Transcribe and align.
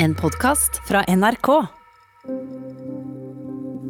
En 0.00 0.14
podkast 0.14 0.76
fra 0.88 1.02
NRK. 1.08 1.48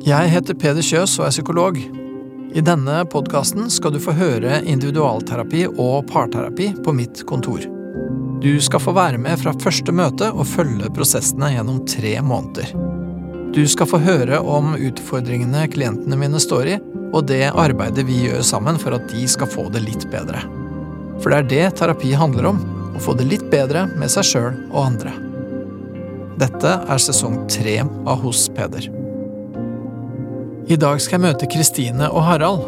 Jeg 0.08 0.30
heter 0.32 0.56
Peder 0.56 0.80
Kjøs 0.84 1.18
og 1.20 1.26
er 1.26 1.34
psykolog. 1.34 1.76
I 2.56 2.62
denne 2.64 3.02
podkasten 3.12 3.68
skal 3.68 3.92
du 3.92 3.98
få 4.00 4.14
høre 4.16 4.62
individualterapi 4.64 5.66
og 5.68 6.08
parterapi 6.08 6.70
på 6.80 6.94
mitt 6.96 7.20
kontor. 7.28 7.66
Du 8.40 8.54
skal 8.64 8.80
få 8.80 8.96
være 8.96 9.20
med 9.20 9.36
fra 9.42 9.52
første 9.60 9.92
møte 9.92 10.30
og 10.32 10.48
følge 10.48 10.88
prosessene 10.96 11.52
gjennom 11.58 11.84
tre 11.84 12.14
måneder. 12.24 12.72
Du 13.52 13.66
skal 13.68 13.92
få 13.92 14.00
høre 14.00 14.40
om 14.40 14.78
utfordringene 14.80 15.68
klientene 15.76 16.16
mine 16.16 16.40
står 16.40 16.72
i, 16.72 16.80
og 17.12 17.28
det 17.28 17.50
arbeidet 17.52 18.08
vi 18.08 18.24
gjør 18.30 18.40
sammen 18.48 18.80
for 18.80 18.96
at 18.96 19.12
de 19.12 19.28
skal 19.28 19.52
få 19.52 19.68
det 19.76 19.84
litt 19.84 20.08
bedre. 20.08 20.40
For 21.20 21.28
det 21.28 21.38
er 21.44 21.48
det 21.52 21.70
terapi 21.82 22.16
handler 22.16 22.54
om, 22.54 22.66
å 22.96 23.02
få 23.02 23.12
det 23.18 23.28
litt 23.28 23.50
bedre 23.52 23.90
med 24.00 24.08
seg 24.08 24.32
sjøl 24.32 24.54
og 24.72 24.84
andre. 24.88 25.27
Dette 26.38 26.70
er 26.86 27.00
sesong 27.02 27.40
tre 27.50 27.80
av 27.82 28.20
Hos 28.22 28.44
Peder. 28.54 28.84
I 30.70 30.76
dag 30.78 31.00
skal 31.02 31.16
jeg 31.16 31.24
møte 31.24 31.48
Kristine 31.50 32.06
og 32.12 32.22
Harald. 32.28 32.60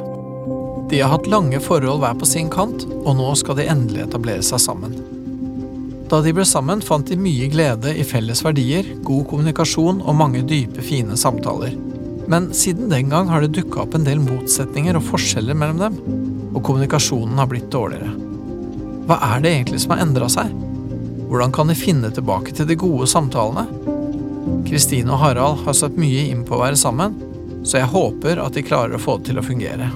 De 0.91 0.99
har 0.99 1.13
hatt 1.13 1.29
lange 1.31 1.61
forhold 1.63 2.01
hver 2.03 2.17
på 2.19 2.27
sin 2.27 2.49
kant, 2.51 2.83
og 3.05 3.15
nå 3.21 3.29
skal 3.39 3.61
de 3.61 3.69
endelig 3.71 4.09
etablere 4.09 4.43
seg 4.43 4.59
sammen. 4.65 4.97
Da 6.11 6.19
de 6.25 6.33
ble 6.35 6.43
sammen, 6.49 6.83
fant 6.83 7.07
de 7.07 7.19
mye 7.21 7.47
glede 7.53 7.93
i 7.95 8.03
felles 8.03 8.43
verdier, 8.43 8.89
god 9.07 9.29
kommunikasjon 9.31 10.01
og 10.03 10.19
mange 10.19 10.43
dype, 10.51 10.83
fine 10.83 11.15
samtaler. 11.21 11.77
Men 12.27 12.49
siden 12.57 12.91
den 12.91 13.13
gang 13.13 13.31
har 13.31 13.45
det 13.45 13.53
dukka 13.55 13.85
opp 13.85 13.95
en 13.95 14.09
del 14.09 14.19
motsetninger 14.25 14.99
og 14.99 15.07
forskjeller 15.13 15.55
mellom 15.55 15.79
dem, 15.85 16.01
og 16.57 16.65
kommunikasjonen 16.67 17.39
har 17.39 17.47
blitt 17.53 17.71
dårligere. 17.71 18.17
Hva 19.07 19.21
er 19.31 19.47
det 19.47 19.55
egentlig 19.55 19.85
som 19.85 19.95
har 19.95 20.03
endra 20.09 20.27
seg? 20.33 20.51
Hvordan 21.31 21.53
kan 21.55 21.69
de 21.71 21.75
finne 21.79 22.09
tilbake 22.11 22.51
til 22.51 22.67
de 22.67 22.75
gode 22.75 23.07
samtalene? 23.07 23.69
Kristine 24.67 25.13
og 25.15 25.21
Harald 25.23 25.61
har 25.63 25.77
satt 25.79 25.99
mye 26.01 26.25
inn 26.27 26.41
på 26.47 26.57
å 26.57 26.65
være 26.65 26.79
sammen, 26.81 27.15
så 27.63 27.79
jeg 27.79 27.93
håper 27.93 28.41
at 28.43 28.57
de 28.59 28.65
klarer 28.67 28.97
å 28.97 29.03
få 29.03 29.21
det 29.21 29.31
til 29.31 29.39
å 29.39 29.45
fungere. 29.47 29.87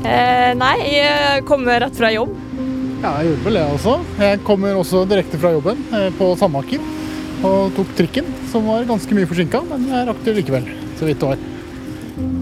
Eh, 0.00 0.54
nei, 0.56 0.74
jeg 0.94 1.44
kommer 1.44 1.82
rett 1.84 1.98
fra 1.98 2.08
jobb. 2.14 2.32
Ja, 3.02 3.18
jeg 3.20 3.34
gjorde 3.34 3.44
vel 3.50 3.58
det 3.58 3.66
også. 3.74 3.98
Jeg 4.24 4.42
kommer 4.48 4.80
også 4.80 5.04
direkte 5.12 5.40
fra 5.44 5.52
jobben 5.58 5.84
eh, 5.92 6.08
på 6.16 6.32
Sandmaker. 6.40 6.88
Og 7.44 7.76
tok 7.76 7.92
trikken, 8.00 8.32
som 8.48 8.72
var 8.72 8.88
ganske 8.88 9.12
mye 9.12 9.28
forsinka, 9.28 9.60
men 9.68 9.90
jeg 9.92 10.08
rakk 10.08 10.24
det 10.24 10.38
likevel. 10.40 10.70
Så 10.96 11.04
vidt 11.04 11.20
det 11.20 11.34
var. 11.34 11.48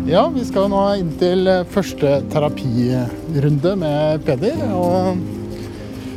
Ja, 0.07 0.29
vi 0.31 0.47
skal 0.47 0.71
nå 0.71 0.85
inn 1.01 1.17
til 1.19 1.51
første 1.75 2.21
terapirunde 2.31 3.75
med 3.81 4.23
Peder. 4.23 4.69
Og 4.71 5.34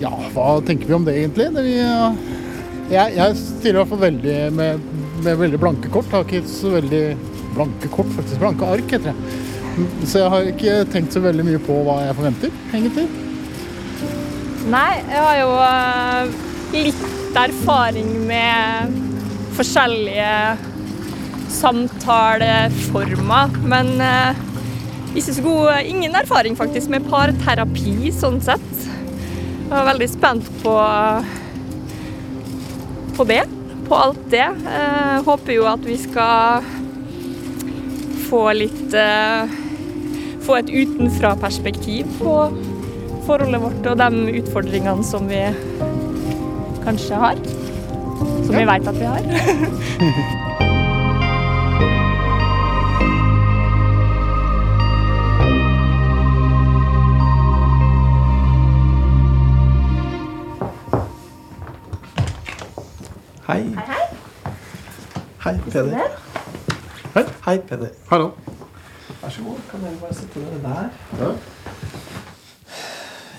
ja, 0.01 0.11
hva 0.33 0.47
tenker 0.65 0.89
vi 0.89 0.95
om 0.97 1.05
det 1.07 1.15
egentlig? 1.19 1.47
Det 1.55 1.63
vi, 1.65 1.75
jeg, 2.91 3.15
jeg 3.17 3.35
stiller 3.39 3.75
i 3.75 3.81
hvert 3.81 3.91
fall 3.93 4.03
veldig 4.05 4.37
med, 4.57 4.71
med 5.25 5.39
veldig 5.41 5.59
blanke 5.61 5.91
kort. 5.93 6.09
Har 6.13 6.25
ikke 6.25 6.41
så 6.49 6.67
veldig 6.77 7.03
blanke 7.55 7.87
kort, 7.93 8.09
faktisk 8.15 8.41
blanke 8.43 8.63
ark, 8.77 8.87
heter 8.93 9.11
det. 9.11 9.17
Så 10.09 10.23
jeg 10.23 10.29
har 10.33 10.41
ikke 10.51 10.73
tenkt 10.93 11.13
så 11.13 11.21
veldig 11.21 11.45
mye 11.45 11.61
på 11.65 11.73
hva 11.85 11.95
jeg 12.05 12.17
forventer, 12.17 12.49
egentlig. 12.71 13.07
Nei, 14.67 14.93
jeg 15.07 15.21
har 15.23 15.37
jo 15.39 15.51
eh, 15.63 16.23
litt 16.87 17.37
erfaring 17.37 18.09
med 18.27 18.97
forskjellige 19.57 20.33
samtaleformer, 21.53 23.47
men 23.69 23.87
ikke 25.17 25.33
så 25.33 25.41
god 25.41 25.87
Ingen 25.87 26.15
erfaring 26.19 26.57
faktisk 26.57 26.91
med 26.93 27.07
parterapi 27.09 28.11
sånn 28.13 28.41
sett. 28.43 28.76
Jeg 29.67 29.75
var 29.75 29.87
veldig 29.89 30.07
spent 30.07 30.45
på, 30.61 30.73
på 33.17 33.25
det. 33.27 33.41
På 33.89 33.97
alt 33.99 34.21
det. 34.31 34.45
Jeg 34.47 35.25
håper 35.27 35.53
jo 35.57 35.65
at 35.67 35.83
vi 35.83 35.97
skal 35.99 36.63
få 38.29 38.43
litt 38.55 38.95
eh, 38.95 39.57
Få 40.47 40.55
et 40.61 40.69
utenfra-perspektiv 40.71 42.07
på 42.21 42.37
forholdet 43.27 43.59
vårt 43.59 43.91
og 43.91 43.99
de 43.99 44.37
utfordringene 44.39 45.03
som 45.03 45.27
vi 45.27 45.43
kanskje 46.87 47.19
har. 47.19 47.45
Som 48.47 48.55
vi 48.55 48.67
veit 48.71 48.87
at 48.87 49.01
vi 49.03 49.11
har. 49.11 50.43
Hei. 63.47 63.63
Hei, 63.77 64.07
Hei, 65.43 65.53
Peder. 65.71 66.11
Hei. 67.13 67.23
Hei, 67.45 67.57
Peder. 67.69 67.91
Hallo. 68.09 68.31
Vær 69.21 69.29
så 69.31 69.43
god. 69.45 69.59
Kan 69.71 69.83
dere 69.85 69.99
bare 70.01 70.13
sitte 70.17 70.41
dere 70.43 70.59
der? 70.63 71.37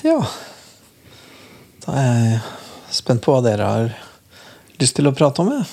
Ja. 0.06 0.18
Da 1.84 1.97
er 2.00 2.16
jeg 2.22 2.41
spent 3.00 3.22
på 3.26 3.34
hva 3.36 3.42
dere 3.44 3.68
har 3.68 3.92
lyst 4.80 4.97
til 4.97 5.10
å 5.10 5.14
prate 5.16 5.44
om. 5.44 5.52
Jeg. 5.58 5.66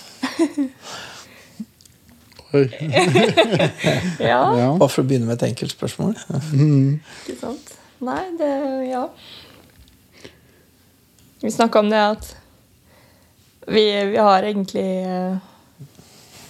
Oi. 2.56 2.66
Ja, 4.26 4.42
Ja. 4.56 4.70
Bare 4.80 4.90
for 4.92 5.04
å 5.04 5.08
begynne 5.08 5.28
med 5.30 5.40
et 5.40 5.48
enkelt 5.50 5.72
spørsmål. 5.76 6.16
ikke 6.16 7.40
sant. 7.40 7.74
Nei, 8.04 8.22
det 8.40 8.52
Ja. 8.92 9.08
Vi 11.44 11.52
snakka 11.52 11.80
om 11.84 11.90
det 11.92 12.00
at 12.00 12.36
vi, 13.68 13.86
vi 14.12 14.18
har 14.18 14.44
egentlig 14.44 14.88
eh, 15.04 15.52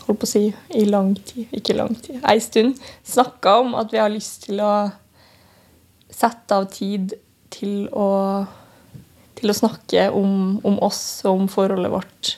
Holdt 0.05 0.19
på 0.21 0.27
å 0.27 0.29
si 0.29 0.43
i 0.77 0.83
lang 0.85 1.15
tid, 1.25 1.49
ikke 1.57 1.73
lang 1.73 1.95
tid, 1.97 2.19
ei 2.29 2.37
stund 2.43 2.77
snakka 3.09 3.55
om 3.63 3.71
at 3.79 3.89
vi 3.89 3.97
har 3.97 4.11
lyst 4.13 4.43
til 4.43 4.59
å 4.61 4.73
sette 6.13 6.59
av 6.59 6.67
tid 6.69 7.15
til 7.49 7.87
å 7.89 8.11
til 9.35 9.51
å 9.51 9.55
snakke 9.57 10.09
om, 10.15 10.59
om 10.63 10.77
oss 10.85 11.01
og 11.25 11.41
om 11.41 11.47
forholdet 11.51 11.91
vårt. 11.91 12.29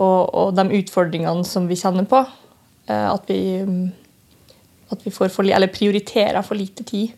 Og, 0.00 0.20
og 0.32 0.52
de 0.56 0.78
utfordringene 0.78 1.44
som 1.44 1.66
vi 1.68 1.78
kjenner 1.80 2.06
på. 2.08 2.22
Eh, 2.86 3.06
At 3.10 3.26
vi, 3.28 3.40
mm, 3.66 3.88
at 4.94 5.02
vi 5.06 5.12
får 5.14 5.32
for, 5.34 5.44
eller 5.44 5.72
prioriterer 5.72 6.42
for 6.46 6.58
lite 6.58 6.86
tid 6.86 7.10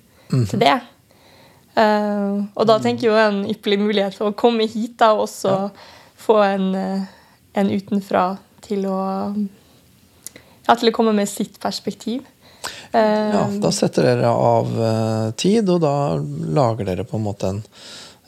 til 0.49 0.63
det. 0.63 0.79
Eh, 1.77 2.39
og 2.55 2.69
da 2.69 2.79
tenker 2.83 3.07
jeg 3.07 3.13
jo 3.13 3.21
en 3.21 3.43
ypperlig 3.53 3.81
mulighet 3.85 4.17
for 4.17 4.33
å 4.33 4.37
komme 4.37 4.67
hit 4.69 4.99
da, 5.01 5.13
og 5.15 5.27
også 5.29 5.71
få 6.23 6.39
en, 6.47 6.69
eh, 6.79 7.03
en 7.59 7.71
utenfra 7.71 8.25
til 8.63 8.87
å 8.87 8.99
ja, 10.69 10.75
til 10.79 10.89
å 10.93 10.95
komme 10.95 11.13
med 11.17 11.29
sitt 11.29 11.59
perspektiv. 11.61 12.23
Eh, 12.93 13.33
Ja, 13.35 13.47
Da 13.61 13.71
setter 13.75 14.03
dere 14.07 14.31
av 14.31 14.69
eh, 14.81 15.31
tid, 15.37 15.69
og 15.69 15.81
da 15.83 15.95
lager 16.55 16.85
dere 16.87 17.05
på 17.05 17.19
en 17.19 17.25
måte 17.27 17.49
en 17.51 17.63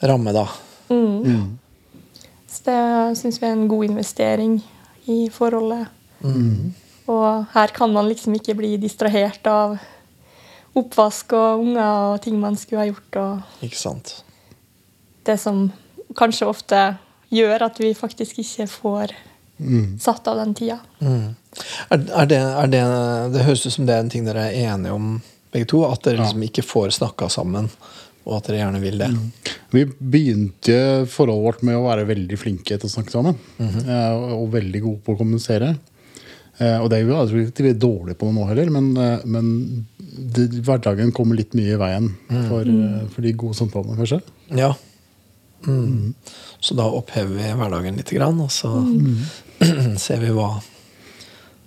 ramme, 0.02 0.32
da. 0.34 0.48
Så 2.48 2.62
det 2.66 3.16
syns 3.18 3.38
vi 3.40 3.46
er 3.46 3.52
en 3.56 3.68
god 3.68 3.84
investering 3.90 4.58
i 5.10 5.28
forholdet. 5.32 5.86
Og 7.06 7.46
her 7.52 7.72
kan 7.76 7.92
man 7.92 8.08
liksom 8.08 8.34
ikke 8.38 8.54
bli 8.56 8.76
distrahert 8.80 9.46
av 9.50 9.76
oppvask 10.74 11.32
og 11.36 11.60
unger 11.66 12.14
og 12.14 12.22
ting 12.24 12.38
man 12.40 12.56
skulle 12.56 12.80
ha 12.82 12.88
gjort. 12.88 13.16
Og 13.20 13.66
Ikke 13.68 13.78
sant? 13.78 14.14
det 15.24 15.38
som 15.40 15.70
kanskje 16.14 16.46
ofte 16.48 16.80
gjør 17.30 17.68
at 17.68 17.80
vi 17.80 17.94
faktisk 17.96 18.38
ikke 18.42 18.66
får 18.70 19.14
satt 20.02 20.26
av 20.28 20.40
den 20.40 20.54
tida. 20.58 20.80
Er, 21.00 22.00
er 22.02 22.26
det, 22.26 22.40
er 22.40 22.70
det, 22.72 22.82
det 23.36 23.44
høres 23.46 23.62
ut 23.66 23.72
som 23.76 23.86
det 23.86 23.94
er 23.94 24.02
en 24.02 24.10
ting 24.10 24.26
dere 24.26 24.48
er 24.50 24.72
enige 24.74 24.96
om, 24.96 25.20
begge 25.54 25.68
to. 25.70 25.84
At 25.86 26.02
dere 26.02 26.24
liksom 26.24 26.42
ikke 26.42 26.64
får 26.66 26.96
snakka 26.98 27.30
sammen, 27.30 27.70
og 28.26 28.36
at 28.40 28.50
dere 28.50 28.64
gjerne 28.64 28.82
vil 28.82 28.98
det. 28.98 29.12
Vi 29.70 29.86
begynte 29.86 30.78
forholdet 31.06 31.46
vårt 31.46 31.62
med 31.70 31.78
å 31.78 31.86
være 31.86 32.08
veldig 32.10 32.40
flinke 32.40 32.74
til 32.74 32.90
å 32.90 32.94
snakke 32.96 33.14
sammen. 33.14 33.38
-hmm. 33.58 34.34
Og 34.34 34.52
veldig 34.52 34.82
gode 34.82 35.00
på 35.06 35.14
å 35.14 35.18
kommunisere. 35.22 35.76
Eh, 36.58 36.78
Og 36.82 36.90
det 36.90 36.98
er 36.98 37.08
jo 37.08 37.16
altså, 37.18 37.42
ikke 37.42 37.66
vi 37.66 37.72
er 37.74 37.80
dårlige 37.82 38.18
på 38.18 38.28
det 38.28 38.34
nå 38.36 38.46
heller, 38.46 38.70
men, 38.70 38.96
eh, 38.96 39.24
men 39.26 39.86
det, 39.98 40.62
hverdagen 40.62 41.12
kommer 41.12 41.38
litt 41.38 41.54
mye 41.58 41.74
i 41.74 41.80
veien 41.80 42.10
for, 42.48 42.62
eh, 42.62 43.06
for 43.10 43.22
de 43.22 43.32
gode 43.32 43.58
samtalene, 43.58 43.96
kanskje. 43.98 44.20
Ja. 44.54 44.74
Mm. 45.66 46.14
Så 46.60 46.76
da 46.78 46.86
opphever 46.90 47.34
vi 47.36 47.50
hverdagen 47.58 47.98
litt, 48.00 48.12
grann, 48.14 48.40
og 48.40 48.52
så 48.52 48.70
ser 50.04 50.22
vi 50.22 50.32
hva, 50.34 50.48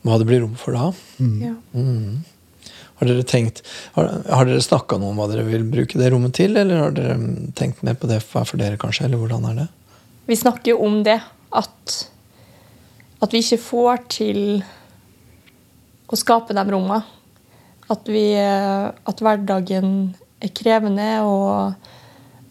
hva 0.06 0.18
det 0.18 0.28
blir 0.30 0.44
rom 0.44 0.58
for 0.60 0.78
da. 0.78 0.90
Mm. 1.22 2.24
Har 2.98 3.10
dere 3.10 3.26
tenkt, 3.30 3.62
har, 3.94 4.10
har 4.26 4.48
dere 4.50 4.64
snakka 4.64 4.98
noe 4.98 5.14
om 5.14 5.20
hva 5.22 5.28
dere 5.30 5.46
vil 5.46 5.66
bruke 5.70 6.00
det 6.00 6.10
rommet 6.14 6.34
til, 6.38 6.58
eller 6.58 6.88
har 6.88 6.96
dere 6.98 7.18
tenkt 7.58 7.84
mer 7.86 7.98
på 8.00 8.10
det 8.10 8.24
for 8.26 8.58
dere, 8.58 8.80
kanskje? 8.82 9.06
Eller 9.06 9.22
hvordan 9.22 9.46
er 9.52 9.60
det? 9.64 9.68
Vi 10.28 10.40
snakker 10.40 10.74
jo 10.74 10.80
om 10.88 11.04
det, 11.06 11.20
at, 11.56 11.98
at 13.24 13.36
vi 13.36 13.44
ikke 13.44 13.62
får 13.64 14.02
til 14.18 14.42
å 16.08 16.18
skape 16.20 16.56
de 16.58 16.66
rommene. 16.74 17.04
At, 17.88 18.10
vi, 18.12 18.34
eh, 18.36 18.88
at 18.92 19.22
hverdagen 19.24 19.92
er 20.44 20.52
krevende, 20.58 21.12
og, 21.24 21.94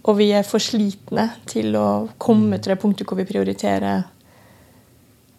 og 0.06 0.18
vi 0.20 0.28
er 0.34 0.46
for 0.46 0.62
slitne 0.62 1.28
til 1.50 1.74
å 1.78 1.86
komme 2.22 2.60
til 2.60 2.74
det 2.74 2.80
punktet 2.82 3.08
hvor 3.08 3.18
vi 3.18 3.26
prioriterer 3.26 4.04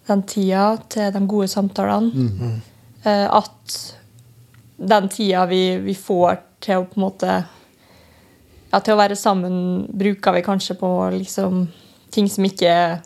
den 0.07 0.23
tida 0.27 0.65
til 0.91 1.11
de 1.15 1.21
gode 1.27 1.47
samtalene. 1.51 2.51
Eh, 3.03 3.27
at 3.27 3.77
den 4.77 5.07
tida 5.11 5.45
vi, 5.47 5.77
vi 5.83 5.95
får 5.95 6.41
til 6.63 6.81
å 6.81 6.87
på 6.87 6.99
en 6.99 7.05
måte 7.07 7.31
ja, 8.67 8.79
Til 8.83 8.97
å 8.97 8.99
være 8.99 9.15
sammen, 9.15 9.85
bruker 9.95 10.35
vi 10.35 10.43
kanskje 10.43 10.75
på 10.75 10.89
liksom 11.13 11.69
ting 12.11 12.27
som 12.27 12.43
ikke 12.43 12.99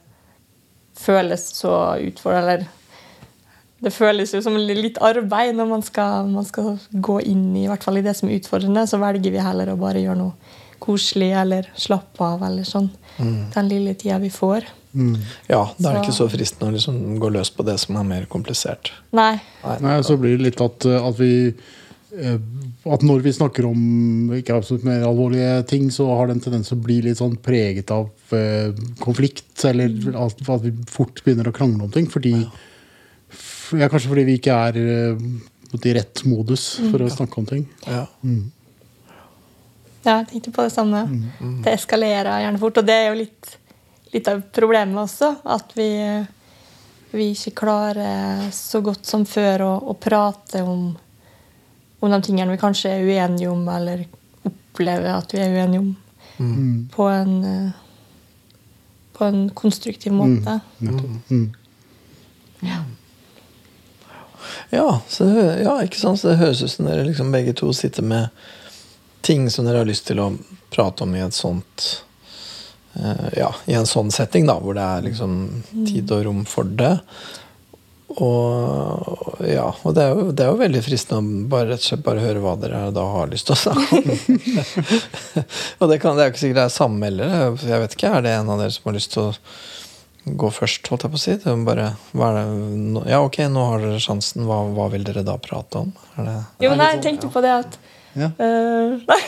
føles 0.98 1.44
så 1.54 2.00
utfordrende. 2.02 2.42
Eller 2.42 3.84
det 3.86 3.94
føles 3.94 4.34
jo 4.34 4.42
som 4.42 4.58
litt 4.58 4.98
arbeid 5.06 5.54
når 5.58 5.70
man 5.70 5.86
skal, 5.86 6.26
man 6.34 6.48
skal 6.50 6.80
gå 6.92 7.20
inn 7.30 7.52
i, 7.54 7.68
i 7.68 7.70
hvert 7.70 7.86
fall 7.86 8.02
i 8.02 8.04
det 8.06 8.16
som 8.18 8.30
er 8.30 8.42
utfordrende. 8.42 8.88
Så 8.90 8.98
velger 9.02 9.34
vi 9.34 9.46
heller 9.46 9.70
å 9.70 9.78
bare 9.80 10.02
gjøre 10.02 10.18
noe 10.24 10.58
koselig 10.82 11.32
eller 11.38 11.68
slappe 11.78 12.26
av 12.26 12.44
eller 12.50 12.66
sånn. 12.68 12.90
Den 13.54 13.70
lille 13.70 13.94
tida 13.96 14.18
vi 14.20 14.30
får. 14.34 14.66
Ja, 15.48 15.62
da 15.80 15.90
er 15.90 15.94
det 15.94 16.02
Så- 16.02 16.04
ikke 16.04 16.18
så 16.18 16.26
fristende 16.34 16.68
å 16.72 16.74
liksom 16.76 17.20
gå 17.22 17.30
løs 17.32 17.50
på 17.56 17.64
det 17.64 17.78
som 17.80 17.96
er 17.96 18.04
mer 18.04 18.26
komplisert. 18.28 18.92
Nei. 19.16 19.40
Nei, 19.80 20.02
så 20.04 20.18
blir 20.20 20.36
det 20.38 20.44
litt 20.50 20.62
at, 20.62 20.86
at 20.86 21.16
vi 21.18 21.54
eh, 22.18 22.38
At 22.92 23.04
når 23.06 23.22
vi 23.22 23.32
snakker 23.32 23.64
om 23.70 24.32
ikke 24.34 24.56
absolutt 24.58 24.84
mer 24.84 25.04
alvorlige 25.06 25.66
ting, 25.70 25.90
så 25.94 26.08
har 26.18 26.28
det 26.28 26.34
en 26.36 26.42
tendens 26.42 26.68
til 26.72 26.78
å 26.80 26.82
bli 26.84 26.96
litt 27.06 27.20
sånn 27.22 27.38
preget 27.38 27.92
av 27.94 28.10
eh, 28.34 28.72
konflikt. 29.00 29.64
Eller 29.70 29.94
at, 30.18 30.42
at 30.50 30.62
vi 30.66 30.72
fort 30.90 31.22
begynner 31.24 31.46
å 31.48 31.54
krangle 31.54 31.84
om 31.86 31.92
ting. 31.94 32.08
Fordi 32.10 32.34
f- 33.30 33.76
ja, 33.78 33.88
Kanskje 33.88 34.10
fordi 34.10 34.26
vi 34.26 34.40
ikke 34.40 34.56
er 34.72 34.80
eh, 34.82 35.22
i 35.86 35.94
rett 35.94 36.26
modus 36.26 36.80
for 36.90 37.06
å 37.06 37.12
snakke 37.14 37.38
om 37.38 37.46
ting. 37.46 37.68
Ja. 37.88 38.08
Ja, 40.04 40.18
jeg 40.20 40.28
tenkte 40.32 40.54
på 40.56 40.66
det 40.66 40.74
samme. 40.74 41.04
Det 41.64 41.76
eskalerer 41.76 42.44
gjerne 42.44 42.62
fort. 42.62 42.80
Og 42.82 42.88
det 42.88 42.96
er 42.98 43.10
jo 43.10 43.20
litt, 43.20 43.52
litt 44.16 44.30
av 44.32 44.42
problemet 44.54 45.04
også. 45.04 45.34
At 45.46 45.76
vi, 45.78 45.90
vi 47.14 47.30
ikke 47.36 47.54
klarer 47.62 48.48
så 48.56 48.82
godt 48.86 49.06
som 49.10 49.28
før 49.30 49.68
å, 49.68 49.74
å 49.94 49.98
prate 50.02 50.64
om, 50.66 50.90
om 52.02 52.16
de 52.16 52.22
tingene 52.26 52.56
vi 52.56 52.62
kanskje 52.62 52.96
er 52.96 53.06
uenige 53.06 53.52
om, 53.52 53.62
eller 53.70 54.08
opplever 54.48 55.14
at 55.14 55.36
vi 55.36 55.44
er 55.44 55.54
uenige 55.54 55.86
om, 55.86 55.94
på 56.96 57.08
en 57.12 57.38
på 59.22 59.26
en 59.26 59.50
konstruktiv 59.50 60.14
måte. 60.18 60.60
Nettopp. 60.78 61.30
Mm. 61.30 61.52
Ja, 64.70 65.02
så, 65.08 65.28
ja, 65.62 65.76
ikke 65.84 66.00
sant? 66.00 66.20
Så 66.20 66.32
det 66.32 66.40
høres 66.40 66.64
ut 66.64 66.72
som 66.74 66.88
dere 66.90 67.06
liksom 67.06 67.30
begge 67.30 67.54
to 67.54 67.70
sitter 67.78 68.02
med 68.02 68.32
ting 69.22 69.50
som 69.50 69.68
dere 69.68 69.84
har 69.84 69.90
lyst 69.90 70.08
til 70.10 70.22
å 70.22 70.32
prate 70.74 71.06
om 71.06 71.14
i 71.16 71.24
et 71.24 71.36
sånt 71.36 71.88
eh, 72.96 73.28
Ja, 73.38 73.52
i 73.66 73.78
en 73.78 73.90
sånn 73.90 74.12
setting, 74.14 74.48
da, 74.50 74.58
hvor 74.60 74.78
det 74.78 74.88
er 74.88 75.08
liksom 75.10 75.38
tid 75.88 76.12
og 76.12 76.26
rom 76.28 76.44
for 76.50 76.68
det. 76.68 76.96
Og 78.20 79.42
ja, 79.48 79.70
og 79.84 79.94
det 79.96 80.04
er 80.04 80.10
jo, 80.12 80.32
det 80.36 80.44
er 80.44 80.50
jo 80.52 80.60
veldig 80.60 80.82
fristende 80.84 81.22
å 81.22 81.50
bare, 81.52 81.70
rett 81.72 81.84
og 81.84 81.88
slett 81.88 82.04
bare 82.06 82.24
høre 82.24 82.42
hva 82.44 82.56
dere 82.60 82.82
da 82.96 83.06
har 83.14 83.30
lyst 83.32 83.48
til 83.48 83.56
å 83.56 83.62
snakke 83.62 84.02
om. 84.02 84.40
og 85.80 85.92
det, 85.92 86.00
kan, 86.04 86.18
det 86.18 86.26
er 86.26 86.28
jo 86.28 86.34
ikke 86.34 86.44
sikkert 86.44 86.60
det 86.60 86.66
er 86.66 86.74
samme 86.76 87.08
heller. 87.08 87.38
Jeg 87.62 87.86
vet 87.86 87.96
ikke, 87.96 88.16
Er 88.18 88.26
det 88.26 88.34
en 88.36 88.52
av 88.52 88.60
dere 88.62 88.76
som 88.76 88.90
har 88.90 88.98
lyst 88.98 89.14
til 89.16 89.30
å 89.30 89.32
gå 90.42 90.52
først, 90.54 90.92
holdt 90.92 91.08
jeg 91.08 91.14
på 91.14 91.20
å 91.20 91.24
si? 91.24 91.38
Det 91.42 91.50
er 91.54 91.64
bare, 91.66 91.88
hva 92.18 92.34
er 92.34 92.38
det, 92.42 93.06
ja, 93.14 93.22
ok, 93.24 93.40
nå 93.54 93.64
har 93.72 93.86
dere 93.86 94.04
sjansen. 94.04 94.46
Hva, 94.50 94.60
hva 94.76 94.90
vil 94.94 95.08
dere 95.08 95.24
da 95.28 95.38
prate 95.42 95.86
om? 95.86 95.96
Er 96.18 96.28
det, 96.28 96.38
Jo, 96.68 96.76
nei, 96.76 96.92
jeg 96.98 97.04
tenkte 97.08 97.32
på 97.32 97.44
det 97.46 97.56
at 97.64 97.80
Ja. 98.14 98.32
eh, 98.38 99.00
Nei, 99.12 99.22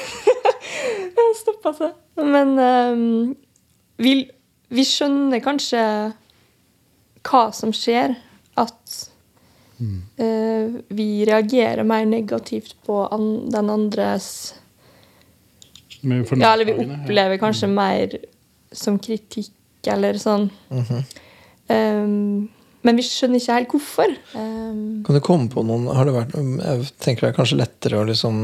jeg 1.17 1.39
stoppa 1.39 1.73
seg. 1.77 1.95
Men 2.19 2.53
uh, 2.59 3.33
vi, 4.03 4.13
vi 4.73 4.85
skjønner 4.87 5.43
kanskje 5.43 5.81
hva 7.23 7.43
som 7.55 7.73
skjer. 7.75 8.15
At 8.59 8.97
uh, 9.81 10.75
vi 10.93 11.07
reagerer 11.29 11.87
mer 11.87 12.05
negativt 12.09 12.75
på 12.85 12.99
an, 13.07 13.49
den 13.53 13.71
andres 13.73 14.27
Ja, 16.03 16.51
eller 16.51 16.67
vi 16.67 16.75
opplever 16.83 17.39
kanskje 17.41 17.69
mer 17.71 18.17
som 18.75 18.97
kritikk, 18.99 19.53
eller 19.87 20.17
sånn. 20.19 20.49
Um, 21.71 22.49
men 22.83 22.99
vi 22.99 23.05
skjønner 23.07 23.39
ikke 23.39 23.57
helt 23.57 23.73
hvorfor. 23.73 24.13
Um, 24.35 25.01
Kan 25.07 25.17
du 25.17 25.23
komme 25.23 25.49
på 25.51 25.63
noen 25.65 25.89
har 25.95 26.07
det 26.07 26.15
vært, 26.15 26.35
Jeg 26.35 26.87
tenker 27.03 27.27
det 27.27 27.33
er 27.33 27.37
kanskje 27.37 27.59
lettere 27.61 28.01
å 28.01 28.07
liksom 28.07 28.37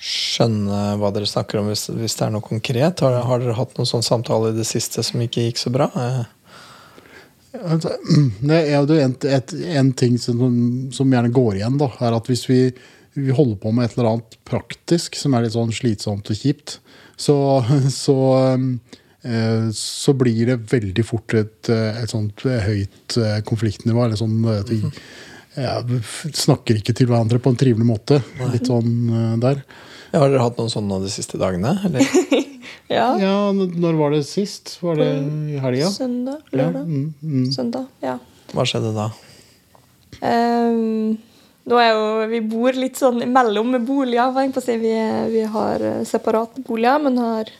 skjønne 0.00 0.80
hva 1.00 1.10
dere 1.12 1.28
snakker 1.28 1.60
om 1.60 1.68
hvis, 1.68 1.88
hvis 1.92 2.16
det 2.16 2.26
er 2.26 2.32
noe 2.32 2.44
konkret. 2.44 3.02
Har, 3.04 3.18
har 3.26 3.42
dere 3.42 3.56
hatt 3.58 3.74
noen 3.76 3.88
sånn 3.88 4.04
samtale 4.04 4.52
i 4.52 4.56
det 4.56 4.68
siste 4.68 5.04
som 5.04 5.20
ikke 5.20 5.44
gikk 5.48 5.60
så 5.60 5.72
bra? 5.74 5.90
Altså, 7.58 7.96
Det 8.40 8.60
er 8.60 8.78
jo 8.78 9.00
en, 9.00 9.16
et, 9.28 9.54
en 9.74 9.92
ting 9.92 10.16
som, 10.22 10.40
som 10.94 11.12
gjerne 11.12 11.32
går 11.34 11.60
igjen, 11.60 11.76
da, 11.80 11.90
er 12.00 12.16
at 12.16 12.30
hvis 12.30 12.46
vi, 12.48 12.62
vi 13.18 13.34
holder 13.34 13.58
på 13.60 13.74
med 13.74 13.88
et 13.88 13.98
eller 13.98 14.14
annet 14.14 14.38
praktisk 14.48 15.18
som 15.18 15.34
er 15.34 15.44
litt 15.44 15.56
sånn 15.56 15.74
slitsomt 15.74 16.30
og 16.30 16.38
kjipt, 16.38 16.78
så, 17.20 17.36
så, 18.04 18.18
eh, 18.38 18.99
så 19.76 20.14
blir 20.16 20.46
det 20.48 20.56
veldig 20.70 21.04
fort 21.04 21.34
et, 21.36 21.68
eh, 21.68 22.02
et 22.02 22.12
sånt 22.12 22.44
høyt 22.44 23.16
eh, 23.20 23.40
konfliktnivå. 23.44 24.06
Eller 24.06 24.20
sånn 24.20 24.38
at 24.54 24.70
vi 24.72 24.80
ja, 25.58 25.80
snakker 26.36 26.78
ikke 26.78 26.94
til 26.96 27.10
hverandre 27.10 27.40
på 27.42 27.52
en 27.52 27.58
trivelig 27.60 27.86
måte. 27.86 28.20
Litt 28.52 28.70
sånn 28.70 28.92
eh, 29.10 29.36
der. 29.42 29.62
Ja, 30.10 30.22
har 30.22 30.30
dere 30.32 30.44
hatt 30.44 30.58
noen 30.58 30.72
sånne 30.72 31.00
de 31.04 31.10
siste 31.12 31.38
dagene? 31.40 31.76
Eller? 31.86 32.06
ja. 32.98 33.08
Ja, 33.20 33.34
når 33.54 33.98
var 33.98 34.14
det 34.14 34.24
sist? 34.28 34.76
Var 34.82 34.98
det 34.98 35.10
i 35.54 35.60
helga? 35.62 35.90
Søndag? 35.94 36.44
Ja, 36.50 36.62
Lørdag? 36.62 36.86
mm, 36.86 37.08
mm. 37.22 37.48
Søndag? 37.54 37.90
Ja. 38.04 38.18
Hva 38.54 38.66
skjedde 38.66 38.94
da? 38.96 39.10
Um, 40.20 41.18
nå 41.70 41.78
er 41.78 41.92
jo, 41.94 42.06
Vi 42.32 42.40
bor 42.50 42.76
litt 42.76 42.98
sånn 42.98 43.22
imellom 43.22 43.76
boliger. 43.86 44.34
Vi, 44.66 44.94
vi 45.34 45.44
har 45.54 45.86
eh, 45.86 46.02
separate 46.08 46.64
boliger, 46.66 47.02
men 47.04 47.20
har 47.22 47.52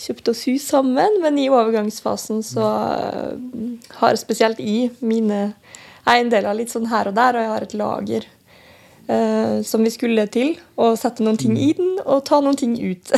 kjøpt 0.00 0.32
oss 0.32 0.44
hus 0.48 0.66
sammen. 0.72 1.20
Men 1.22 1.38
i 1.38 1.48
overgangsfasen 1.52 2.42
så 2.46 2.66
eh, 2.96 3.88
har 4.00 4.20
spesielt 4.20 4.60
i 4.62 4.90
mine 5.04 5.50
eiendeler 6.08 6.56
litt 6.56 6.72
sånn 6.72 6.88
her 6.90 7.10
og 7.10 7.16
der, 7.18 7.36
og 7.36 7.44
jeg 7.44 7.52
har 7.52 7.66
et 7.66 7.78
lager 7.78 8.28
eh, 9.10 9.56
som 9.66 9.84
vi 9.84 9.92
skulle 9.94 10.26
til. 10.32 10.54
Og 10.80 10.98
sette 11.00 11.24
noen 11.26 11.40
ting 11.40 11.56
i 11.60 11.72
den 11.76 11.98
og 12.04 12.24
ta 12.28 12.40
noen 12.42 12.58
ting 12.60 12.76
ut. 12.78 13.12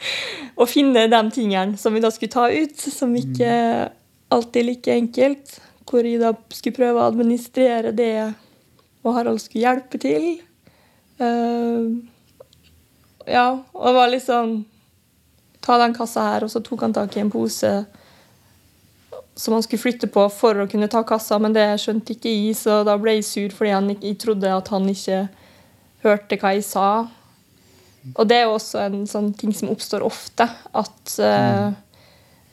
og 0.58 0.70
finne 0.70 1.06
de 1.10 1.22
tingene 1.34 1.78
som 1.80 1.94
vi 1.94 2.02
da 2.04 2.12
skulle 2.14 2.34
ta 2.34 2.48
ut, 2.50 2.78
som 2.78 3.14
ikke 3.18 3.52
alltid 4.34 4.62
er 4.62 4.70
like 4.70 4.98
enkelt. 4.98 5.60
Hvor 5.84 6.06
jeg 6.06 6.22
da 6.22 6.32
skulle 6.50 6.78
prøve 6.78 6.98
å 6.98 7.10
administrere 7.12 7.92
det, 7.94 8.32
og 9.04 9.18
Harald 9.18 9.42
skulle 9.42 9.66
hjelpe 9.66 10.00
til. 10.02 10.30
Eh, 11.22 11.82
ja, 13.30 13.48
og 13.52 13.84
det 13.86 13.98
var 13.98 14.10
litt 14.10 14.24
sånn 14.24 14.62
Ta 15.64 15.78
den 15.80 15.94
kassa 15.96 16.28
her, 16.28 16.44
og 16.44 16.52
så 16.52 16.60
tok 16.64 16.84
han 16.84 16.94
tak 16.96 17.16
i 17.16 17.22
en 17.24 17.32
pose 17.32 17.72
som 19.34 19.54
han 19.56 19.62
skulle 19.62 19.82
flytte 19.82 20.06
på 20.14 20.26
for 20.30 20.62
å 20.62 20.68
kunne 20.70 20.88
ta 20.90 21.02
kassa, 21.06 21.40
men 21.42 21.54
det 21.56 21.66
skjønte 21.82 22.14
ikke 22.14 22.30
jeg, 22.30 22.54
så 22.58 22.82
da 22.86 22.94
ble 23.00 23.16
jeg 23.16 23.26
sur 23.26 23.54
fordi 23.56 23.72
han 23.74 23.90
jeg 23.94 24.18
trodde 24.22 24.52
at 24.54 24.70
han 24.70 24.86
ikke 24.90 25.24
hørte 26.04 26.38
hva 26.38 26.52
jeg 26.54 26.66
sa. 26.66 26.88
Og 28.12 28.28
det 28.28 28.36
er 28.36 28.46
jo 28.46 28.58
også 28.58 28.82
en 28.84 29.00
sånn 29.08 29.32
ting 29.38 29.54
som 29.56 29.72
oppstår 29.72 30.04
ofte, 30.06 30.46
at 30.76 31.16
uh, 31.24 31.72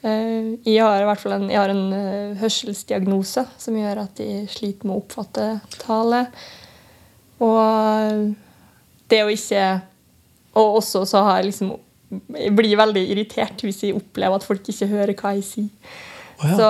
uh, 0.06 0.48
jeg 0.64 0.80
har 0.80 1.04
i 1.04 1.10
hvert 1.10 1.22
fall 1.22 1.36
en, 1.38 1.50
jeg 1.52 1.60
har 1.60 1.74
en 1.74 1.86
uh, 1.92 2.40
hørselsdiagnose 2.42 3.46
som 3.60 3.78
gjør 3.78 4.06
at 4.06 4.24
jeg 4.24 4.48
sliter 4.54 4.88
med 4.88 4.96
å 4.96 5.04
oppfatte 5.04 5.48
tale. 5.84 6.24
Og 7.42 8.34
det 9.12 9.24
å 9.26 9.32
ikke 9.34 9.64
Og 10.54 10.76
også 10.82 11.06
så 11.08 11.22
har 11.24 11.40
jeg 11.40 11.48
liksom 11.48 11.70
Jeg 12.12 12.54
blir 12.58 12.76
veldig 12.80 13.04
irritert 13.14 13.62
hvis 13.64 13.84
jeg 13.86 13.96
opplever 13.98 14.36
at 14.42 14.44
folk 14.48 14.68
ikke 14.72 14.88
hører 14.92 15.14
hva 15.16 15.32
jeg 15.38 15.46
sier. 15.48 15.70
Oh, 16.42 16.46
ja. 16.50 16.56
Så, 16.58 16.70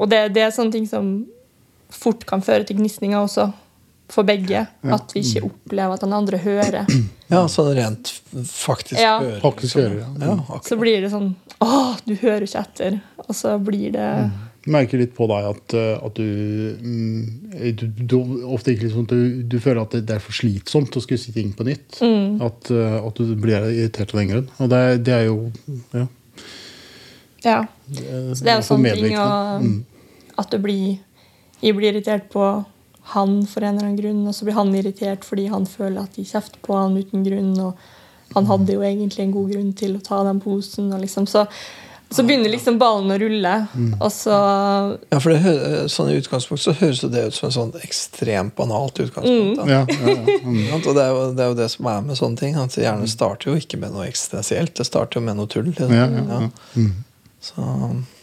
og 0.00 0.08
det, 0.10 0.18
det 0.34 0.42
er 0.44 0.54
sånne 0.54 0.74
ting 0.74 0.86
som 0.90 1.10
fort 1.90 2.24
kan 2.28 2.42
føre 2.42 2.66
til 2.68 2.76
gnisninger 2.80 3.18
også, 3.18 3.48
for 4.10 4.26
begge. 4.26 4.64
At 4.90 5.12
vi 5.14 5.22
ikke 5.22 5.44
opplever 5.46 5.94
at 5.94 6.02
den 6.04 6.12
andre 6.16 6.38
hører. 6.42 6.88
Ja, 7.30 7.44
sånn 7.50 7.72
rent 7.78 8.10
faktisk 8.50 8.98
Ja. 8.98 9.20
hører. 9.22 9.40
Faktisk 9.44 9.78
hører, 9.78 10.00
ja. 10.02 10.08
Ja. 10.26 10.60
Så 10.66 10.76
blir 10.80 11.00
det 11.04 11.12
sånn 11.12 11.32
Å, 11.62 11.94
du 12.06 12.14
hører 12.18 12.42
ikke 12.46 12.62
etter. 12.64 12.96
Og 13.28 13.34
så 13.36 13.52
blir 13.62 13.92
det 13.94 14.08
Jeg 14.08 14.30
merker 14.68 15.00
litt 15.00 15.12
på 15.16 15.26
deg 15.30 15.46
at, 15.48 15.74
eh, 15.78 15.92
at 16.04 16.18
du, 16.18 16.24
mm, 16.84 17.74
du, 17.80 17.84
du 18.04 18.16
ofte 18.52 18.74
ikke 18.74 18.88
liksom, 18.88 19.06
du, 19.08 19.42
du 19.48 19.56
føler 19.62 19.82
at 19.82 19.94
det, 19.96 20.02
det 20.08 20.18
er 20.18 20.24
for 20.24 20.36
slitsomt 20.36 20.96
å 20.96 21.02
skulle 21.04 21.20
si 21.22 21.32
ting 21.36 21.52
på 21.56 21.64
nytt. 21.68 22.00
At, 22.44 22.72
eh, 22.74 22.96
at 23.00 23.20
du 23.20 23.36
blir 23.40 23.70
irritert 23.70 24.12
av 24.12 24.20
den 24.20 24.32
grunn. 24.34 24.50
Og 24.60 24.72
det, 24.72 24.82
det 25.06 25.14
er 25.16 25.28
jo 25.30 25.38
ja, 25.96 26.08
Ja. 27.46 27.60
Så 27.90 28.44
det 28.44 28.50
er 28.52 28.58
jo 28.58 28.66
sånn 28.66 28.84
sånne 28.84 28.96
ting 28.98 29.16
å, 29.16 29.30
og, 29.56 30.02
at 30.40 30.52
du 30.52 30.60
blir 30.62 30.98
Jeg 31.60 31.76
blir 31.76 31.90
irritert 31.90 32.28
på 32.32 32.44
han 33.10 33.32
for 33.48 33.64
en 33.64 33.74
eller 33.74 33.88
annen 33.88 33.98
grunn, 33.98 34.20
og 34.28 34.36
så 34.36 34.46
blir 34.46 34.56
han 34.56 34.70
irritert 34.76 35.24
fordi 35.26 35.48
han 35.52 35.66
føler 35.68 36.04
at 36.04 36.14
de 36.16 36.24
kjefter 36.24 36.60
på 36.64 36.76
han 36.76 36.96
uten 37.00 37.24
grunn. 37.26 37.56
og 37.60 37.80
han 38.34 38.46
hadde 38.46 38.76
jo 38.76 38.84
egentlig 38.86 39.24
en 39.24 39.34
god 39.34 39.50
grunn 39.50 39.72
til 39.76 39.96
å 39.96 40.02
ta 40.04 40.20
den 40.28 40.40
posen. 40.42 40.92
Og 40.94 41.02
liksom, 41.02 41.26
så 41.26 41.46
Så 42.10 42.24
begynner 42.26 42.50
liksom 42.50 42.78
ballen 42.80 43.12
å 43.14 43.18
rulle, 43.22 43.52
og 44.00 44.08
så 44.10 44.34
Ja, 45.12 45.20
for 45.22 45.30
det, 45.30 45.52
sånn 45.94 46.08
I 46.10 46.16
utgangspunkt 46.18 46.62
så 46.64 46.72
høres 46.74 47.04
det 47.06 47.22
ut 47.28 47.36
som 47.36 47.46
en 47.46 47.54
sånn 47.54 47.70
ekstremt 47.86 48.56
banalt 48.58 48.98
utgangspunkt. 48.98 49.60
da. 49.60 49.66
Ja, 49.70 49.82
ja, 49.86 50.14
ja. 50.16 50.38
Mm. 50.50 50.64
Og 50.80 50.88
det 50.96 51.04
er, 51.04 51.12
jo, 51.14 51.20
det 51.38 51.44
er 51.44 51.52
jo 51.52 51.58
det 51.60 51.68
som 51.70 51.86
er 51.86 52.00
med 52.02 52.18
sånne 52.18 52.40
ting. 52.40 52.56
At 52.58 52.74
hjernen 52.74 53.06
starter 53.10 53.52
jo 53.52 53.60
ikke 53.60 53.78
med 53.78 53.94
noe 53.94 54.08
eksistensielt. 54.10 54.74
Det 54.74 54.86
starter 54.88 55.20
jo 55.20 55.24
med 55.28 55.38
noe 55.38 55.46
tull. 55.52 55.68
Liksom. 55.70 55.94
Ja, 55.94 56.08
ja, 56.10 56.24
ja. 56.26 56.50
Mm. 56.74 56.90
Så, 57.40 57.62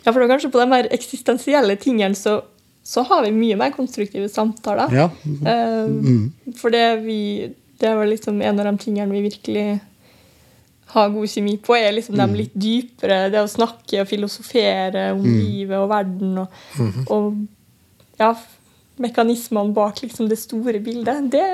Ja, 0.03 0.11
for 0.11 0.19
det 0.19 0.27
er 0.27 0.33
kanskje 0.35 0.51
på 0.51 0.59
de 0.61 0.67
mer 0.75 0.89
eksistensielle 0.91 1.77
tingene 1.79 2.15
så, 2.19 2.41
så 2.83 3.03
har 3.07 3.23
vi 3.23 3.31
mye 3.35 3.55
mer 3.59 3.71
konstruktive 3.75 4.27
samtaler. 4.29 4.91
ja. 4.93 5.07
Eh, 5.47 6.53
For 6.59 6.75
det, 6.75 6.83
vi, 7.07 7.21
det 7.79 7.87
er 7.87 7.95
vel 8.03 8.11
liksom 8.17 8.41
en 8.43 8.59
av 8.59 8.67
de 8.67 8.75
tingene 8.83 9.11
vi 9.15 9.23
virkelig 9.29 9.65
har 10.93 11.09
god 11.11 11.29
kjemi 11.29 11.57
på, 11.63 11.75
er 11.75 11.95
liksom 11.95 12.17
de 12.19 12.27
litt 12.37 12.53
dypere. 12.55 13.27
Det 13.33 13.41
å 13.43 13.49
snakke 13.51 14.03
og 14.03 14.09
filosofere 14.09 15.09
om 15.15 15.25
livet 15.25 15.77
og 15.79 15.89
verden 15.91 16.37
og, 16.43 16.61
og 17.13 18.19
ja, 18.21 18.31
mekanismene 19.01 19.75
bak 19.75 20.01
liksom 20.03 20.29
det 20.31 20.39
store 20.41 20.81
bildet. 20.83 21.27
Det, 21.33 21.47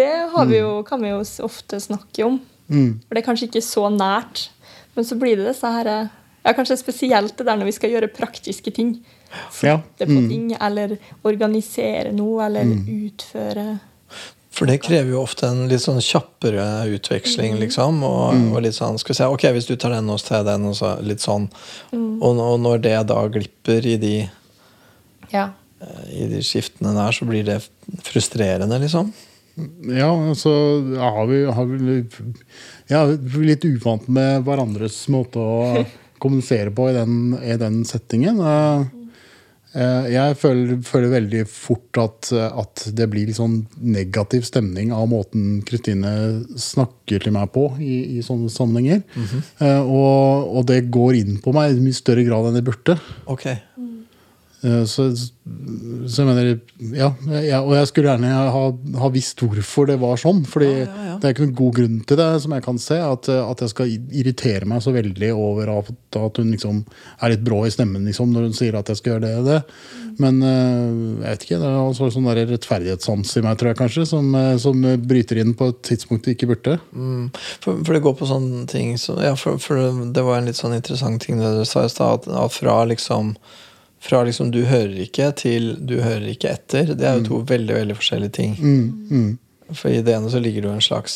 det 0.00 0.14
har 0.34 0.48
vi 0.50 0.58
jo, 0.60 0.80
kan 0.86 1.02
vi 1.02 1.12
jo 1.12 1.22
ofte 1.46 1.80
snakke 1.80 2.26
om. 2.26 2.40
Mm. 2.72 2.98
For 3.04 3.14
det 3.14 3.22
er 3.22 3.28
kanskje 3.28 3.48
ikke 3.50 3.64
så 3.64 3.86
nært. 3.92 4.48
Men 4.96 5.08
så 5.08 5.16
blir 5.20 5.38
det 5.38 5.48
disse 5.48 5.70
her 5.72 5.88
ja, 5.92 6.52
Kanskje 6.52 6.76
spesielt 6.80 7.36
det 7.38 7.46
der 7.46 7.58
når 7.58 7.70
vi 7.70 7.76
skal 7.76 7.92
gjøre 7.94 8.10
praktiske 8.12 8.74
ting. 8.74 8.96
Ja. 9.30 9.78
Flytte 9.78 10.08
på 10.10 10.18
ting, 10.28 10.50
eller 10.58 10.98
organisere 11.24 12.10
noe, 12.12 12.48
eller 12.48 12.66
utføre 12.82 13.66
for 14.62 14.70
det 14.70 14.76
krever 14.84 15.10
jo 15.10 15.22
ofte 15.24 15.48
en 15.50 15.64
litt 15.66 15.82
sånn 15.82 15.98
kjappere 15.98 16.62
utveksling, 16.94 17.56
liksom. 17.58 17.96
Og, 18.06 18.36
og 18.54 18.60
litt 18.62 18.76
sånn 18.76 18.94
Skal 19.02 19.10
vi 19.10 19.16
se, 19.18 19.26
ok, 19.34 19.46
hvis 19.56 19.66
du 19.66 19.72
tar 19.74 19.90
den, 19.96 20.06
og 20.12 20.20
så 20.22 20.28
tar 20.28 20.36
jeg 20.38 20.46
den, 20.52 20.68
og 20.70 20.76
så 20.78 20.92
litt 21.02 21.24
sånn. 21.24 21.48
Og, 21.96 22.30
og 22.30 22.60
når 22.62 22.84
det 22.84 22.94
da 23.10 23.24
glipper 23.34 23.88
i 23.90 23.96
de, 23.98 24.12
Ja. 25.32 25.48
i 26.14 26.28
de 26.30 26.44
skiftene 26.46 26.94
der, 26.94 27.10
så 27.10 27.26
blir 27.26 27.42
det 27.50 27.58
frustrerende, 28.06 28.78
liksom. 28.86 29.10
Ja, 29.90 30.12
så 30.38 30.54
har 30.94 31.26
vi, 31.26 31.42
har 31.58 31.66
vi 31.66 31.98
ja, 32.88 33.02
vi 33.10 33.42
er 33.42 33.50
litt 33.50 33.66
uvant 33.66 34.06
med 34.06 34.46
hverandres 34.46 35.02
måte 35.12 35.42
å 35.42 35.82
kommunisere 36.22 36.70
på 36.70 36.86
i 36.88 36.94
den, 36.96 37.16
i 37.42 37.58
den 37.60 37.82
settingen. 37.88 38.38
Eh, 38.38 38.86
eh, 38.86 39.01
Jeg 39.72 40.36
føler, 40.36 40.82
føler 40.84 41.14
veldig 41.14 41.42
fort 41.48 41.96
at, 42.02 42.28
at 42.34 42.82
det 42.92 43.06
blir 43.08 43.28
litt 43.28 43.38
sånn 43.38 43.62
negativ 43.80 44.44
stemning 44.44 44.92
av 44.92 45.06
måten 45.08 45.62
Kristine 45.64 46.12
snakker 46.60 47.24
til 47.24 47.32
meg 47.32 47.48
på 47.54 47.68
i, 47.80 48.18
i 48.18 48.24
sånne 48.24 48.52
sammenhenger. 48.52 49.02
Eh, 49.62 49.80
og, 49.80 50.52
og 50.58 50.66
det 50.68 50.82
går 50.92 51.18
inn 51.22 51.38
på 51.42 51.54
meg 51.56 51.72
i 51.72 51.82
mye 51.82 51.96
større 51.96 52.24
grad 52.26 52.50
enn 52.50 52.58
det 52.58 52.64
burde. 52.66 52.98
Ok. 53.32 53.46
Eh, 54.62 54.84
Så, 54.86 55.08
så 56.06 56.22
jeg 56.22 56.26
mener 56.28 56.50
Ja, 56.94 57.08
jeg, 57.26 57.58
og 57.58 57.72
jeg 57.74 57.88
skulle 57.90 58.12
gjerne 58.12 58.28
ha, 58.30 58.60
ha 59.02 59.08
visst 59.10 59.40
hvorfor 59.42 59.88
det 59.90 59.96
var 60.02 60.20
sånn. 60.20 60.44
Fordi 60.46 60.68
Ja, 60.70 60.86
ja, 60.86 61.16
det 61.18 61.28
er 61.28 61.34
ikke 61.34 61.46
noen 61.48 61.56
god 61.58 61.74
grunn 61.78 61.96
til 62.06 62.18
det, 62.20 62.28
som 62.44 62.54
jeg 62.54 62.64
kan 62.66 62.78
se. 62.82 62.98
At, 63.02 63.30
at 63.32 63.64
jeg 63.64 63.72
skal 63.72 63.90
irritere 64.22 64.68
meg 64.70 64.84
så 64.84 64.94
veldig 64.94 65.32
over 65.34 65.72
at, 65.78 65.90
at 66.18 66.38
hun 66.38 66.52
liksom 66.54 66.84
er 67.18 67.34
litt 67.34 67.42
brå 67.46 67.64
i 67.66 67.72
stemmen 67.74 68.06
liksom, 68.06 68.30
når 68.34 68.48
hun 68.48 68.56
sier 68.58 68.78
at 68.78 68.92
jeg 68.92 69.00
skal 69.00 69.16
gjøre 69.16 69.24
det 69.26 69.34
og 69.40 69.50
det. 69.50 69.58
Men 70.22 70.38
eh, 70.46 70.92
jeg 71.24 71.32
vet 71.32 71.46
ikke, 71.46 71.58
det 71.62 71.70
er 71.72 71.80
en 71.80 72.14
sånn 72.14 72.28
der 72.30 72.42
rettferdighetssans 72.52 73.34
i 73.40 73.44
meg, 73.46 73.58
tror 73.58 73.72
jeg 73.72 73.80
kanskje, 73.80 74.06
som, 74.12 74.30
eh, 74.38 74.54
som 74.62 74.86
bryter 75.08 75.42
inn 75.42 75.56
på 75.58 75.72
et 75.72 75.82
tidspunkt 75.90 76.28
det 76.28 76.36
ikke 76.36 76.52
burde. 76.52 76.78
Mm. 76.92 77.32
For, 77.64 77.82
for 77.82 77.96
det 77.96 78.04
går 78.06 78.14
på 78.20 78.30
sånne 78.30 78.66
ting 78.70 78.94
så, 79.00 79.16
ja, 79.24 79.34
for, 79.38 79.58
for 79.62 80.06
det 80.14 80.26
var 80.26 80.38
en 80.38 80.50
litt 80.50 80.60
sånn 80.60 80.76
interessant 80.78 81.24
ting 81.24 81.42
det 81.42 81.50
du 81.58 81.64
sa 81.66 81.86
i 81.86 81.92
stad. 81.92 82.30
Fra 82.52 82.78
liksom 82.86 83.34
fra 84.02 84.24
liksom 84.26 84.50
du 84.50 84.64
hører 84.66 84.96
ikke 85.04 85.28
til 85.38 85.76
du 85.86 86.00
hører 86.02 86.26
ikke 86.32 86.50
etter. 86.56 86.90
Det 86.98 87.06
er 87.06 87.20
jo 87.20 87.28
to 87.28 87.38
veldig 87.46 87.76
veldig 87.76 87.98
forskjellige 88.00 88.34
ting. 88.40 88.56
Mm, 88.58 88.88
mm. 89.10 89.30
For 89.78 89.92
i 89.94 90.02
det 90.04 90.16
ene 90.16 90.32
så 90.32 90.40
ligger 90.42 90.64
det 90.64 90.68
jo 90.72 90.74
en 90.74 90.82
slags 90.84 91.14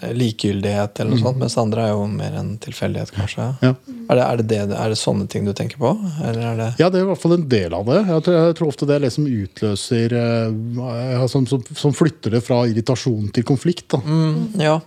eh, 0.00 0.14
likegyldighet, 0.16 0.96
eller 0.98 1.12
noe 1.12 1.20
sånt, 1.20 1.38
mens 1.42 1.58
andre 1.60 1.84
er 1.84 1.92
jo 1.92 2.06
mer 2.10 2.38
en 2.40 2.54
tilfeldighet, 2.64 3.12
kanskje. 3.14 3.50
Ja. 3.62 3.74
Er, 4.08 4.16
det, 4.16 4.24
er, 4.24 4.40
det 4.40 4.46
det, 4.72 4.78
er 4.80 4.94
det 4.94 4.98
sånne 4.98 5.28
ting 5.30 5.44
du 5.46 5.52
tenker 5.56 5.78
på? 5.82 5.92
Eller 6.24 6.48
er 6.54 6.58
det 6.62 6.70
Ja, 6.80 6.88
det 6.88 7.02
er 7.02 7.04
i 7.04 7.10
hvert 7.12 7.22
fall 7.22 7.36
en 7.36 7.46
del 7.52 7.76
av 7.76 7.84
det. 7.92 8.00
Jeg 8.08 8.26
tror, 8.26 8.38
jeg 8.40 8.56
tror 8.58 8.72
ofte 8.72 8.88
det 8.88 8.96
er 8.96 9.04
det 9.04 9.12
som 9.14 9.28
utløser 9.28 10.16
eh, 10.22 11.26
som, 11.36 11.46
som, 11.52 11.68
som 11.84 11.94
flytter 12.00 12.38
det 12.38 12.42
fra 12.48 12.64
irritasjon 12.70 13.28
til 13.36 13.46
konflikt. 13.52 14.00
Mm, 14.08 14.56
Ja. 14.64 14.78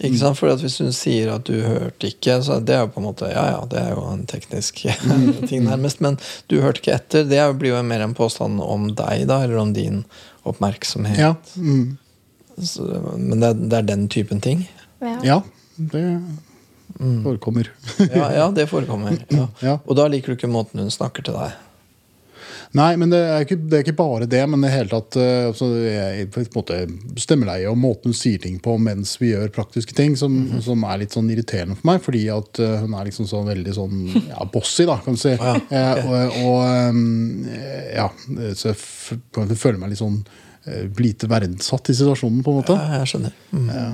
Ikke 0.00 0.16
sant? 0.16 0.38
For 0.38 0.48
at 0.52 0.62
hvis 0.64 0.78
hun 0.80 0.92
sier 0.96 1.34
at 1.34 1.44
du 1.48 1.58
hørte 1.60 2.08
ikke, 2.08 2.38
så 2.44 2.58
det 2.64 2.76
er 2.76 2.84
jo 2.86 2.92
på 2.94 3.02
en 3.02 3.08
måte 3.10 3.28
Ja, 3.28 3.44
ja, 3.52 3.60
det 3.68 3.80
er 3.82 3.94
jo 3.94 4.04
en 4.08 4.26
teknisk 4.28 4.82
ting 5.50 5.64
nærmest. 5.66 6.00
Men 6.04 6.18
du 6.48 6.60
hørte 6.64 6.82
ikke 6.82 6.96
etter. 6.96 7.26
Det 7.28 7.40
blir 7.60 7.74
jo 7.74 7.82
mer 7.86 8.06
en 8.06 8.16
påstand 8.16 8.62
om 8.64 8.90
deg, 8.96 9.26
da, 9.28 9.42
eller 9.44 9.60
om 9.60 9.74
din 9.76 10.04
oppmerksomhet. 10.48 11.20
Ja, 11.20 11.34
mm. 11.56 11.98
Så, 12.60 12.84
men 13.16 13.40
det 13.40 13.52
er, 13.52 13.60
det 13.60 13.76
er 13.78 13.88
den 13.94 14.08
typen 14.12 14.40
ting? 14.44 14.66
ja 15.24 15.40
det 15.80 16.02
forekommer. 17.24 17.70
Ja, 17.98 18.32
ja 18.34 18.50
det 18.52 18.66
forekommer. 18.72 19.16
Ja. 19.28 19.46
Ja. 19.60 19.78
Og 19.86 19.96
da 19.96 20.08
liker 20.12 20.32
du 20.32 20.36
ikke 20.36 20.50
måten 20.50 20.82
hun 20.82 20.92
snakker 20.92 21.24
til 21.24 21.36
deg 21.38 21.56
Nei, 22.78 22.92
men 23.00 23.10
det 23.10 23.18
er, 23.18 23.44
ikke, 23.44 23.56
det 23.66 23.78
er 23.78 23.84
ikke 23.84 23.96
bare 23.98 24.26
det. 24.30 24.42
Men 24.46 24.62
i 24.62 24.68
det 24.68 24.74
hele 24.74 24.92
tatt 24.92 25.18
eh, 25.18 25.48
altså, 25.48 25.70
jeg, 25.82 26.28
på 26.30 26.42
en 26.42 26.50
måte 26.54 26.78
stemmeleie 27.18 27.70
og 27.70 27.78
måten 27.80 28.12
hun 28.12 28.18
sier 28.18 28.42
ting 28.42 28.60
på 28.62 28.76
mens 28.82 29.16
vi 29.20 29.32
gjør 29.32 29.50
praktiske 29.54 29.96
ting, 29.96 30.14
som, 30.18 30.36
som 30.62 30.84
er 30.86 31.02
litt 31.02 31.16
sånn 31.16 31.30
irriterende 31.34 31.78
for 31.78 31.90
meg. 31.90 32.02
Fordi 32.04 32.22
at 32.34 32.62
eh, 32.62 32.76
hun 32.84 32.94
er 32.94 33.08
liksom 33.10 33.26
sånn 33.30 33.50
veldig 33.50 33.74
sånn 33.74 34.04
ja, 34.30 34.46
bossy, 34.52 34.86
da, 34.90 35.00
kan 35.04 35.18
du 35.18 35.22
si. 35.22 35.34
Ja, 35.36 35.56
Okay. 35.60 35.76
Eh, 35.80 36.06
og, 36.06 36.36
og 36.46 36.96
ja, 37.94 38.06
så 38.56 38.70
jeg 38.70 38.78
føler 39.58 39.78
meg 39.80 39.92
litt 39.92 40.00
sånn 40.00 40.20
lite 41.00 41.26
verdsatt 41.26 41.88
i 41.88 41.94
situasjonen, 41.96 42.42
på 42.44 42.52
en 42.52 42.58
måte. 42.60 42.74
Ja, 42.76 42.98
jeg 43.00 43.08
skjønner. 43.08 43.32
Mm. 43.50 43.68
Ja, 43.72 43.84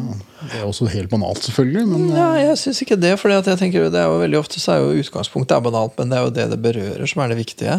det 0.51 0.59
er 0.59 0.65
også 0.67 0.89
helt 0.91 1.11
banalt, 1.13 1.45
selvfølgelig. 1.47 1.85
Men 1.93 2.09
Ja, 2.17 2.27
jeg 2.43 2.59
syns 2.59 2.83
ikke 2.83 2.99
det. 2.99 3.13
For 3.21 3.31
jeg 3.31 3.45
tenker 3.47 3.87
det 3.87 4.01
er 4.01 4.11
jo 4.11 4.19
veldig 4.19 4.41
ofte 4.41 4.61
så 4.61 4.75
er 4.75 4.83
jo 4.83 5.05
utgangspunktet 5.05 5.55
er 5.57 5.63
banalt, 5.63 5.95
men 5.99 6.11
det 6.11 6.19
er 6.19 6.27
jo 6.27 6.35
det 6.35 6.49
det 6.51 6.59
berører, 6.65 7.07
som 7.07 7.23
er 7.23 7.33
det 7.33 7.39
viktige. 7.39 7.79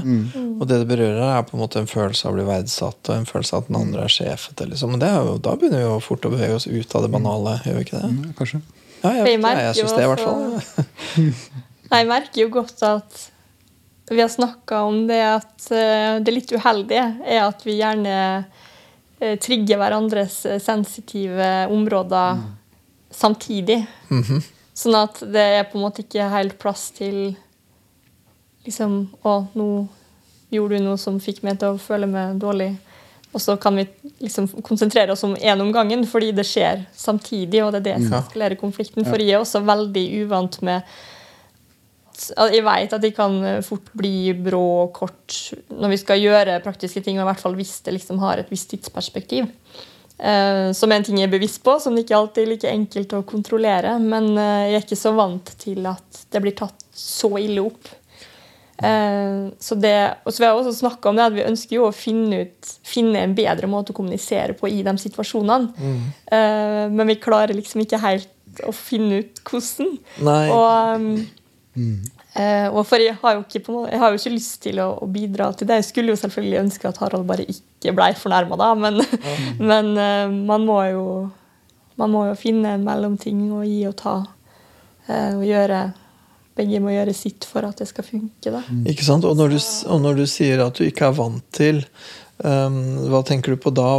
Og 0.58 0.66
det 0.70 0.82
det 0.82 0.90
berører, 0.90 1.22
er 1.28 1.46
på 1.48 1.58
en 1.58 1.64
måte 1.66 1.84
en 1.84 1.92
følelse 1.92 2.28
av 2.28 2.34
å 2.34 2.40
bli 2.40 2.48
verdsatt, 2.48 3.02
og 3.04 3.14
en 3.18 3.30
følelse 3.30 3.56
av 3.56 3.66
at 3.66 3.72
den 3.72 3.80
andre 3.82 4.08
er 4.08 4.18
sjefete. 4.18 4.70
Liksom. 4.72 4.96
Men 4.96 5.04
det 5.04 5.12
er 5.12 5.20
jo, 5.20 5.38
da 5.44 5.56
begynner 5.60 5.84
vi 5.84 5.88
jo 5.90 6.02
fort 6.08 6.28
å 6.28 6.34
bevege 6.34 6.58
oss 6.58 6.68
ut 6.68 6.96
av 6.96 7.06
det 7.06 7.14
banale, 7.14 7.60
gjør 7.68 7.80
vi 7.80 7.88
ikke 7.90 8.02
det? 8.02 8.12
Mm, 8.16 8.36
kanskje. 8.40 8.62
Ja, 9.04 9.14
jeg, 9.20 9.34
jeg, 9.36 9.42
jeg 9.44 9.66
jo 9.68 9.82
syns 9.84 9.98
det, 9.98 10.04
i 10.06 10.12
hvert 10.14 10.28
fall. 10.28 11.34
Jeg 11.88 12.04
merker 12.04 12.42
jo 12.42 12.50
godt 12.52 12.82
at 12.84 13.20
vi 14.10 14.20
har 14.20 14.28
snakka 14.28 14.82
om 14.88 15.06
det 15.08 15.22
at 15.24 15.68
eh, 15.72 16.18
det 16.24 16.34
litt 16.34 16.52
uheldige 16.52 17.06
er 17.24 17.46
at 17.46 17.64
vi 17.64 17.78
gjerne 17.78 18.16
eh, 19.20 19.36
trigger 19.40 19.82
hverandres 19.82 20.46
eh, 20.46 20.62
sensitive 20.64 21.68
områder 21.74 22.42
samtidig. 23.12 23.86
Mhm. 24.10 24.42
Sånn 24.78 24.96
at 25.00 25.24
det 25.26 25.44
er 25.58 25.64
på 25.66 25.80
en 25.80 25.88
måte 25.88 26.04
ikke 26.04 26.28
helt 26.30 26.58
plass 26.62 26.92
til 26.94 27.36
liksom 28.68 29.08
Å, 29.24 29.48
nå 29.56 29.88
gjorde 30.52 30.78
du 30.78 30.84
noe 30.84 31.00
som 31.00 31.22
fikk 31.24 31.40
meg 31.48 31.58
til 31.62 31.74
å 31.74 31.82
føle 31.82 32.08
meg 32.10 32.38
dårlig. 32.42 32.74
Og 33.32 33.42
så 33.42 33.56
kan 33.60 33.76
vi 33.80 33.86
liksom 34.24 34.48
konsentrere 34.66 35.12
oss 35.14 35.24
om 35.24 35.36
én 35.36 35.62
om 35.62 35.72
gangen, 35.72 36.06
fordi 36.08 36.32
det 36.36 36.46
skjer 36.48 36.86
samtidig. 36.96 37.62
Og 37.64 37.74
det 37.74 37.82
er 37.82 37.88
det 37.88 37.96
som 38.06 38.18
eskalerer 38.20 38.60
konflikten. 38.60 39.06
For 39.08 39.22
jeg 39.22 39.36
er 39.36 39.44
også 39.44 39.64
veldig 39.68 40.06
uvant 40.24 40.60
med 40.66 40.98
at 42.36 42.54
Jeg 42.56 42.66
vet 42.66 42.96
at 42.96 43.04
de 43.04 43.12
kan 43.16 43.38
fort 43.66 43.92
bli 43.98 44.32
brå 44.34 44.64
og 44.88 44.96
kort 44.96 45.36
når 45.70 45.94
vi 45.94 46.00
skal 46.02 46.24
gjøre 46.24 46.62
praktiske 46.66 47.04
ting, 47.06 47.20
og 47.20 47.26
i 47.26 47.30
hvert 47.32 47.44
fall 47.44 47.58
hvis 47.58 47.78
det 47.86 47.94
liksom 47.98 48.22
har 48.24 48.42
et 48.42 48.52
visst 48.54 48.72
tidsperspektiv. 48.74 49.50
Uh, 50.18 50.74
som 50.74 50.90
en 50.90 51.04
ting 51.06 51.20
jeg 51.20 51.28
er 51.28 51.36
bevisst 51.36 51.62
på, 51.62 51.76
som 51.78 51.94
det 51.94 52.08
ikke 52.08 52.18
alltid 52.18 52.42
er 52.42 52.50
like 52.50 52.74
enkelt 52.74 53.14
å 53.14 53.22
kontrollere. 53.28 53.98
Men 54.02 54.32
uh, 54.34 54.66
jeg 54.66 54.80
er 54.80 54.86
ikke 54.86 54.98
så 54.98 55.14
vant 55.18 55.54
til 55.62 55.86
at 55.86 56.24
det 56.34 56.42
blir 56.42 56.58
tatt 56.58 56.88
så 56.98 57.30
ille 57.38 57.62
opp. 57.62 57.92
Uh, 58.78 59.54
så 59.62 59.78
det, 59.78 59.94
og 60.24 60.34
så 60.34 60.42
Vi 60.42 60.48
har 60.48 60.58
også 60.58 60.74
snakka 60.80 61.10
om 61.10 61.18
det 61.18 61.26
at 61.26 61.38
vi 61.38 61.46
ønsker 61.46 61.78
jo 61.78 61.86
å 61.88 61.94
finne, 61.96 62.44
ut, 62.46 62.74
finne 62.86 63.22
en 63.26 63.38
bedre 63.38 63.70
måte 63.70 63.94
å 63.94 63.98
kommunisere 63.98 64.58
på 64.58 64.70
i 64.70 64.82
de 64.86 64.94
situasjonene. 65.02 65.86
Eh, 66.34 66.84
men 66.94 67.10
vi 67.10 67.22
klarer 67.22 67.58
liksom 67.58 67.82
ikke 67.84 68.02
helt 68.02 68.62
å 68.66 68.74
finne 68.74 69.22
ut 69.22 69.42
hvordan. 69.46 69.98
Nei. 70.26 70.44
Og, 70.54 70.98
um, 70.98 71.10
eh, 71.78 72.68
og 72.72 72.82
for 72.90 73.02
jeg 73.02 73.18
har, 73.22 73.38
jo 73.38 73.44
ikke, 73.46 73.62
jeg 73.92 74.02
har 74.02 74.14
jo 74.14 74.22
ikke 74.22 74.34
lyst 74.36 74.62
til 74.66 74.82
å, 74.84 74.90
å 75.04 75.10
bidra 75.12 75.52
til 75.58 75.70
det. 75.70 75.82
Jeg 75.82 75.90
skulle 75.92 76.14
jo 76.14 76.22
selvfølgelig 76.24 76.64
ønske 76.64 76.90
at 76.90 77.02
Harald 77.04 77.28
bare 77.30 77.48
ikke 77.50 77.94
blei 77.98 78.12
fornærma, 78.18 78.58
da, 78.60 78.72
men, 78.78 79.02
men 79.72 79.94
eh, 80.02 80.26
man, 80.50 80.66
må 80.68 80.82
jo, 80.90 81.06
man 82.02 82.14
må 82.14 82.26
jo 82.32 82.36
finne 82.40 82.76
en 82.78 82.86
mellomting 82.88 83.48
og 83.52 83.66
gi 83.68 83.80
og 83.90 83.96
ta. 84.02 84.18
eh, 85.08 85.32
og 85.38 85.48
gjøre 85.48 85.86
Begge 86.58 86.80
må 86.82 86.90
gjøre 86.90 87.14
sitt 87.14 87.46
for 87.46 87.68
at 87.68 87.78
det 87.78 87.86
skal 87.92 88.06
funke. 88.06 88.50
da. 88.50 88.64
Ikke 88.90 89.06
sant? 89.06 89.26
Og 89.30 89.38
når, 89.38 89.54
du, 89.54 89.60
og 89.94 90.00
når 90.02 90.24
du 90.24 90.24
sier 90.30 90.64
at 90.64 90.80
du 90.80 90.88
ikke 90.88 91.12
er 91.12 91.14
vant 91.14 91.44
til 91.54 91.84
um, 92.42 92.80
Hva 93.12 93.22
tenker 93.28 93.54
du 93.54 93.62
på 93.62 93.74
da? 93.78 93.92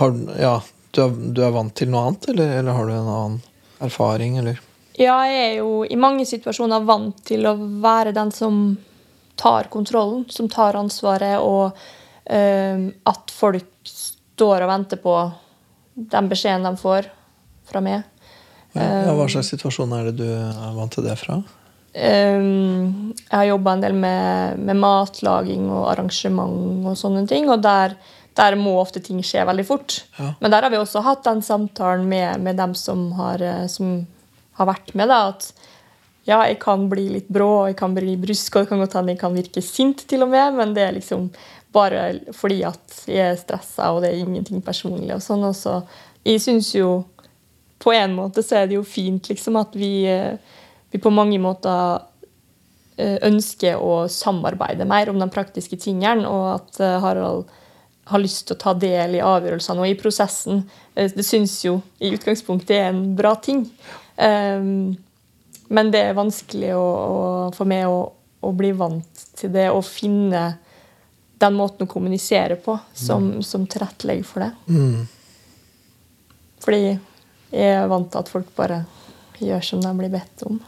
Har, 0.00 0.16
ja, 0.40 0.54
du 0.96 1.02
er, 1.04 1.18
du 1.36 1.42
er 1.44 1.52
vant 1.52 1.74
til 1.76 1.92
noe 1.92 2.06
annet, 2.08 2.30
eller, 2.32 2.54
eller 2.62 2.78
har 2.78 2.88
du 2.88 2.94
en 2.94 3.12
annen 3.18 3.36
erfaring, 3.84 4.38
eller? 4.40 4.62
Ja, 4.96 5.16
jeg 5.28 5.40
er 5.44 5.54
jo 5.60 5.84
i 5.84 5.96
mange 6.00 6.24
situasjoner 6.28 6.84
vant 6.88 7.18
til 7.28 7.44
å 7.48 7.56
være 7.82 8.14
den 8.16 8.32
som 8.32 8.76
tar 9.36 9.68
kontrollen, 9.72 10.24
som 10.32 10.48
tar 10.48 10.78
ansvaret, 10.78 11.36
og 11.44 11.76
eh, 12.24 12.88
at 13.04 13.34
folk 13.34 13.68
står 13.84 14.64
og 14.64 14.72
venter 14.72 15.00
på 15.02 15.16
den 15.96 16.30
beskjeden 16.32 16.64
de 16.64 16.80
får 16.80 17.10
fra 17.68 17.82
meg. 17.84 18.08
Ja, 18.76 19.12
hva 19.16 19.28
slags 19.32 19.52
situasjon 19.52 19.92
er 19.96 20.10
det 20.10 20.18
du 20.20 20.26
er 20.28 20.74
vant 20.76 20.92
til 20.92 21.06
det 21.06 21.16
fra? 21.20 21.40
Um, 21.96 23.14
jeg 23.16 23.32
har 23.32 23.46
jobba 23.48 23.72
en 23.72 23.84
del 23.86 23.94
med, 23.96 24.58
med, 24.60 24.76
matlaging 24.76 25.70
og 25.72 25.86
arrangement 25.94 26.84
og 26.90 26.98
sånne 27.00 27.24
ting. 27.28 27.48
Og 27.52 27.62
der, 27.64 27.94
der 28.36 28.58
må 28.60 28.74
ofte 28.82 29.00
ting 29.04 29.22
skje 29.24 29.46
veldig 29.48 29.64
fort. 29.68 30.02
Ja. 30.18 30.34
Men 30.42 30.52
der 30.52 30.66
har 30.66 30.74
vi 30.74 30.80
også 30.80 31.04
hatt 31.06 31.24
den 31.24 31.40
samtalen 31.44 32.04
med, 32.10 32.44
med 32.44 32.60
dem 32.60 32.76
som 32.76 33.08
har, 33.16 33.44
som 33.72 34.02
har 34.58 34.70
vært 34.70 34.94
med. 34.98 35.10
Da, 35.12 35.20
at 35.32 35.50
ja, 36.26 36.40
jeg 36.48 36.58
kan 36.62 36.88
bli 36.90 37.06
litt 37.14 37.28
brå, 37.32 37.50
og 37.62 37.70
jeg 37.70 37.78
kan 37.78 37.94
bli 37.96 38.16
brusk, 38.20 38.56
og 38.56 38.64
det 38.64 38.70
kan 38.72 38.82
godt 38.82 38.96
hende 38.98 39.14
jeg 39.14 39.22
kan 39.22 39.36
virke 39.36 39.62
sint, 39.62 40.06
til 40.10 40.26
og 40.26 40.32
med, 40.32 40.56
men 40.58 40.74
det 40.76 40.86
er 40.86 40.96
liksom 40.96 41.28
bare 41.76 42.06
fordi 42.34 42.62
at 42.66 43.02
jeg 43.06 43.32
er 43.34 43.38
stressa, 43.38 43.92
og 43.92 44.02
det 44.02 44.10
er 44.10 44.22
ingenting 44.24 44.64
personlig. 44.64 45.12
og 45.14 45.22
sånn, 45.22 45.44
og 45.44 45.56
så 45.56 45.82
Jeg 46.26 46.40
syns 46.42 46.74
jo 46.74 47.04
på 47.78 47.92
en 47.94 48.16
måte 48.16 48.42
så 48.42 48.56
er 48.56 48.66
det 48.66 48.74
jo 48.74 48.82
fint 48.82 49.28
liksom 49.30 49.56
at 49.60 49.76
vi 49.78 50.08
eh, 50.10 50.34
vi 50.90 50.98
på 51.02 51.10
mange 51.10 51.38
måter 51.42 52.00
eh, 52.96 53.18
ønsker 53.26 53.80
å 53.82 54.06
samarbeide 54.08 54.86
mer 54.88 55.10
om 55.12 55.20
de 55.20 55.28
praktiske 55.32 55.78
tingene, 55.82 56.28
og 56.28 56.46
at 56.54 56.80
eh, 56.80 56.98
Harald 57.02 57.46
har 58.06 58.22
lyst 58.22 58.46
til 58.46 58.56
å 58.56 58.62
ta 58.62 58.74
del 58.78 59.16
i 59.18 59.24
avgjørelsene 59.24 59.82
og 59.82 59.90
i 59.90 59.98
prosessen. 59.98 60.62
Det 60.94 61.24
syns 61.26 61.58
jo 61.64 61.80
i 61.98 62.12
utgangspunktet 62.14 62.76
er 62.76 62.92
en 62.92 63.16
bra 63.18 63.34
ting. 63.42 63.64
Men 64.16 65.90
det 65.92 66.00
er 66.00 66.16
vanskelig 66.16 66.70
å, 66.76 66.84
å, 66.84 67.50
for 67.56 67.68
meg 67.68 67.88
å, 67.90 67.98
å, 68.40 68.52
bli 68.56 68.70
vant 68.76 69.24
til 69.36 69.52
det 69.52 69.66
og 69.72 69.84
finne 69.84 70.44
den 71.36 71.56
måten 71.58 71.84
å 71.84 71.90
kommunisere 71.90 72.56
på 72.56 72.78
som, 72.94 73.26
mm. 73.36 73.42
som 73.44 73.66
tilrettelegger 73.68 74.24
for 74.24 74.46
det. 74.46 74.52
Mm. 74.72 75.02
Fordi 76.64 76.82
jeg 76.86 77.72
er 77.74 77.90
vant 77.90 78.08
til 78.12 78.22
at 78.22 78.30
folk 78.32 78.48
bare 78.56 78.84
gjør 79.42 79.66
som 79.68 79.82
de 79.84 79.92
blir 79.98 80.12
bedt 80.14 80.46
om. 80.48 80.60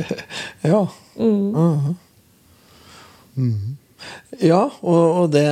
ja. 0.72 0.82
Mm. 1.16 1.54
Uh 1.54 1.86
-huh. 1.86 1.94
Ja, 4.40 4.62
og, 4.80 5.00
og 5.20 5.26
det, 5.34 5.44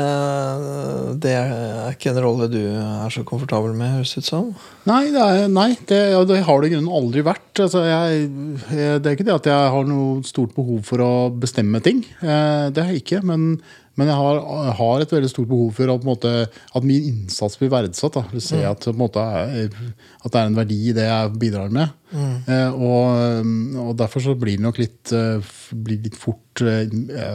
det, 1.21 1.33
er 1.35 1.91
ikke 1.93 2.13
en 2.15 2.21
rolle 2.25 2.47
du 2.49 2.61
er 2.63 3.11
så 3.13 3.25
komfortabel 3.27 3.75
med, 3.77 3.99
høres 3.99 4.15
ut 4.17 4.29
som? 4.29 4.53
Nei, 4.89 5.09
det, 5.13 5.25
er, 5.25 5.51
nei, 5.53 5.69
det, 5.91 6.01
det 6.31 6.39
har 6.47 6.63
det 6.63 6.71
i 6.71 6.75
grunnen 6.77 6.95
aldri 7.01 7.25
vært. 7.27 7.51
Altså, 7.65 7.83
jeg, 7.85 8.31
det 8.71 9.03
er 9.03 9.17
ikke 9.17 9.27
det 9.29 9.37
at 9.37 9.51
jeg 9.51 9.75
har 9.75 9.91
noe 9.91 10.23
stort 10.27 10.55
behov 10.57 10.81
for 10.89 11.05
å 11.05 11.13
bestemme 11.35 11.83
ting. 11.85 12.01
Eh, 12.23 12.71
det 12.73 12.85
har 12.85 12.95
jeg 12.95 13.05
ikke. 13.05 13.21
Men 13.29 13.59
men 13.99 14.07
jeg 14.07 14.15
har, 14.15 14.37
har, 14.79 15.03
et 15.03 15.13
veldig 15.13 15.29
stort 15.31 15.49
behov 15.51 15.73
for 15.75 15.91
at, 15.91 16.05
måte, 16.07 16.33
at 16.47 16.85
min 16.87 17.07
innsats 17.11 17.59
blir 17.59 17.73
verdsatt. 17.73 18.15
Da. 18.15 18.41
Se 18.41 18.61
mm. 18.61 18.67
at, 18.71 18.85
måte, 18.95 19.23
at, 19.25 20.29
det 20.29 20.39
er 20.39 20.45
en 20.45 20.59
verdi 20.59 20.77
i 20.87 20.95
det 20.95 21.09
jeg 21.09 21.33
bidrar 21.43 21.73
med. 21.75 21.97
Mm. 22.13 22.37
Eh, 22.47 22.77
og, 22.79 23.49
og, 23.83 23.97
derfor 23.99 24.23
så 24.23 24.37
blir 24.39 24.55
det 24.55 24.65
nok 24.65 24.79
litt, 24.79 25.11
eh, 25.11 25.51
blir 25.75 25.99
litt 26.05 26.19
fort 26.19 26.63
eh, 26.63 26.87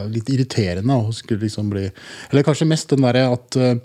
litt 0.08 0.32
irriterende. 0.32 0.96
Liksom 1.44 1.68
bli, 1.74 1.84
eller 2.30 2.46
kanskje 2.46 2.68
mest 2.70 2.94
den 2.94 3.04
derre 3.04 3.26
at 3.34 3.60
eh, 3.60 3.76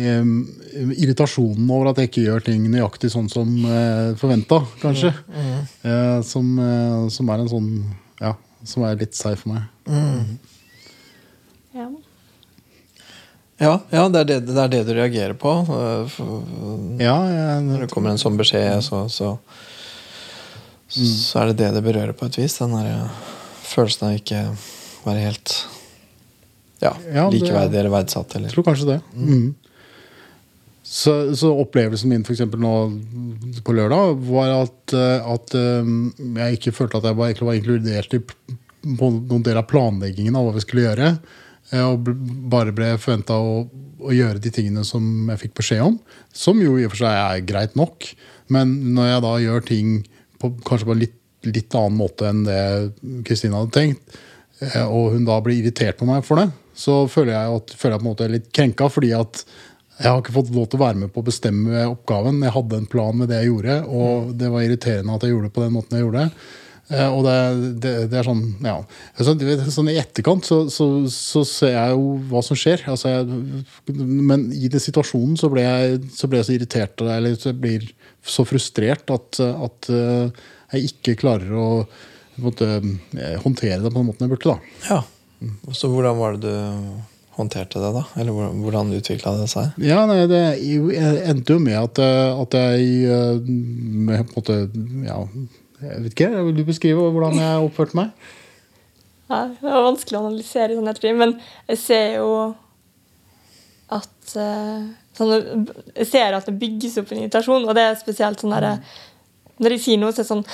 irritasjonen 0.00 1.68
over 1.68 1.90
at 1.90 2.00
jeg 2.00 2.10
ikke 2.10 2.24
gjør 2.24 2.46
ting 2.46 2.64
nøyaktig 2.72 3.10
sånn 3.12 3.28
som 3.32 3.50
eh, 3.66 4.14
forventa, 4.20 4.62
kanskje. 4.80 5.12
Mm. 5.28 5.42
mm. 5.42 5.60
Eh, 5.90 6.16
som, 6.26 6.48
eh, 6.64 7.04
som, 7.12 7.34
er 7.34 7.44
en 7.44 7.52
sånn 7.52 7.68
Ja, 8.22 8.32
som 8.64 8.86
er 8.88 8.96
litt 9.00 9.18
seig 9.18 9.36
for 9.42 9.52
meg. 9.52 9.68
Mm. 9.84 10.40
Ja. 11.76 11.90
Ja, 13.62 13.76
ja 13.94 14.06
det, 14.10 14.22
er 14.22 14.28
det, 14.28 14.38
det, 14.48 14.58
er 14.58 14.70
det, 14.72 14.82
du 14.88 14.92
reagerer 14.96 15.36
på. 15.38 15.52
Ja, 16.98 17.16
ja, 17.30 17.60
Når 17.62 17.84
det 17.84 17.90
kommer 17.92 18.10
en 18.10 18.20
sånn 18.20 18.38
beskjed, 18.40 18.82
så, 18.82 19.04
så, 19.12 19.36
mm. 19.36 21.06
så, 21.06 21.42
er 21.42 21.52
det 21.52 21.60
det 21.60 21.70
det 21.76 21.84
berører 21.86 22.16
på 22.16 22.26
et 22.26 22.40
vis. 22.40 22.58
Den 22.58 22.74
der 22.74 23.06
følelsen 23.62 24.08
av 24.08 24.18
ikke 24.18 24.44
være 25.06 25.26
helt 25.28 25.54
ja, 26.82 26.96
ja 27.14 27.28
likeverdig 27.30 27.78
eller 27.78 27.94
verdsatt. 27.94 28.34
Eller. 28.34 28.50
Jeg 28.50 28.56
tror 28.56 28.66
kanskje 28.72 28.88
det. 28.94 28.98
Mm. 29.14 29.28
Mm. 29.30 29.52
Så, 30.92 31.12
så, 31.38 31.52
opplevelsen 31.62 32.10
min 32.10 32.26
for 32.26 32.58
nå 32.60 32.74
på 33.64 33.76
lørdag 33.78 34.18
var 34.26 34.50
at, 34.58 34.92
at 34.92 35.54
um, 35.54 36.10
jeg 36.36 36.58
ikke 36.58 36.74
følte 36.74 36.98
at 36.98 37.06
jeg 37.08 37.16
var, 37.16 37.38
var 37.46 37.56
inkludert 37.56 38.18
i 38.18 38.20
på 38.82 39.08
noen 39.14 39.44
del 39.46 39.60
av 39.60 39.68
planleggingen 39.70 40.34
av 40.36 40.48
hva 40.48 40.56
vi 40.56 40.64
skulle 40.64 40.88
gjøre. 40.88 41.12
Eh, 41.72 41.84
og 41.84 42.10
bare 42.52 42.74
ble 42.76 42.92
forventa 43.00 43.38
å, 43.40 43.62
å, 44.02 44.12
gjøre 44.12 44.42
de 44.42 44.52
tingene 44.54 44.84
som 44.86 45.30
jeg 45.32 45.46
fikk 45.46 45.56
beskjed 45.62 45.84
om. 45.86 45.98
Som 46.34 46.60
jo 46.64 46.76
i 46.78 46.86
og 46.86 46.94
for 46.94 47.04
seg 47.04 47.16
er 47.16 47.48
greit 47.48 47.76
nok. 47.78 48.12
Men 48.52 48.76
når 48.96 49.10
jeg 49.12 49.24
da 49.26 49.32
gjør 49.46 49.66
ting 49.68 49.96
på, 50.42 50.52
kanskje 50.66 50.88
på 50.88 50.96
en 50.96 51.02
litt, 51.06 51.18
litt 51.48 51.74
annen 51.78 51.98
måte 51.98 52.28
enn 52.28 52.44
det 52.46 52.62
Kristina 53.26 53.62
hadde 53.62 53.74
tenkt, 53.78 54.16
eh, 54.62 54.84
og 54.84 55.16
hun 55.16 55.26
da 55.28 55.40
blir 55.44 55.62
irritert 55.62 55.98
på 56.00 56.08
meg 56.08 56.24
for 56.26 56.42
det, 56.42 56.50
så 56.78 57.02
føler 57.10 57.34
jeg 57.34 57.58
at 57.58 57.76
føler 57.76 57.96
jeg 57.96 58.02
på 58.02 58.06
en 58.06 58.12
måte 58.12 58.32
litt 58.32 58.50
krenka. 58.54 58.88
fordi 58.92 59.12
at 59.16 59.44
jeg 60.02 60.08
har 60.08 60.22
ikke 60.22 60.34
fått 60.34 60.50
lov 60.50 60.66
til 60.66 60.80
å 60.80 60.82
være 60.86 60.98
med 60.98 61.10
på 61.14 61.20
å 61.20 61.26
bestemme 61.26 61.82
oppgaven. 61.86 62.40
Jeg 62.42 62.54
hadde 62.54 62.78
en 62.80 62.88
plan 62.90 63.14
med 63.14 63.28
det 63.30 63.42
jeg 63.42 63.52
gjorde, 63.52 63.74
og 63.86 64.32
det 64.40 64.48
var 64.50 64.64
irriterende 64.64 65.14
at 65.14 65.24
jeg 65.26 65.34
gjorde 65.34 65.50
det 65.50 65.54
på 65.54 65.62
den 65.62 65.74
måten 65.76 65.98
jeg 65.98 66.06
gjorde. 66.06 66.24
det 66.26 66.60
og 66.92 67.24
det, 67.26 67.36
det, 67.82 67.92
det, 68.12 68.18
er 68.20 68.26
sånn 68.26 68.42
ja. 68.64 68.74
Så, 69.16 69.34
sånn 69.72 69.90
I 69.92 69.98
etterkant 70.00 70.46
så, 70.48 70.58
så, 70.72 70.86
så, 71.10 71.44
ser 71.48 71.74
jeg 71.76 71.94
jo 71.94 72.16
hva 72.30 72.42
som 72.44 72.58
skjer. 72.58 72.84
Altså 72.92 73.12
jeg, 73.12 73.62
men 73.96 74.48
i 74.52 74.70
den 74.72 74.82
situasjonen 74.82 75.38
så 75.40 75.50
ble 75.52 75.64
jeg 75.64 76.00
så, 76.16 76.30
ble 76.30 76.42
jeg 76.42 76.48
så 76.48 76.56
irritert 76.56 77.04
eller 77.06 77.38
så 77.38 77.54
blir 77.56 77.86
så 78.22 78.44
frustrert 78.46 79.10
at, 79.10 79.40
at 79.40 79.88
eh, 79.90 80.42
jeg 80.74 80.92
ikke 80.92 81.18
klarer 81.24 81.54
å 81.58 81.68
måtte, 82.42 82.68
eh, 83.16 83.38
håndtere 83.42 83.80
det 83.82 83.90
på 83.90 83.98
den 83.98 84.10
måten 84.10 84.26
jeg 84.26 84.34
burde. 84.34 84.54
da. 84.54 84.84
Ja, 84.90 85.00
Så 85.74 85.90
hvordan 85.90 86.20
var 86.20 86.36
det 86.36 86.52
du 86.52 87.02
håndterte 87.36 87.80
det, 87.80 87.90
da? 87.96 88.04
Eller 88.20 88.36
hvordan 88.36 88.92
utvikla 88.94 89.34
det 89.40 89.48
seg? 89.50 89.72
Ja, 89.82 90.04
nei, 90.06 90.20
det 90.30 90.42
endte 91.30 91.56
jo 91.56 91.62
med 91.64 91.78
at, 91.80 91.98
at 91.98 92.56
jeg 92.60 93.40
med, 93.42 94.28
på 94.28 94.36
en 94.36 94.36
måte, 94.36 94.58
ja, 95.08 95.18
jeg 95.82 96.02
vet 96.04 96.14
ikke, 96.14 96.30
Vil 96.48 96.56
du 96.56 96.64
beskrive 96.68 97.10
hvordan 97.14 97.38
jeg 97.40 97.66
oppførte 97.66 97.98
meg? 97.98 98.10
Nei, 99.32 99.44
det 99.60 99.68
var 99.68 99.86
vanskelig 99.86 100.18
å 100.18 100.24
analysere 100.26 100.76
sånn 100.76 100.90
ettertid, 100.92 101.16
men 101.20 101.34
jeg 101.70 101.80
ser 101.80 102.18
jo 102.18 102.28
at 103.92 104.36
uh, 104.36 104.84
sånn, 105.16 105.66
Jeg 105.96 106.08
ser 106.10 106.36
at 106.36 106.48
det 106.48 106.58
bygges 106.60 107.00
opp 107.02 107.12
en 107.12 107.24
irritasjon, 107.24 107.66
og 107.66 107.76
det 107.78 107.88
er 107.88 107.98
spesielt 108.00 108.40
sånn 108.42 108.54
derre 108.54 108.76
Når 109.62 109.76
jeg 109.76 109.84
sier 109.86 110.00
noe, 110.00 110.14
så 110.14 110.22
er 110.22 110.26
det 110.26 110.32
sånn 110.32 110.46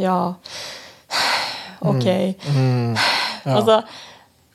Ja. 0.00 0.20
OK. 1.80 2.06
Mm. 2.06 2.60
Mm. 2.60 2.94
Ja. 3.44 3.56
Altså 3.56 3.80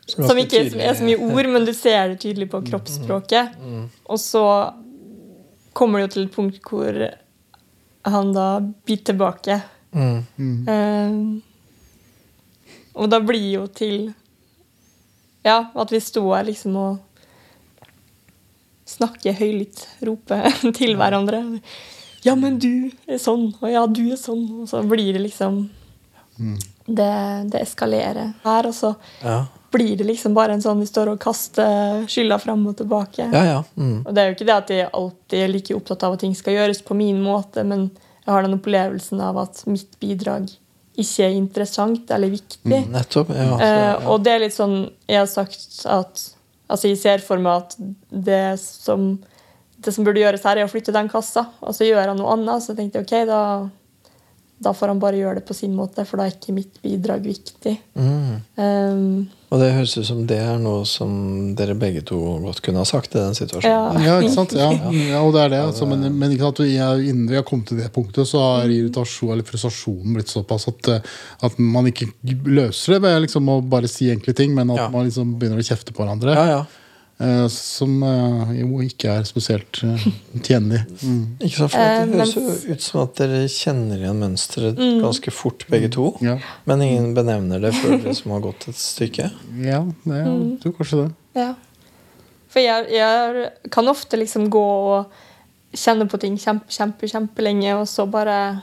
som 0.06 0.38
ikke 0.38 0.62
er 0.69 0.93
så 0.93 1.06
mye 1.06 1.17
ord, 1.17 1.47
men 1.49 1.65
du 1.65 1.73
ser 1.73 2.12
det 2.12 2.19
tydelig 2.21 2.47
på 2.51 2.60
mm, 2.60 2.65
mm, 2.65 2.69
kroppsspråket. 2.69 3.56
Mm. 3.58 3.86
Og 4.13 4.19
så 4.21 4.43
kommer 5.75 5.99
det 5.99 6.06
jo 6.06 6.12
til 6.13 6.28
et 6.28 6.36
punkt 6.36 6.69
hvor 6.69 6.99
han 8.05 8.33
da 8.35 8.59
blir 8.59 8.97
tilbake. 8.97 9.61
Mm. 9.95 10.25
Mm. 10.37 10.67
Um, 10.69 11.41
og 12.95 13.09
da 13.11 13.19
blir 13.23 13.49
jo 13.53 13.65
til 13.71 14.13
Ja, 15.45 15.67
at 15.77 15.91
vi 15.93 15.99
står 16.01 16.47
liksom 16.47 16.75
og 16.81 16.97
snakke 18.89 19.33
høylytt, 19.37 19.83
rope 20.05 20.39
til 20.79 20.95
hverandre. 20.97 21.43
'Ja, 22.25 22.33
men 22.33 22.57
du 22.57 22.89
er 23.05 23.19
sånn', 23.21 23.51
og 23.61 23.69
'ja, 23.69 23.85
du 23.85 24.01
er 24.09 24.17
sånn'. 24.17 24.47
Og 24.61 24.69
så 24.69 24.81
blir 24.81 25.13
det 25.13 25.21
liksom 25.21 25.69
mm. 26.39 26.57
det, 26.87 27.11
det, 27.53 27.61
eskalerer 27.61 28.33
her, 28.43 28.65
og 28.65 28.73
så 28.73 28.95
ja. 29.21 29.45
Blir 29.75 29.93
det 29.99 30.07
liksom 30.07 30.33
bare 30.35 30.55
en 30.55 30.63
sånn 30.63 30.81
vi 30.81 30.88
står 30.89 31.13
og 31.13 31.21
kaster 31.21 32.05
skylda 32.11 32.39
fram 32.41 32.65
og 32.71 32.77
tilbake. 32.79 33.27
Ja, 33.29 33.43
ja. 33.47 33.61
Mm. 33.75 34.01
Og 34.01 34.11
det 34.11 34.21
er 34.21 34.29
jo 34.29 34.35
ikke 34.38 34.49
det 34.49 34.57
at 34.57 34.73
jeg 34.73 34.89
alltid 34.89 35.43
er 35.43 35.51
like 35.53 35.77
opptatt 35.77 36.05
av 36.07 36.17
at 36.17 36.23
ting 36.25 36.35
skal 36.38 36.57
gjøres 36.57 36.81
på 36.88 36.97
min 36.97 37.21
måte, 37.23 37.63
men 37.67 37.89
jeg 38.25 38.33
har 38.33 38.45
den 38.45 38.57
opplevelsen 38.57 39.21
av 39.21 39.38
at 39.43 39.61
mitt 39.69 39.99
bidrag 40.01 40.49
ikke 40.95 41.27
er 41.27 41.35
interessant 41.35 42.11
eller 42.15 42.31
viktig. 42.31 42.63
Mm, 42.65 42.91
nettopp, 42.93 43.31
ja, 43.35 43.45
så, 43.51 43.69
ja. 43.69 43.69
Eh, 43.69 44.09
og 44.11 44.23
det 44.23 44.31
er 44.31 44.43
litt 44.45 44.55
sånn 44.55 44.77
Jeg 45.11 45.19
har 45.19 45.27
sagt 45.27 45.81
at 45.91 46.21
altså 46.71 46.89
jeg 46.89 46.99
ser 47.01 47.23
for 47.23 47.41
meg 47.41 47.65
at 47.65 47.75
det 48.09 48.55
som, 48.61 49.11
det 49.77 49.93
som 49.93 50.07
burde 50.07 50.23
gjøres 50.23 50.45
her, 50.47 50.57
er 50.57 50.65
å 50.65 50.71
flytte 50.71 50.95
den 50.95 51.11
kassa. 51.11 51.45
Og 51.61 51.75
så 51.77 51.85
gjør 51.85 52.13
han 52.13 52.17
noe 52.17 52.33
annet. 52.33 52.63
Så 52.63 52.73
jeg 52.73 52.79
tenkte 52.79 53.03
ok, 53.03 53.15
da 53.29 53.41
da 54.65 54.73
får 54.73 54.91
han 54.93 54.99
bare 55.01 55.19
gjøre 55.21 55.39
det 55.39 55.45
på 55.47 55.56
sin 55.58 55.73
måte, 55.78 56.04
for 56.10 56.17
da 56.19 56.25
er 56.28 56.34
ikke 56.36 56.54
mitt 56.56 56.80
bidrag 56.84 57.23
viktig. 57.25 57.73
Mm. 57.95 58.38
Um, 58.58 59.28
Og 59.54 59.62
det 59.62 59.69
høres 59.75 59.93
ut 59.99 60.08
som 60.08 60.23
det 60.28 60.39
er 60.41 60.58
noe 60.60 60.82
som 60.89 61.12
dere 61.56 61.75
begge 61.80 62.01
to 62.10 62.17
godt 62.43 62.63
kunne 62.65 62.82
ha 62.82 62.88
sagt 62.89 63.13
i 63.15 63.21
den 63.21 63.38
situasjonen. 63.38 64.01
ja. 64.01 64.06
Ja, 64.10 64.15
ikke 64.19 64.34
sant? 64.34 64.56
Ja, 64.58 64.71
ja 65.13 65.21
og 65.21 65.32
det 65.38 65.43
er 65.45 65.54
det. 65.54 65.62
Altså, 65.69 65.88
men, 65.88 66.04
men 66.17 66.34
ikke 66.34 66.49
sant? 66.49 66.63
Innen 66.65 67.28
vi 67.30 67.38
har 67.38 67.45
kommet 67.47 67.69
til 67.71 67.80
det 67.80 67.91
punktet, 67.95 68.25
så 68.28 68.41
har 68.41 68.73
irritasjon 68.73 69.36
eller 69.36 69.45
frustrasjonen 69.47 70.17
blitt 70.17 70.34
såpass 70.34 70.67
at, 70.73 70.89
eh, 70.95 71.13
at 71.45 71.60
man 71.62 71.88
ikke 71.91 72.10
løser 72.49 72.97
det 72.97 73.04
ved 73.06 73.21
liksom 73.28 73.54
å 73.54 73.60
bare 73.62 73.88
si 73.91 74.10
enkle 74.12 74.34
ting, 74.36 74.56
men 74.58 74.73
at 74.73 74.82
Ja. 74.86 74.89
man 74.89 75.06
liksom 75.08 75.38
begynner 75.39 75.62
å 75.62 75.69
kjefte 75.69 75.93
på 75.93 76.04
hverandre. 76.04 76.34
Ja, 76.36 76.47
ja. 76.58 76.65
Eh, 77.19 77.47
Som 77.47 78.04
eh, 78.04 78.54
jo 78.62 78.82
ikke 78.84 79.12
er 79.19 79.23
spesielt 79.28 79.82
eh, 79.84 80.06
tjenlig. 80.43 80.82
Mm. 81.06 81.38
Ikke 81.39 81.58
sant? 81.58 81.71
For 81.75 81.80
det 81.80 82.15
høres 82.15 82.34
jo 82.36 82.73
ut 82.73 82.82
som 82.82 83.01
at 83.04 83.15
dere 83.19 83.41
kjenner 83.51 84.01
igjen 84.01 84.19
mønsteret 84.23 84.80
Mm. 84.80 85.01
ganske 85.04 85.32
fort, 85.32 85.65
begge 85.69 85.89
to. 85.93 86.08
Ja, 86.25 86.38
Men 86.65 86.82
ingen 86.82 87.13
benevner 87.13 87.62
det 87.62 87.73
før 87.78 87.97
dere 88.01 88.15
som 88.17 88.32
har 88.32 88.41
gått 88.41 88.67
et 88.71 88.75
stykke. 88.80 89.30
ja 89.62 89.84
det, 90.06 90.17
jeg 90.25 90.60
tror 90.63 90.73
kanskje 90.80 91.01
det. 91.04 91.12
Ja. 91.36 91.54
For 92.49 92.63
jeg, 92.63 92.88
jeg 92.95 93.49
kan 93.71 93.88
ofte 93.91 94.17
liksom 94.17 94.49
gå 94.49 94.63
og 94.95 95.12
kjenne 95.75 96.08
på 96.08 96.17
ting 96.21 96.38
kjempe, 96.39 96.71
kjempe, 96.71 97.08
kjempelenge, 97.12 97.73
og 97.75 97.88
så 97.91 98.06
bare 98.08 98.62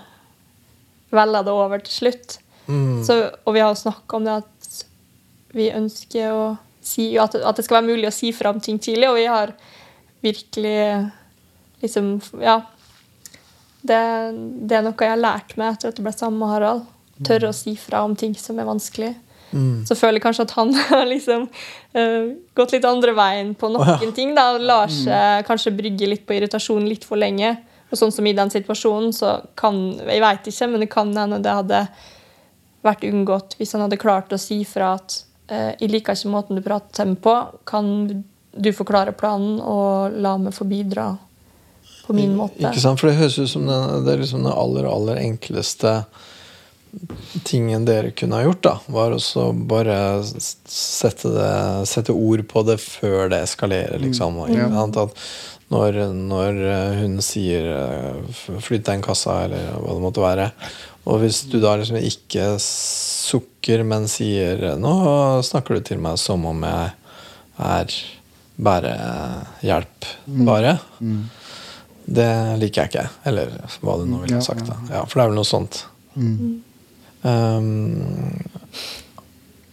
velger 1.12 1.44
det 1.44 1.52
over 1.52 1.82
til 1.84 1.92
slutt. 1.92 2.38
Mm. 2.66 3.02
Så, 3.04 3.18
og 3.44 3.52
vi 3.54 3.60
har 3.60 3.68
jo 3.74 3.80
snakka 3.82 4.16
om 4.16 4.24
det 4.24 4.36
at 4.40 4.78
vi 5.52 5.66
ønsker 5.76 6.32
å 6.32 6.44
si 6.86 7.12
at, 7.20 7.34
at 7.34 7.58
det 7.58 7.64
skal 7.66 7.80
være 7.80 7.90
mulig 7.90 8.08
å 8.08 8.14
si 8.14 8.32
fra 8.34 8.52
om 8.52 8.60
ting 8.62 8.78
tidlig, 8.82 9.08
og 9.10 9.18
vi 9.20 9.26
har 9.30 9.54
virkelig 10.22 11.10
liksom 11.82 12.14
Ja. 12.40 12.62
Det, 13.82 13.98
det 14.62 14.76
er 14.78 14.84
noe 14.86 14.94
jeg 14.94 15.10
har 15.10 15.18
lært 15.18 15.56
meg 15.58 15.72
etter 15.74 15.90
at 15.90 15.96
jeg 15.98 16.06
ble 16.06 16.12
sammen 16.14 16.38
med 16.38 16.52
Harald. 16.52 16.84
Tørre 17.26 17.50
å 17.50 17.56
si 17.56 17.74
fra 17.78 18.04
om 18.06 18.14
ting 18.18 18.34
som 18.38 18.58
er 18.62 18.68
vanskelig. 18.68 19.10
Mm. 19.52 19.82
Så 19.86 19.96
føler 19.98 20.16
jeg 20.16 20.24
kanskje 20.24 20.46
at 20.46 20.54
han 20.56 20.70
har 20.92 21.02
liksom 21.08 21.48
uh, 21.48 22.30
gått 22.54 22.76
litt 22.76 22.86
andre 22.88 23.14
veien 23.16 23.52
på 23.58 23.72
noen 23.72 23.82
oh, 23.82 24.04
ja. 24.06 24.14
ting. 24.14 24.36
da, 24.38 24.52
Lar 24.58 24.92
seg 24.92 25.42
kanskje 25.48 25.74
brygge 25.76 26.08
litt 26.08 26.24
på 26.28 26.38
irritasjon 26.38 26.86
litt 26.88 27.06
for 27.08 27.20
lenge. 27.20 27.56
Og 27.92 27.98
sånn 28.00 28.14
som 28.14 28.26
i 28.26 28.36
den 28.36 28.54
situasjonen, 28.54 29.12
så 29.12 29.34
kan 29.58 29.82
Jeg 29.98 30.22
veit 30.24 30.48
ikke, 30.48 30.70
men 30.70 30.86
det 30.86 30.90
kan 30.92 31.12
hende 31.16 31.42
det 31.44 31.58
hadde 31.58 31.82
vært 32.82 33.04
unngått 33.06 33.58
hvis 33.58 33.76
han 33.76 33.84
hadde 33.84 34.00
klart 34.00 34.32
å 34.34 34.40
si 34.40 34.62
fra 34.66 34.94
at 34.96 35.20
jeg 35.50 35.90
liker 35.90 36.16
ikke 36.16 36.32
måten 36.32 36.58
du 36.58 36.62
prater 36.64 36.94
til 36.96 37.12
meg 37.12 37.22
på. 37.24 37.34
Kan 37.68 37.88
du 38.52 38.70
forklare 38.76 39.14
planen 39.16 39.60
og 39.60 40.14
la 40.22 40.36
meg 40.40 40.54
få 40.56 40.66
bidra 40.68 41.10
på 42.06 42.16
min 42.16 42.36
måte? 42.38 42.60
Ikke 42.62 42.84
sant? 42.84 43.00
For 43.00 43.10
det 43.10 43.18
høres 43.20 43.40
ut 43.40 43.50
som 43.50 43.66
den, 43.68 44.04
det 44.06 44.14
er 44.14 44.22
liksom 44.22 44.44
den 44.46 44.52
aller, 44.52 44.88
aller 44.88 45.22
enkleste 45.22 46.02
tingen 47.48 47.86
dere 47.88 48.10
kunne 48.12 48.36
ha 48.36 48.44
gjort, 48.44 48.62
da, 48.66 48.72
var 48.92 49.14
også 49.16 49.46
bare 49.68 49.96
sette, 50.28 51.30
det, 51.32 51.52
sette 51.88 52.12
ord 52.12 52.44
på 52.50 52.64
det 52.68 52.76
før 52.82 53.30
det 53.32 53.40
eskalerer, 53.46 53.96
liksom. 54.02 54.36
Mm. 54.36 54.52
Ikke 54.52 54.68
sant? 54.74 54.98
At 55.00 55.72
når, 55.72 55.98
når 56.12 56.58
eh, 56.68 56.98
hun 57.00 57.16
sier 57.24 57.68
eh, 57.78 58.42
'flytt 58.60 58.90
den 58.90 59.04
kassa', 59.04 59.46
eller 59.46 59.70
hva 59.80 59.96
det 59.96 60.04
måtte 60.04 60.24
være, 60.24 60.50
og 61.04 61.18
hvis 61.22 61.42
du 61.50 61.56
da 61.62 61.74
liksom 61.80 61.96
ikke 61.98 62.44
sukker, 62.62 63.82
men 63.84 64.08
sier 64.10 64.76
'nå 64.78 64.94
snakker 65.42 65.74
du 65.74 65.80
til 65.80 65.98
meg 65.98 66.18
som 66.18 66.44
om 66.46 66.62
jeg 66.62 66.92
er 67.58 67.94
bare 68.62 68.92
mm. 70.28 70.44
Mm. 71.00 71.24
det 72.06 72.30
liker 72.60 72.82
jeg 72.82 72.90
ikke. 72.92 73.08
Eller 73.26 73.50
hva 73.82 73.98
du 73.98 74.04
nå 74.06 74.20
ville 74.22 74.36
Ja, 74.36 74.40
sagt. 74.44 74.66
da. 74.66 74.76
Ja, 74.90 75.04
for 75.04 75.18
det 75.18 75.24
er 75.24 75.28
vel 75.32 75.38
noe 75.40 75.48
sånt. 75.48 75.84
Um, 77.22 78.42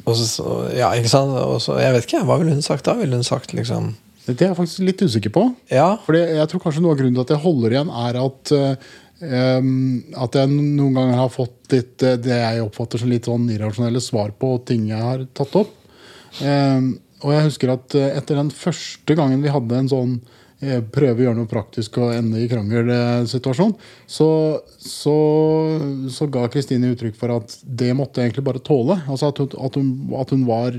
og 0.06 0.16
så, 0.18 0.70
ja, 0.78 0.92
ikke 0.98 1.10
sant? 1.12 1.34
Og 1.38 1.60
så, 1.62 1.78
jeg 1.82 1.94
vet 1.96 2.06
ikke, 2.08 2.24
hva 2.26 2.38
ville 2.40 2.54
hun 2.56 2.66
sagt 2.66 2.86
da? 2.88 2.94
Ville 2.98 3.18
hun 3.20 3.26
sagt 3.26 3.54
liksom 3.54 3.96
Det 4.26 4.42
er 4.42 4.52
jeg 4.52 4.58
faktisk 4.60 4.84
litt 4.86 5.02
usikker 5.02 5.34
på. 5.34 5.44
Ja, 5.74 5.96
Fordi 6.06 6.20
jeg 6.38 6.50
tror 6.52 6.62
kanskje 6.62 6.82
Noe 6.86 6.94
av 6.94 7.00
grunnen 7.00 7.16
til 7.18 7.26
at 7.26 7.34
jeg 7.34 7.42
holder 7.42 7.74
igjen, 7.74 7.90
er 7.90 8.20
at 8.22 8.52
em, 8.54 8.76
at 9.20 10.38
jeg 10.40 10.50
noen 10.54 10.96
ganger 10.96 11.18
har 11.20 11.32
fått 11.34 11.74
litt, 11.74 12.02
eh, 12.04 12.18
det 12.22 12.40
jeg 12.40 12.64
oppfatter 12.64 13.02
som 13.02 13.12
litt 13.12 13.28
sånn 13.28 13.50
irrasjonelle 13.52 14.02
svar 14.04 14.32
på 14.40 14.56
ting 14.66 14.90
jeg 14.94 15.04
har 15.04 15.26
tatt 15.36 15.56
opp. 15.60 15.76
Em, 16.46 16.94
og 17.26 17.34
jeg 17.36 17.48
husker 17.50 17.74
at 17.74 17.96
eh, 18.00 18.14
etter 18.16 18.40
den 18.40 18.52
første 18.54 19.18
gangen 19.18 19.42
vi 19.44 19.52
hadde 19.52 19.76
en 19.76 19.92
sånn 19.92 20.14
eh, 20.64 20.80
prøve 20.80 21.20
å 21.20 21.26
gjøre 21.28 21.40
noe 21.42 21.52
praktisk 21.52 22.00
og 22.00 22.14
ende 22.16 22.40
i 22.40 22.48
krangel-situasjon, 22.52 23.76
så, 24.08 24.30
så, 24.80 25.18
så 26.16 26.30
ga 26.32 26.48
Kristine 26.54 26.94
uttrykk 26.94 27.18
for 27.20 27.36
at 27.36 27.58
det 27.64 27.92
måtte 27.98 28.22
jeg 28.22 28.32
egentlig 28.32 28.48
bare 28.48 28.64
tåle. 28.64 29.02
Altså 29.10 29.34
at 29.34 29.42
hun, 29.44 29.52
at 29.68 29.80
hun, 29.80 29.90
at 30.22 30.36
hun 30.36 30.46
var 30.48 30.78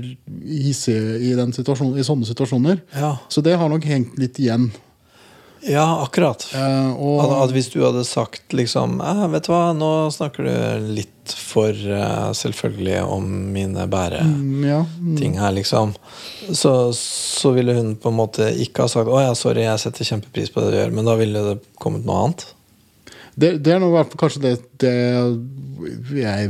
hissig 0.49 0.97
i, 0.97 1.35
i 1.35 2.07
sånne 2.07 2.29
situasjoner. 2.31 2.81
ja, 2.97 3.17
Så 3.29 3.45
det 3.45 3.59
har 3.61 3.69
nok 3.69 3.85
hengt 3.85 4.17
litt 4.21 4.41
igjen. 4.41 4.71
Ja 5.67 5.85
akkurat. 6.03 6.45
Eh, 6.55 6.91
og, 6.95 7.19
At, 7.23 7.33
at 7.45 7.53
hvis 7.55 7.69
du 7.73 7.79
hadde 7.83 8.03
sagt 8.07 8.53
liksom 8.55 8.99
eh, 9.01 9.25
Vet 9.33 9.47
du 9.47 9.51
hva, 9.53 9.71
nå 9.77 9.91
snakker 10.13 10.47
du 10.47 10.87
litt 10.97 11.35
for 11.37 11.69
eh, 11.71 12.31
selvfølgelig 12.37 13.01
om 13.05 13.27
mine 13.53 13.85
bæreting 13.91 14.31
Mm, 14.41 14.63
ja, 14.67 14.79
mm, 14.99 15.37
her, 15.37 15.51
liksom. 15.55 15.93
Så, 16.51 16.73
så 16.97 17.51
ville 17.55 17.75
hun 17.77 17.93
på 18.01 18.09
en 18.09 18.17
måte 18.17 18.49
ikke 18.63 18.87
ha 18.87 18.91
sagt 18.91 19.09
'Å 19.11 19.21
ja, 19.21 19.35
sorry, 19.37 19.63
jeg 19.67 19.83
setter 19.83 20.07
kjempepris 20.07 20.51
på 20.53 20.63
det 20.63 20.71
du 20.73 20.79
gjør', 20.79 20.95
men 20.97 21.07
da 21.07 21.15
ville 21.19 21.45
det 21.51 21.59
kommet 21.79 22.05
noe 22.07 22.25
annet. 22.25 22.47
Det, 23.35 23.57
det 23.63 23.73
er 23.75 23.79
nå 23.79 23.89
kanskje 24.19 24.41
det, 24.43 24.53
det 24.81 24.93
jeg 26.13 26.49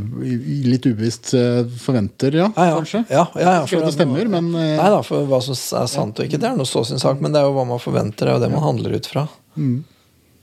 litt 0.67 0.85
ubevisst 0.89 1.33
eh, 1.37 1.61
forventer, 1.79 2.35
ja. 2.35 2.49
Ja, 2.55 2.65
ja. 2.71 2.77
Kanskje. 2.81 3.03
Ja, 3.09 3.25
ja, 3.35 3.53
ja, 3.59 3.61
for, 3.69 3.85
det 3.85 3.93
stemmer, 3.95 4.27
men 4.31 4.49
eh, 4.55 4.73
Nei 4.79 4.89
da, 4.91 5.01
for 5.05 5.27
hva 5.29 5.39
som 5.45 5.55
er 5.55 5.87
sant 5.91 6.19
og 6.19 6.27
ikke, 6.27 6.39
det 6.41 6.49
er 6.49 6.57
noe 6.59 6.67
så 6.67 6.83
sin 6.87 6.99
sak, 7.01 7.21
men 7.23 7.31
det 7.31 7.39
er 7.41 7.47
jo 7.47 7.55
hva 7.55 7.67
man 7.69 7.81
forventer, 7.81 8.27
det 8.27 8.33
er 8.33 8.39
jo 8.39 8.43
det 8.43 8.51
man 8.53 8.65
handler 8.65 8.97
ut 8.97 9.07
fra. 9.11 9.27
mm, 9.55 9.77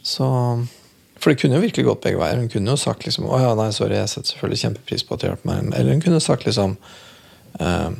Så 0.07 0.29
For 1.19 1.33
det 1.33 1.41
kunne 1.43 1.59
jo 1.59 1.65
virkelig 1.67 1.85
gått 1.89 2.05
begge 2.07 2.21
veier. 2.21 2.39
Hun 2.39 2.49
kunne 2.53 2.71
jo 2.71 2.79
sagt 2.81 3.05
liksom 3.05 3.27
Å 3.27 3.41
ja, 3.43 3.53
nei, 3.59 3.69
sorry, 3.75 3.97
jeg 3.99 4.09
setter 4.13 4.31
selvfølgelig 4.33 4.61
kjempepris 4.63 5.05
på 5.05 5.17
at 5.17 5.21
du 5.21 5.27
hjelper 5.29 5.51
meg. 5.51 5.73
Eller 5.75 5.97
hun 5.97 6.03
kunne 6.05 6.21
sagt 6.23 6.47
liksom 6.47 6.77
eh, 7.59 7.91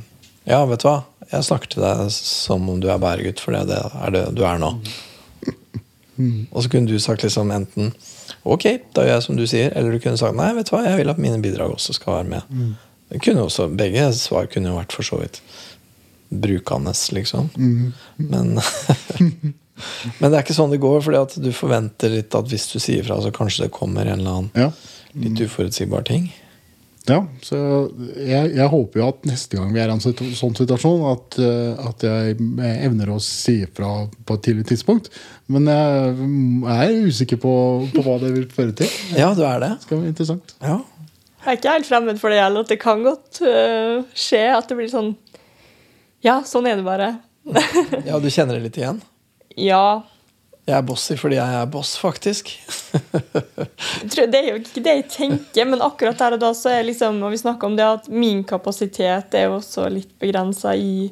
Ja, 0.49 0.63
vet 0.71 0.85
du 0.85 0.89
hva, 0.89 1.01
jeg 1.33 1.45
snakker 1.51 1.75
til 1.75 1.83
deg 1.85 2.07
som 2.15 2.69
om 2.71 2.79
du 2.81 2.89
er 2.89 3.03
bæregutt, 3.03 3.43
for 3.43 3.53
det 3.53 3.83
er 3.83 4.15
det 4.15 4.25
du 4.39 4.45
er 4.47 4.63
nå. 4.63 4.71
Og 6.53 6.65
så 6.65 6.73
kunne 6.73 6.91
du 6.91 6.99
sagt 6.99 7.23
liksom 7.23 7.53
enten 7.55 7.93
Ok, 8.45 8.65
da 8.95 9.05
gjør 9.07 9.15
jeg 9.15 9.25
som 9.25 9.39
du 9.39 9.47
sier. 9.47 9.73
Eller 9.77 9.95
du 9.95 10.03
kunne 10.03 10.19
sagt 10.21 10.37
nei, 10.37 10.51
vet 10.57 10.69
du 10.69 10.75
hva, 10.75 10.85
jeg 10.87 11.01
vil 11.01 11.13
at 11.13 11.23
mine 11.23 11.41
bidrag 11.45 11.73
også 11.75 11.97
skal 11.97 12.21
være 12.21 12.31
med. 12.33 12.43
Det 13.09 13.23
kunne 13.25 13.47
også, 13.47 13.69
Begge 13.79 14.13
svar 14.19 14.51
kunne 14.53 14.73
jo 14.73 14.79
vært 14.79 14.93
for 14.93 15.07
så 15.07 15.21
vidt 15.23 15.41
brukende, 16.29 16.93
liksom. 17.17 17.49
Men 18.17 18.59
Men 20.19 20.33
det 20.33 20.39
er 20.39 20.43
ikke 20.43 20.57
sånn 20.57 20.73
det 20.75 20.81
går, 20.83 21.01
fordi 21.07 21.21
at 21.21 21.37
du 21.39 21.53
forventer 21.55 22.11
litt 22.11 22.35
at 22.35 22.49
hvis 22.51 22.67
du 22.73 22.79
sier 22.83 23.05
fra, 23.07 23.21
så 23.23 23.31
kanskje 23.35 23.67
det 23.67 23.75
kommer 23.77 24.09
en 24.09 24.21
eller 24.21 24.41
annen 24.41 24.51
ja. 24.59 24.73
litt 25.15 25.39
uforutsigbar 25.45 26.03
ting. 26.09 26.33
Ja. 27.09 27.23
Så 27.45 27.59
jeg, 28.17 28.53
jeg 28.57 28.69
håper 28.73 29.01
jo 29.01 29.09
at 29.09 29.25
neste 29.29 29.59
gang 29.59 29.73
vi 29.75 29.81
er 29.83 29.91
i 29.91 29.95
en 29.97 30.03
sånn 30.03 30.57
situasjon, 30.59 31.07
at, 31.13 31.39
eh, 31.43 31.89
at 31.89 32.05
jeg 32.07 32.37
evner 32.89 33.15
å 33.15 33.19
si 33.23 33.63
ifra 33.65 33.93
på 34.29 34.39
et 34.39 34.45
tidlig 34.49 34.69
tidspunkt. 34.71 35.11
Men 35.49 35.71
jeg 35.71 36.93
er 36.93 37.09
usikker 37.09 37.41
på, 37.43 37.55
på 37.95 38.05
hva 38.05 38.19
det 38.23 38.35
vil 38.37 38.47
føre 38.53 38.77
til. 38.77 38.93
Ja, 39.17 39.33
du 39.37 39.43
er 39.49 39.65
det. 39.65 39.73
skal 39.87 40.03
bli 40.03 40.13
interessant. 40.13 40.55
Ja. 40.61 40.81
Jeg 41.39 41.55
er 41.55 41.59
ikke 41.61 41.73
helt 41.79 41.89
fremmed 41.89 42.19
for 42.21 42.35
det 42.35 42.43
heller. 42.43 42.67
At 42.67 42.73
det 42.73 42.81
kan 42.83 43.05
godt 43.07 43.41
uh, 43.41 44.05
skje 44.17 44.43
at 44.53 44.69
det 44.69 44.77
blir 44.79 44.91
sånn 44.93 45.15
Ja, 46.25 46.41
sånn 46.45 46.67
er 46.69 46.81
det 46.81 46.85
bare. 46.87 47.13
ja, 48.05 48.19
du 48.21 48.29
kjenner 48.29 48.59
det 48.59 48.67
litt 48.67 48.79
igjen? 48.81 48.99
ja. 49.71 50.03
Jeg 50.69 50.77
er 50.77 50.85
bossy 50.85 51.15
fordi 51.17 51.39
jeg 51.39 51.55
er 51.63 51.69
boss, 51.73 51.95
faktisk. 51.97 52.51
Det 54.13 54.27
er 54.37 54.51
jo 54.51 54.59
ikke 54.61 54.83
det 54.85 54.95
jeg 54.99 55.07
tenker, 55.15 55.65
men 55.69 55.81
akkurat 55.85 56.19
der 56.21 56.37
og 56.37 56.43
da 56.43 56.51
så 56.57 56.75
er 56.75 56.87
liksom 56.87 57.23
Og 57.25 57.33
vi 57.33 57.41
snakker 57.41 57.71
om 57.71 57.77
det 57.79 57.87
at 57.87 58.09
min 58.13 58.43
kapasitet 58.45 59.35
er 59.37 59.49
jo 59.49 59.57
også 59.59 59.87
litt 59.93 60.13
begrensa 60.21 60.75
i 60.77 61.09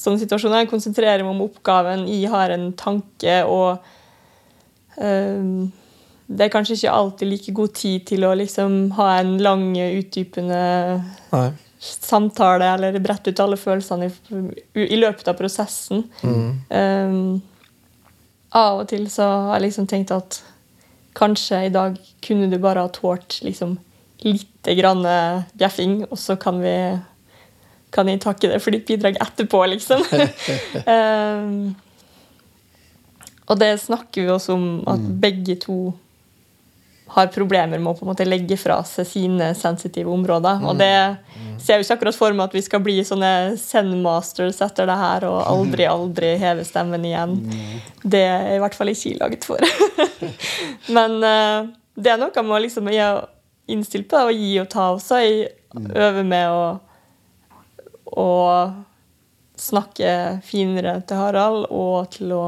sånne 0.00 0.22
situasjoner. 0.22 0.64
Jeg 0.64 0.72
konsentrerer 0.72 1.22
meg 1.22 1.34
om 1.34 1.44
oppgaven, 1.44 2.06
jeg 2.08 2.32
har 2.32 2.54
en 2.54 2.70
tanke, 2.78 3.36
og 3.44 3.84
øh, 4.98 5.68
det 6.26 6.46
er 6.46 6.52
kanskje 6.52 6.78
ikke 6.78 6.96
alltid 6.96 7.30
like 7.30 7.54
god 7.60 7.74
tid 7.76 8.06
til 8.08 8.24
å 8.24 8.34
liksom 8.40 8.78
ha 8.96 9.10
en 9.20 9.36
lang, 9.44 9.66
utdypende 9.76 10.60
Nei. 11.34 11.48
samtale 11.78 12.72
eller 12.74 12.96
brette 13.04 13.34
ut 13.34 13.42
alle 13.44 13.60
følelsene 13.60 14.08
i, 14.08 14.86
i 14.88 15.00
løpet 15.00 15.28
av 15.28 15.36
prosessen. 15.38 16.06
Um, 16.24 17.42
av 18.54 18.82
og 18.82 18.90
til 18.90 19.08
så 19.10 19.26
har 19.48 19.58
jeg 19.58 19.68
liksom 19.68 19.88
tenkt 19.90 20.12
at 20.14 20.40
kanskje 21.18 21.66
i 21.66 21.72
dag 21.74 21.96
kunne 22.24 22.50
du 22.50 22.58
bare 22.62 22.84
ha 22.86 22.90
tålt 22.92 23.40
liksom 23.46 23.78
lite 24.24 24.74
grann 24.78 25.04
eh, 25.06 25.42
bjeffing, 25.58 26.04
og 26.08 26.18
så 26.18 26.36
kan 26.40 26.60
vi 26.62 26.76
kan 27.94 28.08
jeg 28.10 28.22
takke 28.24 28.50
deg 28.50 28.62
for 28.62 28.74
ditt 28.74 28.88
bidrag 28.88 29.18
etterpå, 29.22 29.60
liksom. 29.70 30.00
um, 30.88 31.74
og 33.50 33.60
det 33.60 33.74
snakker 33.84 34.24
vi 34.24 34.32
også 34.34 34.56
om 34.56 34.66
at 34.90 35.04
begge 35.22 35.54
to 35.62 35.78
har 37.06 37.26
problemer 37.26 37.78
med 37.78 37.90
å 37.92 37.96
på 37.98 38.06
en 38.06 38.10
måte 38.12 38.26
legge 38.26 38.56
fra 38.56 38.78
seg 38.88 39.06
sine 39.06 39.50
sensitive 39.58 40.10
områder. 40.10 40.62
Og 40.64 40.78
det 40.80 40.90
ser 41.62 41.78
jo 41.78 41.84
ikke 41.84 41.98
akkurat 41.98 42.16
for 42.16 42.36
meg 42.36 42.48
at 42.48 42.56
vi 42.56 42.62
skal 42.64 42.82
bli 42.84 42.96
sånne 43.04 43.32
Zen-masters 43.60 44.62
etter 44.64 44.88
det 44.88 44.96
her 44.98 45.26
og 45.28 45.42
aldri, 45.42 45.86
aldri 45.88 46.34
heve 46.40 46.64
stemmen 46.66 47.04
igjen. 47.04 47.36
Det 48.02 48.24
er 48.24 48.54
i 48.56 48.62
hvert 48.62 48.78
fall 48.78 48.92
ikke 48.94 49.18
laget 49.20 49.46
for. 49.46 49.60
Men 50.96 51.20
uh, 51.20 51.68
det 51.94 52.14
er 52.14 52.20
noe 52.20 52.46
med 52.46 52.56
å 52.56 52.62
liksom 52.64 52.90
innstilt 53.70 54.08
på 54.08 54.18
det, 54.18 54.24
å 54.24 54.38
gi 54.40 54.54
og 54.62 54.70
ta 54.72 54.88
også. 54.96 55.20
Jeg 55.22 55.52
øver 55.92 56.26
med 56.26 56.50
å, 56.50 56.64
å 58.16 58.30
snakke 59.60 60.40
finere 60.44 60.98
til 61.06 61.20
Harald 61.20 61.68
og 61.70 62.10
til 62.14 62.32
å 62.34 62.44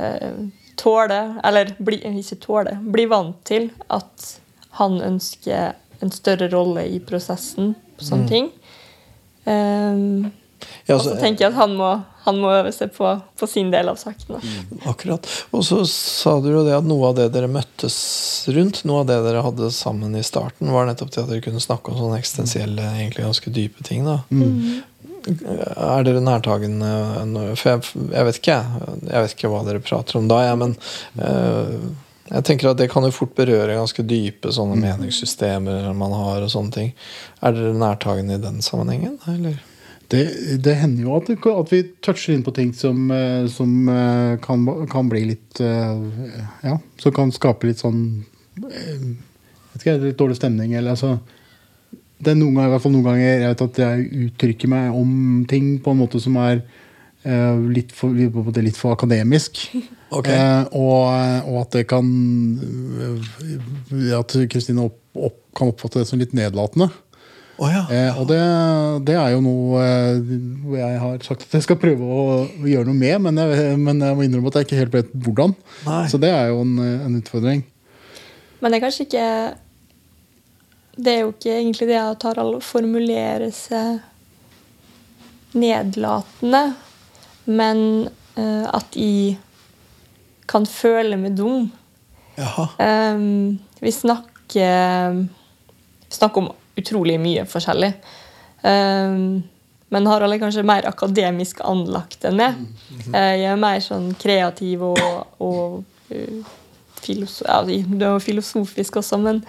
eh, 0.00 0.40
tåle, 0.78 1.20
eller 1.44 1.74
bli, 1.82 2.00
ikke 2.20 2.40
tåle, 2.42 2.76
bli 2.82 3.06
vant 3.10 3.38
til 3.48 3.70
at 3.92 4.32
han 4.78 5.00
ønsker 5.02 5.74
en 6.02 6.14
større 6.14 6.50
rolle 6.52 6.86
i 6.86 7.00
prosessen 7.02 7.74
på 7.98 8.06
sånne 8.06 8.30
ting. 8.30 8.52
Um, 9.48 10.28
Ja, 10.86 10.96
og 10.96 11.02
så 11.02 11.10
altså, 11.12 11.20
tenker 11.20 11.44
jeg 11.44 11.52
at 11.52 11.58
han 11.58 11.74
må, 11.78 11.88
han 12.24 12.38
må 12.40 12.50
øve 12.56 12.70
seg 12.74 12.90
på, 12.96 13.10
på 13.38 13.48
sin 13.50 13.70
del 13.72 13.90
av 13.90 13.98
saken. 14.00 14.38
Mm. 14.40 14.80
Akkurat. 14.90 15.28
Og 15.54 15.64
så 15.66 15.82
sa 15.90 16.38
du 16.42 16.48
jo 16.50 16.64
det 16.66 16.74
at 16.78 16.86
noe 16.88 17.10
av 17.10 17.18
det 17.18 17.28
dere 17.34 17.50
møttes 17.52 17.98
rundt, 18.54 18.82
noe 18.88 19.02
av 19.02 19.10
det 19.10 19.18
dere 19.26 19.44
hadde 19.44 19.70
sammen 19.74 20.16
i 20.18 20.24
starten, 20.26 20.72
var 20.74 20.88
nettopp 20.88 21.12
det 21.14 21.22
at 21.22 21.32
dere 21.32 21.44
kunne 21.44 21.62
snakke 21.62 21.92
om 21.92 22.00
sånne 22.00 22.20
eksistensielle, 22.22 22.88
egentlig 22.96 23.26
ganske 23.26 23.52
dype 23.54 23.84
ting. 23.86 24.08
da. 24.08 24.22
Er 25.28 26.04
dere 26.06 26.20
nærtagende 26.24 26.90
For 27.58 27.70
jeg, 27.72 27.86
jeg 28.14 28.28
vet 28.28 28.40
ikke, 28.40 28.58
jeg. 28.58 29.06
Vet 29.12 29.34
ikke 29.34 29.50
hva 29.52 29.62
dere 29.66 29.82
prater 29.84 30.20
om 30.20 30.28
da, 30.30 30.42
jeg, 30.46 30.58
men 30.60 30.76
uh, 31.20 31.88
jeg 32.28 32.44
tenker 32.44 32.70
at 32.70 32.80
det 32.80 32.90
kan 32.92 33.06
jo 33.06 33.14
fort 33.14 33.32
berøre 33.36 33.76
ganske 33.78 34.04
dype 34.04 34.52
sånne 34.52 34.76
meningssystemer 34.82 35.88
man 35.96 36.12
har, 36.12 36.44
og 36.44 36.52
sånne 36.52 36.74
ting. 36.74 36.90
Er 37.40 37.56
dere 37.56 37.76
nærtagende 37.76 38.36
i 38.36 38.42
den 38.42 38.60
sammenhengen, 38.64 39.16
eller? 39.32 39.56
Det, 40.12 40.22
det 40.64 40.74
hender 40.80 41.04
jo 41.04 41.16
at, 41.18 41.28
det, 41.28 41.38
at 41.52 41.72
vi 41.72 41.82
toucher 42.04 42.32
inn 42.32 42.44
på 42.44 42.52
ting 42.56 42.70
som, 42.76 43.10
eh, 43.12 43.44
som 43.52 43.72
eh, 43.92 44.36
kan, 44.40 44.62
kan 44.88 45.10
bli 45.12 45.20
litt 45.34 45.60
Ja, 45.60 46.78
som 46.96 47.12
kan 47.12 47.32
skape 47.34 47.68
litt 47.68 47.82
sånn 47.84 48.22
jeg 48.58 49.18
vet 49.74 49.82
ikke, 49.82 49.98
Litt 50.06 50.20
dårlig 50.20 50.38
stemning. 50.38 50.72
Eller 50.74 50.96
altså 50.96 51.18
det 52.18 52.32
er 52.32 52.38
noen 52.38 52.56
ganger, 52.56 52.68
i 52.68 52.72
hvert 52.74 52.84
fall 52.84 52.94
noen 52.94 53.06
ganger 53.06 53.24
jeg 53.28 53.46
vet 53.46 53.64
at 53.64 53.80
jeg 53.84 54.26
uttrykker 54.26 54.70
meg 54.72 54.98
om 54.98 55.10
ting 55.50 55.76
på 55.82 55.94
en 55.94 56.00
måte 56.00 56.20
som 56.22 56.38
er 56.42 56.62
uh, 56.62 57.58
litt, 57.70 57.92
for, 57.94 58.14
litt 58.14 58.80
for 58.80 58.96
akademisk. 58.96 59.62
Okay. 60.08 60.32
Uh, 60.32 60.64
og, 60.72 61.02
og 61.52 61.56
at 61.60 61.74
det 61.74 61.82
kan 61.84 62.06
eh, 62.56 64.14
At 64.16 64.32
Kristine 64.48 64.86
opp, 64.86 64.94
opp, 65.12 65.34
kan 65.52 65.68
oppfatte 65.68 66.00
det 66.00 66.08
som 66.08 66.16
litt 66.16 66.32
nedlatende. 66.32 66.86
Oh, 67.60 67.68
ja. 67.68 67.82
uh, 67.84 68.22
og 68.22 68.30
det, 68.30 68.38
det 69.04 69.18
er 69.20 69.34
jo 69.34 69.42
noe 69.44 69.82
jeg 70.78 71.02
har 71.02 71.20
sagt 71.26 71.44
at 71.44 71.58
jeg 71.58 71.66
skal 71.66 71.76
prøve 71.82 72.08
å 72.08 72.24
gjøre 72.64 72.88
noe 72.88 72.96
med, 72.96 73.18
men 73.26 73.42
jeg, 73.42 73.76
men 73.76 74.00
jeg 74.00 74.16
må 74.16 74.24
innrømme 74.24 74.48
at 74.48 74.62
jeg 74.62 74.70
ikke 74.70 74.80
helt 74.80 74.96
vet 74.96 75.12
hvordan. 75.12 75.52
Nei. 75.84 76.00
Så 76.08 76.22
det 76.24 76.32
er 76.32 76.54
jo 76.54 76.64
en, 76.64 76.72
en 76.80 77.20
utfordring. 77.20 77.66
Men 78.62 78.72
det 78.72 78.80
er 78.80 78.86
kanskje 78.88 79.10
ikke 79.10 79.28
Det 80.98 81.12
er 81.12 81.20
jo 81.22 81.30
ikke 81.30 81.52
egentlig 81.54 81.86
det 81.92 81.98
at 82.02 82.24
Harald 82.26 82.58
formulerer 82.66 83.52
seg 83.54 84.00
nedlatende, 85.58 86.62
men 87.46 88.08
uh, 88.36 88.66
at 88.74 88.96
jeg 88.98 89.36
kan 90.48 90.66
føle 90.66 91.16
meg 91.20 91.36
dum. 91.38 91.68
Jaha. 92.38 92.66
Um, 93.14 93.58
vi 93.82 93.92
snakker 93.92 95.14
Vi 96.08 96.14
snakker 96.16 96.40
om 96.40 96.50
utrolig 96.78 97.18
mye 97.20 97.44
forskjellig. 97.46 97.92
Um, 98.62 99.42
men 99.88 100.06
Harald 100.08 100.34
er 100.34 100.40
kanskje 100.42 100.66
mer 100.66 100.86
akademisk 100.88 101.60
anlagt 101.66 102.24
enn 102.28 102.38
meg. 102.40 102.58
Uh, 103.10 103.34
Jeg 103.38 103.50
er 103.52 103.60
mer 103.60 103.82
sånn 103.84 104.12
kreativ 104.18 104.86
og, 104.88 105.02
og 105.42 105.82
uh, 106.14 106.54
filosof, 107.02 107.68
ja, 107.70 108.14
filosofisk 108.22 108.98
også, 109.02 109.20
men 109.22 109.42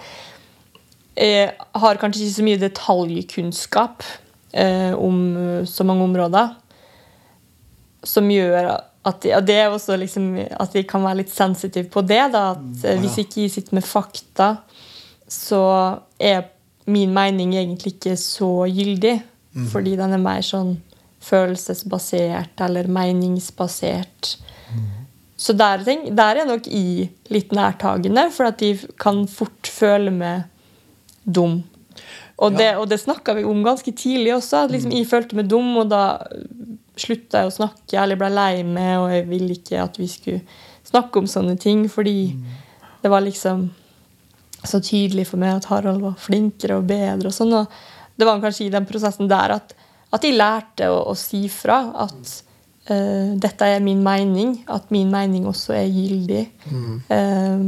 jeg 1.16 1.52
har 1.82 2.00
kanskje 2.00 2.24
ikke 2.24 2.36
så 2.36 2.46
mye 2.46 2.60
detaljkunnskap 2.60 4.04
eh, 4.52 4.92
om 4.94 5.18
uh, 5.36 5.64
så 5.68 5.86
mange 5.86 6.06
områder. 6.06 6.54
Som 8.06 8.30
gjør 8.32 8.70
at 9.08 9.24
ja, 9.24 9.40
det 9.40 9.56
er 9.56 9.72
også 9.72 9.96
liksom, 9.96 10.34
at 10.36 10.76
de 10.76 10.84
kan 10.88 11.04
være 11.04 11.22
litt 11.22 11.32
sensitive 11.32 11.88
på 11.92 12.04
det. 12.04 12.22
Da, 12.34 12.50
at 12.54 12.84
eh, 12.84 13.00
Hvis 13.00 13.18
ikke 13.22 13.46
jeg 13.46 13.54
sitter 13.56 13.78
med 13.78 13.86
fakta, 13.86 14.54
så 15.30 15.62
er 16.20 16.48
min 16.90 17.12
mening 17.14 17.54
egentlig 17.56 17.96
ikke 17.96 18.16
så 18.20 18.66
gyldig. 18.68 19.18
Fordi 19.72 19.96
den 19.98 20.14
er 20.14 20.22
mer 20.22 20.44
sånn 20.46 20.76
følelsesbasert 21.26 22.60
eller 22.62 22.86
meningsbasert. 22.86 24.36
Så 25.40 25.54
der, 25.56 25.82
der 26.14 26.38
er 26.38 26.46
nok 26.46 26.68
i 26.68 27.08
litt 27.32 27.50
nærtagende, 27.56 28.28
for 28.30 28.50
at 28.50 28.60
de 28.60 28.74
kan 29.00 29.24
fort 29.28 29.70
føle 29.72 30.12
meg 30.14 30.49
dum. 31.32 31.60
Og 32.40 32.56
det, 32.56 32.70
og 32.80 32.86
det 32.88 33.00
snakka 33.02 33.34
vi 33.36 33.44
om 33.44 33.60
ganske 33.64 33.92
tidlig 33.92 34.32
også. 34.38 34.64
At 34.64 34.72
liksom 34.72 34.94
jeg 34.96 35.08
følte 35.10 35.36
meg 35.36 35.50
dum, 35.50 35.74
og 35.82 35.90
da 35.92 36.04
slutta 37.00 37.42
jeg 37.42 37.50
å 37.50 37.54
snakke, 37.54 37.98
eller 38.00 38.18
ble 38.20 38.30
lei 38.32 38.62
meg, 38.64 38.94
og 39.00 39.12
jeg 39.12 39.26
ville 39.28 39.56
ikke 39.56 39.82
at 39.82 39.98
vi 40.00 40.08
skulle 40.10 40.40
snakke 40.88 41.20
om 41.20 41.28
sånne 41.30 41.56
ting, 41.60 41.84
fordi 41.92 42.32
det 43.00 43.12
var 43.12 43.24
liksom 43.24 43.68
så 44.66 44.80
tydelig 44.84 45.26
for 45.30 45.40
meg 45.40 45.56
at 45.56 45.70
Harald 45.70 46.02
var 46.04 46.18
flinkere 46.20 46.80
og 46.80 46.88
bedre. 46.90 47.30
og 47.30 47.36
sånn, 47.36 47.54
og 47.56 47.66
Det 48.16 48.26
var 48.28 48.40
kanskje 48.42 48.66
i 48.66 48.72
den 48.72 48.84
prosessen 48.84 49.30
der 49.30 49.54
at, 49.54 49.72
at 50.12 50.24
jeg 50.24 50.36
lærte 50.36 50.90
å, 50.92 50.98
å 51.08 51.14
si 51.16 51.46
fra 51.48 51.78
at 52.04 52.34
uh, 52.90 53.32
dette 53.40 53.64
er 53.64 53.80
min 53.80 54.02
mening, 54.04 54.58
at 54.68 54.90
min 54.92 55.08
mening 55.12 55.46
også 55.48 55.72
er 55.78 55.88
gyldig. 55.88 56.42
Eh, 57.08 57.64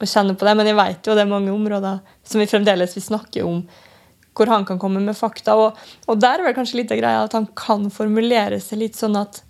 og 0.00 0.10
kjenne 0.10 0.36
på 0.38 0.48
det, 0.48 0.56
Men 0.56 0.70
jeg 0.70 0.78
vet 0.78 1.06
jo 1.06 1.14
det 1.16 1.24
er 1.24 1.30
mange 1.30 1.52
områder 1.52 2.00
som 2.24 2.40
vi 2.40 2.48
fremdeles 2.50 2.96
vil 2.96 3.04
snakke 3.04 3.44
om, 3.46 3.62
hvor 4.36 4.50
han 4.52 4.64
kan 4.64 4.78
komme 4.80 5.02
med 5.04 5.16
fakta. 5.18 5.56
Og, 5.58 5.78
og 6.06 6.20
der 6.20 6.40
er 6.40 6.48
vel 6.48 6.56
kanskje 6.56 6.82
litt 6.82 6.92
av 6.94 7.00
greia 7.02 7.22
at 7.26 7.36
han 7.36 7.48
kan 7.58 7.88
formulere 7.94 8.60
seg 8.62 8.84
litt 8.84 8.98
sånn 8.98 9.18
at 9.20 9.42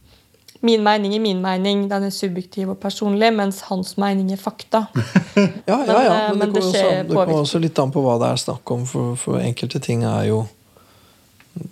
min 0.60 0.82
mening 0.84 1.14
er 1.16 1.20
min 1.20 1.40
mening, 1.40 1.86
den 1.88 2.04
er 2.04 2.12
subjektiv 2.12 2.74
og 2.74 2.80
personlig, 2.82 3.30
mens 3.32 3.62
hans 3.70 3.94
mening 4.00 4.32
er 4.32 4.40
fakta. 4.40 4.86
Ja, 5.70 5.76
ja, 5.86 5.98
ja. 6.04 6.14
Men, 6.34 6.34
eh, 6.34 6.36
Men, 6.36 6.52
det, 6.52 6.60
det 6.60 6.60
kommer 6.60 6.60
også, 6.60 6.88
det 7.08 7.14
kommer 7.14 7.36
også 7.38 7.58
litt 7.62 7.78
an 7.78 7.92
på 7.94 8.02
hva 8.04 8.16
det 8.20 8.28
er 8.28 8.40
snakk 8.42 8.72
om, 8.74 8.82
for, 8.88 9.14
for 9.16 9.40
enkelte 9.40 9.80
ting 9.80 10.02
er 10.04 10.24
jo 10.28 10.40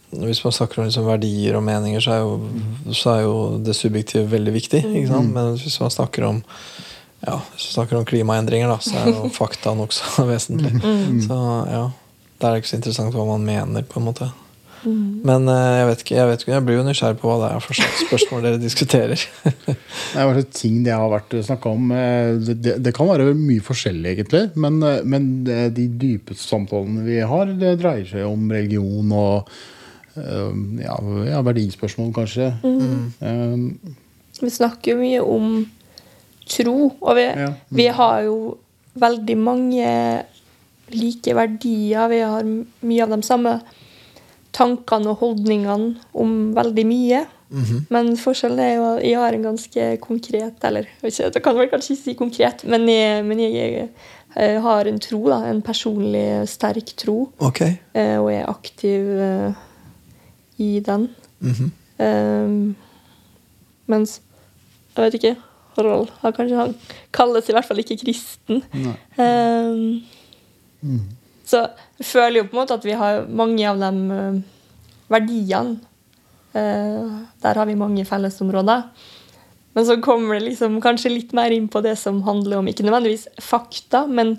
Hvis 0.09 0.41
man 0.45 0.55
snakker 0.55 0.81
om 0.81 0.87
liksom 0.87 1.05
verdier 1.07 1.59
og 1.59 1.65
meninger, 1.67 2.01
så 2.01 2.15
er, 2.15 2.23
jo, 2.25 2.95
så 2.97 3.13
er 3.13 3.21
jo 3.27 3.35
det 3.63 3.75
subjektive 3.77 4.25
veldig 4.31 4.55
viktig. 4.55 4.81
Sant? 5.11 5.35
Men 5.35 5.53
hvis 5.59 5.79
man 5.83 5.93
snakker 5.93 6.27
om 6.31 6.41
ja, 7.27 7.39
hvis 7.55 7.69
du 7.69 7.73
snakker 7.75 7.99
om 7.99 8.05
klimaendringer, 8.09 8.69
da, 8.71 8.79
så 8.83 8.97
er 9.01 9.09
jo 9.15 9.29
fakta 9.41 9.73
nokså 9.79 10.25
vesentlig. 10.33 10.75
Så 11.27 11.39
ja, 11.73 11.87
Da 12.39 12.49
er 12.51 12.53
det 12.55 12.61
ikke 12.63 12.71
så 12.75 12.79
interessant 12.79 13.17
hva 13.17 13.25
man 13.27 13.43
mener, 13.47 13.83
på 13.91 13.99
en 13.99 14.07
måte. 14.13 14.29
Men 14.87 15.49
eh, 15.51 15.73
jeg 15.81 15.87
vet 15.89 16.03
ikke, 16.05 16.15
jeg, 16.15 16.27
vet 16.31 16.43
ikke, 16.45 16.53
jeg 16.55 16.65
blir 16.69 16.77
jo 16.79 16.83
nysgjerrig 16.87 17.17
på 17.19 17.27
hva 17.27 17.39
det 17.43 17.49
er 17.57 17.65
for 17.65 17.75
slags 17.75 18.03
spørsmål 18.07 18.45
dere 18.47 18.61
diskuterer. 18.63 19.25
Det 19.67 19.75
er 20.23 20.29
bare 20.31 20.45
ting 20.55 20.77
det 20.87 20.95
har 20.95 21.11
vært 21.11 21.35
snakka 21.45 21.73
om. 21.75 21.91
eh, 21.93 22.37
Det, 22.47 22.55
det, 22.63 22.75
det 22.87 22.93
kan 22.97 23.11
være 23.11 23.33
mye 23.35 23.65
forskjellig, 23.67 24.13
egentlig. 24.15 24.45
Men, 24.55 24.79
eh, 24.87 25.01
men 25.03 25.27
de 25.75 25.89
dypeste 25.99 26.47
samtalene 26.47 27.03
vi 27.05 27.19
har, 27.27 27.51
det 27.59 27.75
dreier 27.83 28.07
seg 28.09 28.25
om 28.31 28.47
religion 28.55 29.11
og 29.19 29.51
ja, 30.19 30.95
ja, 31.29 31.41
verdispørsmål, 31.47 32.09
kanskje. 32.17 32.49
Eh, 32.63 33.91
Vi 34.41 34.51
snakker 34.51 34.95
jo 34.95 35.03
mye 35.03 35.21
om 35.27 35.53
tro, 36.49 36.93
og 37.01 37.17
vi, 37.17 37.27
Ja. 37.37 37.53
vi 37.71 37.87
har 37.87 38.23
jo 38.27 38.57
veldig 38.99 39.37
mange 39.39 40.25
like 40.91 41.35
verdier. 41.37 42.09
Vi 42.09 42.19
har 42.25 42.43
mye 42.83 43.03
av 43.03 43.11
de 43.11 43.23
samme 43.23 43.61
tankene 44.57 45.11
og 45.13 45.19
holdningene 45.23 45.97
om 46.15 46.55
veldig 46.57 46.87
mye. 46.89 47.27
Men 47.89 48.11
forskjellen 48.21 48.59
er 48.61 48.75
jo 48.77 48.83
at 48.91 49.05
jeg 49.07 49.17
har 49.17 49.33
en 49.33 49.43
ganske 49.47 49.85
konkret 50.05 50.65
Eller 50.69 50.85
ikke, 51.03 51.31
jeg 51.33 51.43
kan 51.43 51.57
vel 51.57 51.71
kanskje 51.73 51.95
ikke 51.95 52.03
si 52.05 52.15
konkret, 52.15 52.65
men 52.69 52.85
jeg, 52.89 53.25
men 53.25 53.41
jeg, 53.41 53.89
jeg 54.37 54.61
har 54.61 54.85
en 54.91 54.99
tro. 55.01 55.23
da, 55.31 55.39
En 55.49 55.63
personlig 55.63 56.47
sterk 56.49 56.93
tro. 57.01 57.31
Ok. 57.41 57.61
eh, 57.95 58.19
Og 58.21 58.29
er 58.33 58.45
aktiv 58.51 59.01
uh, 59.17 59.53
i 60.59 60.81
den. 60.85 61.09
Mhm. 61.41 61.73
Um, 62.01 62.77
mens 63.87 64.21
Jeg 64.97 65.05
vet 65.05 65.15
ikke. 65.15 65.37
Harald 65.79 66.11
han 66.23 66.35
kanskje 66.37 66.59
han 66.59 66.75
kalles 67.15 67.49
i 67.49 67.55
hvert 67.57 67.69
fall 67.69 67.83
ikke 67.83 68.01
kristen. 68.03 68.63
Um, 69.17 70.03
Så 71.49 71.63
jeg 71.99 72.07
føler 72.07 72.43
jo 72.43 72.49
på 72.49 72.57
en 72.57 72.61
måte 72.61 72.77
at 72.77 72.85
vi 72.85 72.97
har 72.99 73.23
mange 73.25 73.65
av 73.65 73.79
de 73.81 74.19
eh, 74.19 74.41
verdiene. 75.09 75.79
uh, 76.53 77.23
der 77.43 77.55
har 77.55 77.67
vi 77.67 77.79
mange 77.79 78.05
fellesområder. 78.05 78.83
Men 79.73 79.87
så 79.87 79.97
kommer 80.03 80.35
det 80.35 80.49
liksom 80.49 80.81
kanskje 80.83 81.13
litt 81.13 81.33
mer 81.33 81.55
inn 81.55 81.69
på 81.71 81.81
det 81.85 81.95
som 82.01 82.23
handler 82.27 82.59
om 82.59 82.69
ikke 82.69 82.83
nødvendigvis 82.83 83.29
fakta, 83.41 84.07
men 84.07 84.37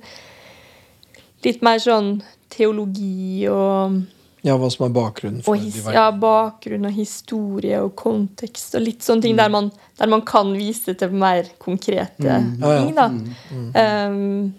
litt 1.45 1.61
mer 1.63 1.79
sånn 1.79 2.17
teologi 2.51 3.47
og, 3.47 4.01
Ja, 4.45 4.55
hva 4.55 4.69
som 4.71 4.85
er 4.87 4.93
bakgrunnen 4.95 5.43
for 5.43 5.57
og 5.57 5.65
his, 5.65 5.81
de 5.83 5.93
ja, 5.97 6.05
bakgrunn 6.15 6.87
og 6.87 6.95
historie 6.95 7.81
og 7.83 7.91
kontekst 7.99 8.77
og 8.79 8.85
litt 8.85 9.03
sånne 9.03 9.25
ting 9.25 9.35
der, 9.39 9.51
man, 9.51 9.67
der 9.99 10.07
man 10.11 10.23
kan 10.27 10.53
vise 10.55 10.95
til 10.95 11.11
mer 11.11 11.49
konkrete 11.59 12.23
Ja, 12.23 12.39
ja. 12.39 12.79
ting. 12.79 12.95
da. 12.95 13.09
Um, 14.07 14.53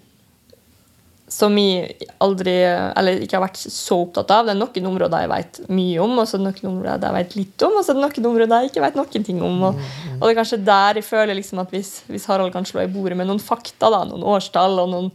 som 1.31 1.55
jeg 1.59 1.95
aldri 2.19 2.57
Eller 2.66 3.21
ikke 3.23 3.38
har 3.38 3.45
vært 3.45 3.61
så 3.62 4.01
opptatt 4.03 4.33
av. 4.35 4.49
Det 4.49 4.55
er 4.57 4.59
noen 4.59 4.88
områder 4.90 5.23
jeg 5.25 5.31
vet 5.31 5.61
mye 5.71 6.01
om, 6.03 6.16
og 6.19 6.27
så 6.27 6.37
er 6.37 6.43
det 6.43 6.49
noen 6.51 6.73
områder 6.73 7.07
jeg 7.07 7.16
vet 7.21 7.37
litt 7.38 7.64
om, 7.69 7.77
og 7.79 7.85
så 7.87 7.93
er 7.95 8.01
det 8.01 8.03
noen 8.09 8.31
områder 8.33 8.64
jeg 8.64 8.73
ikke 8.73 8.83
vet 8.85 8.99
noen 8.99 9.27
ting 9.29 9.43
om. 9.47 9.61
Og, 9.69 9.85
og 10.16 10.25
det 10.25 10.33
er 10.33 10.40
kanskje 10.40 10.59
der 10.66 10.99
jeg 11.01 11.07
føler 11.07 11.38
liksom 11.38 11.62
at 11.62 11.71
hvis, 11.75 11.93
hvis 12.11 12.27
Harald 12.31 12.53
kan 12.53 12.66
slå 12.66 12.83
i 12.83 12.90
bordet 12.90 13.16
med 13.21 13.31
noen 13.31 13.43
fakta, 13.43 13.93
da, 13.95 14.03
noen 14.11 14.27
årstall 14.27 14.83
og 14.83 14.90
noen 14.90 15.12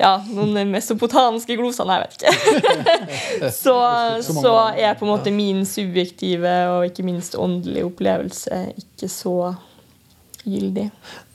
ja, 0.00 0.14
noen 0.32 0.56
mesopotamiske 0.72 1.56
glosene, 1.60 1.98
jeg 1.98 2.06
vet 2.06 2.14
ikke. 2.18 3.50
så, 3.62 3.76
så 4.24 4.54
er 4.72 4.96
på 4.96 5.04
en 5.06 5.12
måte 5.12 5.32
min 5.34 5.64
subjektive 5.68 6.54
og 6.72 6.86
ikke 6.88 7.04
minst 7.06 7.36
åndelige 7.38 7.88
opplevelse 7.90 8.62
ikke 8.80 9.10
så 9.12 9.34
gyldig. 10.46 10.88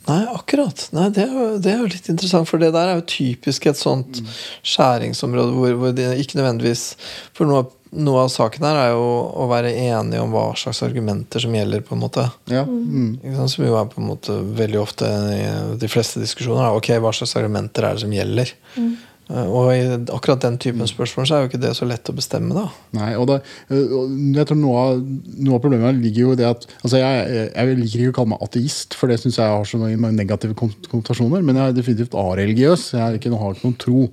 Nei, 0.06 0.20
akkurat. 0.30 0.84
Nei, 0.94 1.08
det, 1.14 1.24
er 1.26 1.32
jo, 1.34 1.46
det 1.62 1.72
er 1.72 1.80
jo 1.80 1.88
litt 1.90 2.10
interessant, 2.12 2.46
for 2.50 2.62
det 2.62 2.72
der 2.74 2.92
er 2.92 3.00
jo 3.00 3.06
typisk 3.10 3.66
et 3.70 3.78
sånt 3.78 4.20
skjæringsområde 4.66 5.54
hvor, 5.56 5.72
hvor 5.80 5.96
det 5.96 6.12
ikke 6.22 6.38
nødvendigvis 6.38 6.84
For 7.34 7.46
noe, 7.48 7.64
av- 7.64 7.72
noe 7.92 8.24
av 8.24 8.30
saken 8.32 8.64
her 8.66 8.76
er 8.82 8.90
jo 8.96 9.04
å 9.42 9.46
være 9.50 9.70
enige 9.78 10.20
om 10.24 10.32
hva 10.34 10.48
slags 10.58 10.82
argumenter 10.82 11.40
som 11.44 11.54
gjelder, 11.54 11.84
på 11.86 11.94
en 11.96 12.02
måte. 12.02 12.24
Ja. 12.50 12.64
Mm. 12.66 13.18
Ikke 13.22 13.36
sant? 13.38 13.52
Som 13.54 13.66
jo 13.68 13.76
er 13.78 13.90
på 13.92 14.00
en 14.02 14.08
måte 14.10 14.38
veldig 14.58 14.80
ofte 14.82 15.10
i 15.36 15.42
de 15.78 15.88
fleste 15.92 16.20
diskusjoner. 16.22 16.66
er, 16.66 16.76
Ok, 16.80 16.90
hva 17.00 17.12
slags 17.14 17.36
argumenter 17.38 17.84
er 17.86 17.94
det 17.94 18.02
som 18.06 18.12
gjelder? 18.16 18.52
Mm. 18.76 18.96
Og 19.26 19.72
i 19.74 19.78
akkurat 20.14 20.38
den 20.44 20.54
typen 20.62 20.86
spørsmål 20.86 21.26
så 21.26 21.34
er 21.34 21.40
jo 21.42 21.48
ikke 21.48 21.58
det 21.64 21.72
så 21.74 21.86
lett 21.88 22.06
å 22.06 22.14
bestemme, 22.14 22.54
da. 22.54 22.68
Nei, 22.94 23.08
og 23.18 23.26
det, 23.26 23.40
og 23.74 24.12
jeg 24.36 24.46
tror 24.46 24.60
noe 24.60 24.84
av, 24.84 25.00
noe 25.42 25.56
av 25.58 25.62
problemet 25.64 25.98
ligger 25.98 26.20
jo 26.28 26.34
i 26.36 26.38
det 26.38 26.46
at 26.46 26.66
altså 26.84 27.00
jeg, 27.00 27.48
jeg 27.50 27.78
liker 27.80 28.04
ikke 28.04 28.12
å 28.12 28.16
kalle 28.20 28.32
meg 28.36 28.44
ateist, 28.46 28.94
for 28.94 29.10
det 29.10 29.18
syns 29.18 29.40
jeg 29.40 29.50
har 29.50 29.66
så 29.66 29.80
mange 29.82 30.12
negative 30.14 30.54
kon- 30.54 30.76
konnotasjoner. 30.92 31.42
Men 31.42 31.58
jeg 31.58 31.72
er 31.72 31.78
definitivt 31.80 32.14
areligiøs. 32.14 32.92
Jeg 32.94 33.02
er 33.02 33.18
ikke, 33.18 33.34
har 33.42 33.56
ikke 33.58 33.66
noen 33.66 33.80
tro. 33.82 34.04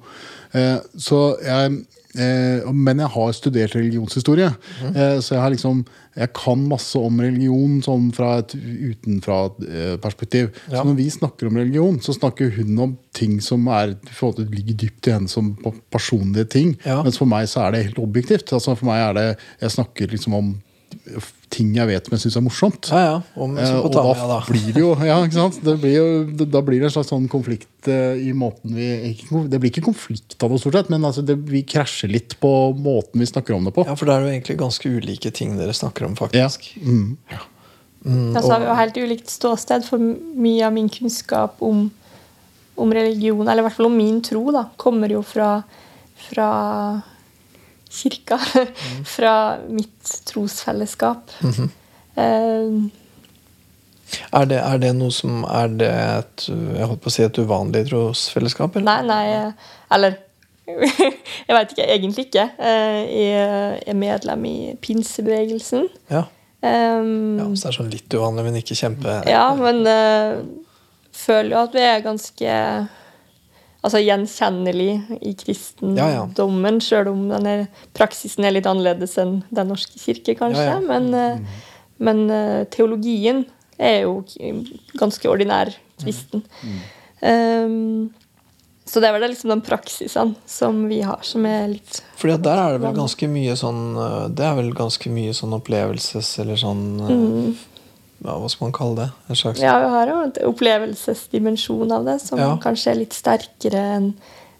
Eh, 0.58 0.80
så 0.98 1.22
jeg, 1.46 1.78
eh, 2.16 2.72
men 2.72 3.02
jeg 3.04 3.12
har 3.16 3.36
studert 3.38 3.76
religionshistorie. 3.78 4.52
Eh, 4.94 5.20
så 5.20 5.36
jeg 5.36 5.44
har 5.44 5.54
liksom 5.54 5.84
jeg 6.14 6.30
kan 6.38 6.62
masse 6.70 7.00
om 7.00 7.22
religion 7.24 7.80
sånn 7.82 8.12
fra 8.14 8.36
et 8.44 8.52
utenfra-perspektiv. 8.54 10.52
Ja. 10.68 10.76
Så 10.76 10.84
når 10.86 10.98
vi 11.00 11.08
snakker 11.10 11.50
om 11.50 11.58
religion, 11.58 11.98
så 12.06 12.14
snakker 12.14 12.52
hun 12.54 12.78
om 12.86 12.94
ting 13.18 13.40
som 13.42 13.66
er, 13.74 13.96
forhold 14.14 14.54
ligger 14.54 14.78
dypt 14.84 15.10
i 15.10 15.16
henne 15.16 15.32
som 15.32 15.56
personlige 15.94 16.52
ting. 16.54 16.76
Ja. 16.86 17.00
Mens 17.06 17.18
for 17.18 17.30
meg 17.30 17.50
så 17.50 17.66
er 17.66 17.74
det 17.74 17.88
helt 17.88 18.04
objektivt. 18.04 18.54
Altså 18.54 18.78
for 18.78 18.92
meg 18.92 19.02
er 19.08 19.18
det, 19.18 19.28
Jeg 19.64 19.74
snakker 19.80 20.14
liksom 20.14 20.38
om 20.38 20.54
ting 21.54 21.74
jeg 21.78 21.86
vet 21.88 22.08
men 22.10 22.20
syns 22.22 22.36
er 22.40 22.42
morsomt. 22.46 22.90
Ja, 22.90 23.00
ja. 23.06 23.18
Om 23.36 23.58
Eh, 23.62 23.76
og 23.80 23.92
da 23.94 24.04
da. 24.18 24.40
blir 24.48 24.74
det 24.74 24.82
jo 24.82 24.96
ja, 25.06 25.20
ikke 25.24 25.38
sant? 25.38 25.60
Det 25.64 25.76
blir 25.82 25.94
jo, 25.98 26.46
da 26.50 26.62
blir 26.66 26.80
det 26.82 26.90
en 26.90 26.96
slags 26.96 27.12
sånn 27.14 27.28
konflikt 27.30 27.88
eh, 27.92 28.16
i 28.30 28.34
måten 28.34 28.74
vi 28.74 28.88
ikke, 29.14 29.44
Det 29.52 29.60
blir 29.62 29.72
ikke 29.72 29.86
konflikt 29.86 30.38
av 30.44 30.50
det, 30.54 30.60
stort 30.64 30.74
sett, 30.80 30.90
men 30.90 31.06
altså 31.06 31.22
det, 31.26 31.36
vi 31.50 31.62
krasjer 31.64 32.10
litt 32.10 32.38
på 32.42 32.52
måten 32.78 33.20
vi 33.22 33.30
snakker 33.30 33.54
om 33.58 33.66
det 33.70 33.74
på. 33.76 33.86
Ja, 33.86 33.96
for 33.96 34.10
det 34.10 34.16
er 34.18 34.26
jo 34.26 34.32
egentlig 34.34 34.58
ganske 34.64 34.90
ulike 34.98 35.32
ting 35.32 35.58
dere 35.60 35.74
snakker 35.78 36.06
om, 36.10 36.16
Ja. 36.18 36.26
faktisk. 36.26 36.72
Ja. 37.32 37.44
Mm, 38.04 38.34
Ja, 38.36 38.42
så 38.42 38.52
har 38.52 38.60
vi 38.60 38.66
og- 38.66 38.72
jo 38.74 38.80
helt 38.82 38.98
ulikt 39.06 39.30
ståsted, 39.32 39.86
for 39.88 39.98
mye 40.00 40.66
av 40.68 40.74
min 40.74 40.90
kunnskap 40.90 41.62
om, 41.64 41.90
om 42.76 42.92
religion, 42.92 43.48
eller 43.48 43.62
i 43.64 43.68
hvert 43.70 43.78
fall 43.78 43.86
om 43.88 43.96
min 43.98 44.22
tro, 44.22 44.52
da, 44.52 44.66
kommer 44.76 45.08
jo 45.14 45.22
fra, 45.24 45.64
fra 46.30 46.50
kirka. 47.94 48.40
fra 49.16 49.36
mitt 49.70 50.20
trosfellesskap. 50.26 51.32
Mm 51.42 51.52
-hmm. 51.52 51.70
uh, 52.18 52.92
Er 54.32 54.46
det, 54.46 54.58
er 54.58 54.78
det 54.78 54.96
noe 54.96 55.12
som 55.12 55.44
Er 55.44 55.68
det 55.68 55.90
et, 55.90 56.50
jeg 56.50 56.86
holdt 56.86 57.02
på 57.02 57.10
å 57.10 57.14
si 57.14 57.24
et 57.24 57.38
uvanlig 57.38 57.88
trosfellesskap? 57.90 58.76
Eller? 58.76 59.02
nei, 59.02 59.02
nei 59.08 59.54
Eller 59.92 60.14
Jeg 61.48 61.56
veit 61.56 61.72
ikke. 61.72 61.88
Egentlig 61.92 62.26
ikke. 62.30 62.50
Eh, 62.60 63.02
jeg 63.20 63.82
er 63.88 63.94
medlem 63.94 64.46
i 64.46 64.58
pinsebevegelsen. 64.82 65.90
Ja. 66.12 66.24
Um, 66.64 67.40
ja, 67.40 67.44
Så 67.44 67.66
det 67.66 67.68
er 67.68 67.76
sånn 67.76 67.90
litt 67.92 68.14
uvanlig, 68.16 68.44
men 68.46 68.56
ikke 68.62 68.78
kjempe 68.80 69.18
Ja, 69.28 69.50
men 69.60 69.82
uh, 69.84 70.40
føler 71.12 71.58
jo 71.58 71.64
at 71.66 71.74
vi 71.76 71.82
er 71.84 72.06
ganske 72.06 72.54
altså 73.84 74.00
gjenkjennelig 74.00 75.20
i 75.20 75.34
kristendommen, 75.40 76.80
sjøl 76.84 77.12
om 77.12 77.28
den 77.32 77.50
er, 77.50 77.64
praksisen 77.98 78.48
er 78.48 78.56
litt 78.56 78.70
annerledes 78.70 79.18
enn 79.22 79.42
Den 79.54 79.72
norske 79.74 80.00
kirke, 80.00 80.38
kanskje. 80.40 80.66
Ja, 80.66 80.80
ja. 80.80 80.82
Men, 80.88 81.12
mm. 81.12 81.46
men 82.08 82.26
eh, 82.32 82.64
teologien 82.74 83.44
er 83.78 84.06
jo 84.06 84.22
ganske 85.00 85.30
ordinær 85.30 85.74
kristen. 86.02 86.46
Um, 87.24 88.12
så 88.86 89.00
det 89.00 89.08
er 89.08 89.16
vel 89.16 89.30
liksom 89.32 89.54
de 89.54 89.60
praksisene 89.64 90.36
som 90.50 90.82
vi 90.90 91.00
har, 91.08 91.22
som 91.24 91.46
er 91.48 91.70
litt 91.72 92.02
Fordi 92.20 92.34
at 92.36 92.44
der 92.44 92.60
er 92.60 92.74
det 92.76 92.82
vel 92.84 92.98
ganske 92.98 93.30
mye 93.32 93.54
sånn 93.56 93.96
øh, 93.96 94.26
Det 94.36 94.44
er 94.44 94.58
vel 94.58 94.74
ganske 94.76 95.12
mye 95.14 95.32
sånn 95.38 95.56
opplevelses 95.56 96.34
eller 96.44 96.60
sånn 96.60 96.84
øh, 97.00 97.62
ja, 98.24 98.36
Hva 98.40 98.50
skal 98.50 98.66
man 98.70 98.74
kalle 98.76 98.96
det? 98.96 99.10
En 99.30 99.36
slags. 99.36 99.60
Ja, 99.64 99.78
vi 99.84 99.90
har 99.94 100.08
jo 100.08 100.20
en 100.24 100.34
opplevelsesdimensjon 100.50 101.92
av 101.92 102.06
det, 102.06 102.20
som 102.22 102.40
Ja. 102.40 102.58
kanskje 102.62 102.92
er 102.92 102.96
litt 102.96 103.14
sterkere 103.14 103.82
enn 103.98 104.14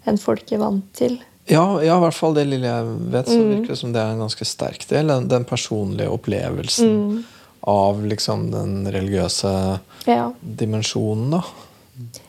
en 0.06 0.18
folk 0.18 0.52
er 0.52 0.58
vant 0.58 0.92
til. 0.92 1.18
Ja, 1.48 1.80
ja, 1.80 1.96
i 1.96 2.00
hvert 2.00 2.14
fall 2.16 2.34
det 2.34 2.46
lille 2.46 2.64
jeg 2.66 2.84
vet, 3.12 3.26
så 3.26 3.38
Mm. 3.38 3.50
virker 3.54 3.68
det 3.68 3.78
som 3.78 3.92
det 3.92 4.00
er 4.00 4.12
en 4.12 4.18
ganske 4.20 4.44
sterk 4.44 4.86
del. 4.88 5.06
Den, 5.08 5.28
den 5.28 5.44
personlige 5.44 6.08
opplevelsen 6.08 6.88
Mm. 7.18 7.24
av 7.66 8.02
liksom 8.04 8.50
den 8.50 8.86
religiøse 8.86 9.80
Ja, 10.06 10.32
dimensjonen, 10.42 11.30
da. 11.30 11.42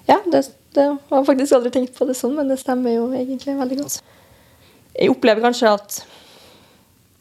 ja 0.08 0.20
det, 0.32 0.50
det 0.74 0.98
har 1.10 1.24
faktisk 1.26 1.52
aldri 1.54 1.72
tenkt 1.72 1.96
på 1.98 2.06
det 2.08 2.16
sånn, 2.16 2.36
men 2.36 2.48
det 2.48 2.60
stemmer 2.60 2.94
jo 2.96 3.08
egentlig 3.12 3.58
veldig 3.58 3.78
godt. 3.84 4.02
Jeg 4.98 5.10
opplever 5.10 5.42
kanskje 5.42 5.74
at 5.74 6.04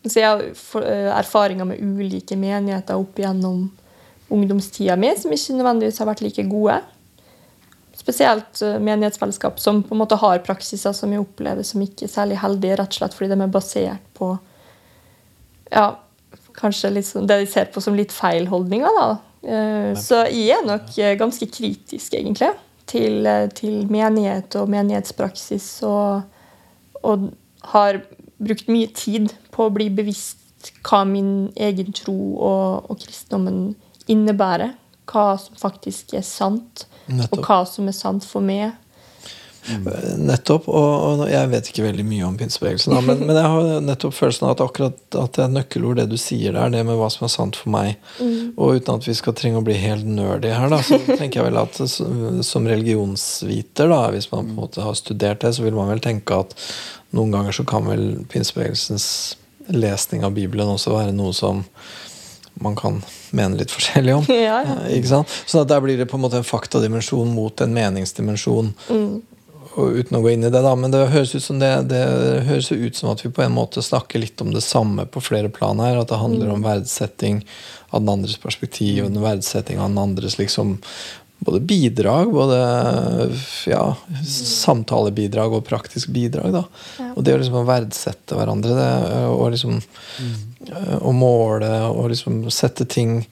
så 0.06 0.20
Jeg 0.20 0.24
har 0.26 0.82
eh, 0.82 1.18
erfaringer 1.18 1.64
med 1.64 1.78
ulike 1.80 2.36
menigheter 2.36 2.94
opp 2.94 3.14
gjennom 3.16 3.70
ungdomstida 4.32 4.96
mi 4.96 5.12
som 5.18 5.32
ikke 5.34 5.56
nødvendigvis 5.58 6.00
har 6.00 6.08
vært 6.08 6.22
like 6.24 6.44
gode. 6.48 6.78
Spesielt 7.96 8.62
eh, 8.62 8.78
menighetsfellesskap 8.82 9.60
som 9.62 9.82
på 9.84 9.94
en 9.94 10.02
måte 10.02 10.18
har 10.20 10.42
praksiser 10.46 10.94
som 10.96 11.12
jeg 11.12 11.22
opplever 11.22 11.66
som 11.66 11.82
ikke 11.84 12.08
særlig 12.10 12.40
heldige, 12.42 12.78
rett 12.80 12.96
og 12.96 13.00
slett 13.00 13.16
fordi 13.16 13.30
de 13.32 13.40
er 13.40 13.54
basert 13.54 14.10
på 14.18 14.34
ja, 15.72 15.86
kanskje 16.54 16.92
sånn, 17.02 17.28
det 17.28 17.40
de 17.42 17.50
ser 17.50 17.70
på 17.72 17.82
som 17.82 17.96
litt 17.98 18.12
feil 18.14 18.48
holdninger. 18.50 19.00
da. 19.00 19.08
Eh, 19.42 19.92
Så 19.98 20.24
jeg 20.30 20.58
er 20.58 20.66
nok 20.66 20.92
eh, 20.98 21.16
ganske 21.20 21.48
kritisk, 21.50 22.14
egentlig, 22.14 22.52
til, 22.86 23.26
til 23.56 23.86
menighet 23.90 24.54
og 24.60 24.68
menighetspraksis. 24.70 25.68
Og, 25.88 26.22
og 27.02 27.30
har 27.72 28.02
brukt 28.44 28.68
mye 28.68 28.90
tid 28.92 29.32
på 29.54 29.66
å 29.66 29.72
bli 29.72 29.88
bevisst 29.94 30.72
hva 30.84 31.02
min 31.08 31.50
egen 31.60 31.92
tro 31.96 32.16
og, 32.36 32.90
og 32.90 33.00
kristendommen 33.00 33.74
innebærer. 34.10 34.74
Hva 35.10 35.34
som 35.40 35.56
faktisk 35.60 36.14
er 36.16 36.24
sant, 36.24 36.86
Nettopp. 37.06 37.38
og 37.38 37.44
hva 37.44 37.60
som 37.68 37.90
er 37.90 37.96
sant 37.96 38.24
for 38.24 38.44
meg. 38.44 38.72
Nettopp. 39.64 40.66
Og, 40.68 41.22
og 41.22 41.22
jeg 41.30 41.48
vet 41.52 41.68
ikke 41.70 41.86
veldig 41.86 42.04
mye 42.06 42.26
om 42.26 42.36
pinsebevegelsen, 42.40 42.94
men, 43.06 43.22
men 43.24 43.38
jeg 43.38 43.52
har 43.54 43.84
nettopp 43.84 44.16
følelsen 44.16 44.46
av 44.48 44.54
at 44.54 44.62
akkurat 44.64 45.18
at 45.20 45.38
det 45.38 45.44
er 45.44 45.54
nøkkelord, 45.54 46.00
det 46.00 46.06
du 46.12 46.18
sier 46.20 46.56
der, 46.56 46.72
det 46.74 46.82
med 46.84 46.98
hva 47.00 47.08
som 47.12 47.24
er 47.28 47.32
sant 47.32 47.58
for 47.60 47.72
meg. 47.72 47.94
Og 48.20 48.76
uten 48.76 48.98
at 48.98 49.08
vi 49.08 49.16
skal 49.16 49.36
trenge 49.38 49.60
å 49.60 49.64
bli 49.64 49.76
helt 49.80 50.08
nerdy 50.08 50.52
her, 50.52 50.68
da, 50.72 50.82
så 50.84 51.00
tenker 51.18 51.40
jeg 51.40 51.48
vel 51.48 51.62
at 51.62 51.80
som 51.80 52.42
som 52.44 52.68
religionsviter, 52.68 53.88
da, 53.90 54.02
hvis 54.12 54.28
man 54.32 54.50
på 54.50 54.52
en 54.52 54.58
måte 54.58 54.84
har 54.84 54.98
studert 54.98 55.44
det, 55.44 55.54
så 55.56 55.64
vil 55.64 55.76
man 55.76 55.90
vel 55.92 56.02
tenke 56.04 56.42
at 56.44 56.56
noen 57.16 57.32
ganger 57.34 57.56
så 57.56 57.64
kan 57.68 57.86
vel 57.88 58.04
pinsebevegelsens 58.30 59.06
lesning 59.72 60.26
av 60.26 60.34
Bibelen 60.36 60.68
også 60.74 60.92
være 60.92 61.14
noe 61.16 61.32
som 61.36 61.62
man 62.62 62.76
kan 62.78 63.02
mene 63.34 63.58
litt 63.58 63.72
forskjellig 63.74 64.14
om. 64.16 64.26
Ja, 64.34 64.60
ja. 64.62 64.78
Eh, 64.86 64.98
Ikke 64.98 65.10
sant? 65.10 65.36
Så 65.46 65.64
der 65.68 65.80
blir 65.84 65.98
det 65.98 66.06
på 66.10 66.18
en 66.18 66.24
måte 66.24 66.40
en 66.40 66.46
faktadimensjon 66.46 67.32
mot 67.34 67.60
en 67.64 67.74
meningsdimensjon. 67.74 68.74
Og 69.74 69.96
uten 69.98 70.14
å 70.14 70.20
gå 70.22 70.30
inn 70.30 70.46
i 70.46 70.50
det, 70.54 70.60
da, 70.62 70.70
men 70.78 70.92
det 70.94 71.00
høres, 71.10 71.32
ut 71.34 71.42
som 71.42 71.58
det, 71.58 71.70
det 71.90 72.02
høres 72.46 72.70
ut 72.70 72.94
som 72.94 73.10
at 73.10 73.24
vi 73.24 73.32
på 73.34 73.42
en 73.42 73.56
måte 73.56 73.82
snakker 73.82 74.22
litt 74.22 74.38
om 74.44 74.52
det 74.54 74.62
samme 74.62 75.02
på 75.10 75.22
flere 75.24 75.50
plan 75.50 75.82
her. 75.82 75.98
At 75.98 76.12
det 76.12 76.20
handler 76.20 76.52
om 76.54 76.62
verdsetting 76.62 77.40
av 77.90 78.04
den 78.04 78.12
andres 78.12 78.38
perspektiv 78.38 79.02
og 79.04 79.10
den 79.16 79.24
verdsetting 79.24 79.80
av 79.82 79.90
den 79.90 79.98
andres 79.98 80.38
liksom 80.38 80.76
både 81.38 81.60
bidrag, 81.60 82.32
både 82.32 82.58
ja, 83.66 83.84
samtalebidrag 84.26 85.52
og 85.58 85.64
praktisk 85.66 86.08
bidrag. 86.14 86.52
da. 86.54 86.64
Og 87.14 87.24
det 87.24 87.34
å 87.34 87.40
liksom 87.42 87.66
verdsette 87.68 88.38
hverandre 88.38 88.76
det, 88.78 88.90
og 89.28 89.50
liksom 89.52 89.80
å 91.04 91.12
måle 91.12 91.70
og 91.90 92.08
liksom 92.14 92.44
sette 92.54 92.86
ting 92.88 93.24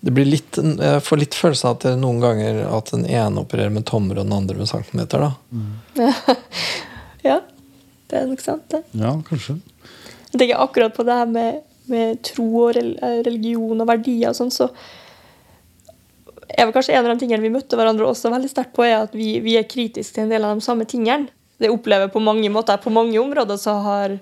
det 0.00 0.12
blir 0.14 0.28
litt, 0.30 0.54
Jeg 0.54 1.02
får 1.02 1.18
litt 1.18 1.34
følelsen 1.34 1.68
av 1.68 1.72
at 1.74 1.84
det 1.84 1.90
er 1.90 1.96
noen 1.98 2.20
ganger 2.22 2.60
at 2.70 2.92
den 2.94 3.02
ene 3.10 3.42
opererer 3.42 3.72
med 3.74 3.86
tommer 3.88 4.20
og 4.20 4.28
den 4.28 4.36
andre 4.36 4.54
med 4.60 4.70
centimeter. 4.70 5.26
da. 5.26 5.32
Ja, 7.26 7.40
det 8.06 8.20
er 8.20 8.28
nok 8.30 8.40
sant, 8.40 8.62
det. 8.70 8.84
Ja, 8.94 9.16
kanskje. 9.26 9.56
Jeg 10.30 10.38
tenker 10.38 10.62
akkurat 10.62 10.94
på 10.94 11.02
det 11.08 11.16
her 11.18 11.26
med, 11.26 11.64
med 11.90 12.22
tro 12.22 12.46
og 12.68 12.78
eh, 12.78 13.18
religion 13.26 13.82
og 13.82 13.88
verdier 13.90 14.30
og 14.30 14.38
sånn, 14.38 14.54
så 14.54 14.68
er 16.48 16.66
var 16.66 16.72
kanskje 16.72 16.94
en 16.96 17.06
av 17.06 17.12
de 17.12 17.20
tingene 17.20 17.44
vi 17.44 17.52
møtte 17.52 17.76
hverandre 17.76 18.08
også 18.08 18.32
veldig 18.32 18.50
sterkt 18.50 18.74
på, 18.76 18.86
er 18.86 19.02
at 19.02 19.16
vi, 19.16 19.36
vi 19.44 19.58
er 19.58 19.68
kritiske 19.68 20.16
til 20.16 20.26
en 20.26 20.32
del 20.32 20.46
av 20.48 20.56
de 20.56 20.64
samme 20.64 20.86
tingene. 20.88 21.28
Det 21.58 21.70
opplever 21.72 22.10
på 22.12 22.22
mange 22.22 22.48
måter, 22.54 22.78
på 22.80 22.92
mange 22.94 23.18
områder 23.20 23.58
så 23.60 23.74
har, 23.82 24.14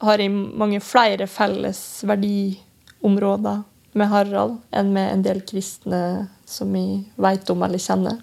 har 0.00 0.22
jeg 0.22 0.32
mange 0.32 0.80
flere 0.82 1.28
felles 1.30 2.00
verdiområder 2.08 3.60
med 4.00 4.10
Harald 4.10 4.56
enn 4.76 4.92
med 4.94 5.12
en 5.12 5.22
del 5.26 5.42
kristne 5.46 6.00
som 6.48 6.72
vi 6.72 7.02
vet 7.20 7.52
om 7.52 7.62
eller 7.66 7.82
kjenner. 7.82 8.18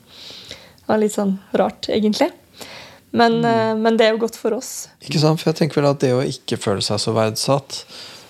Det 0.49 0.89
var 0.89 1.01
litt 1.03 1.15
sånn 1.15 1.37
rart, 1.59 1.89
egentlig. 1.91 2.31
Men, 3.11 3.39
mm. 3.43 3.81
men 3.83 3.97
det 3.99 4.07
er 4.07 4.15
jo 4.15 4.23
godt 4.25 4.37
for 4.39 4.57
oss. 4.57 4.87
Ikke 5.03 5.21
sant? 5.21 5.39
For 5.39 5.51
jeg 5.51 5.61
tenker 5.61 5.81
vel 5.81 5.89
at 5.89 6.01
det 6.03 6.13
å 6.15 6.23
ikke 6.25 6.59
føle 6.59 6.83
seg 6.83 6.99
så 7.01 7.13
verdsatt, 7.15 7.81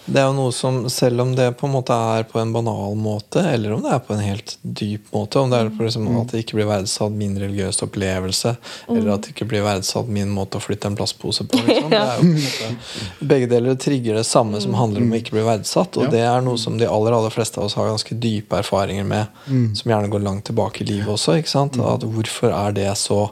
det 0.08 0.22
er 0.22 0.28
jo 0.30 0.36
noe 0.38 0.52
som, 0.56 0.78
selv 0.90 1.22
om 1.22 1.34
det 1.36 1.50
på 1.60 1.68
en 1.68 1.74
måte 1.74 1.96
er 2.16 2.24
på 2.30 2.40
en 2.40 2.54
banal 2.56 2.96
måte, 2.96 3.42
eller 3.44 3.74
om 3.76 3.84
det 3.84 3.92
er 3.92 4.00
på 4.08 4.16
en 4.16 4.24
helt 4.24 4.54
dyp 4.62 5.12
måte, 5.12 5.42
om 5.42 5.52
det 5.52 5.60
er 5.60 5.72
på 5.76 5.84
liksom 5.84 6.08
at 6.22 6.32
det 6.32 6.46
ikke 6.46 6.60
blir 6.62 6.70
verdsatt 6.70 7.12
min 7.12 7.36
religiøse 7.40 7.84
opplevelse, 7.84 8.54
eller 8.88 9.12
at 9.14 9.28
det 9.28 9.34
ikke 9.36 9.50
blir 9.52 9.66
verdsatt 9.68 10.08
min 10.08 10.32
måte 10.32 10.62
å 10.62 10.64
flytte 10.64 10.88
en 10.88 10.96
plastpose 10.98 11.44
på. 11.52 11.60
Liksom. 11.68 11.92
Det 11.92 12.00
er 12.00 12.16
jo 12.16 12.24
på 12.24 12.30
en 12.32 12.78
måte, 12.78 13.28
begge 13.34 13.52
deler 13.52 13.76
trigger 13.84 14.22
det 14.22 14.26
samme 14.30 14.62
som 14.64 14.78
handler 14.80 15.04
om 15.04 15.12
å 15.12 15.20
ikke 15.20 15.36
bli 15.36 15.46
verdsatt, 15.50 16.00
og 16.00 16.16
det 16.16 16.24
er 16.24 16.44
noe 16.46 16.60
som 16.62 16.80
de 16.80 16.88
aller 16.88 17.20
aller 17.20 17.34
fleste 17.34 17.60
av 17.60 17.68
oss 17.68 17.76
har 17.76 17.92
ganske 17.92 18.16
dype 18.16 18.64
erfaringer 18.64 19.08
med, 19.08 19.44
som 19.76 19.92
gjerne 19.92 20.12
går 20.14 20.24
langt 20.24 20.48
tilbake 20.48 20.86
i 20.86 20.92
livet 20.94 21.12
også. 21.18 21.36
ikke 21.42 21.52
sant? 21.52 21.80
At 21.84 22.08
hvorfor 22.08 22.56
er 22.56 22.80
det 22.80 22.92
så 23.02 23.26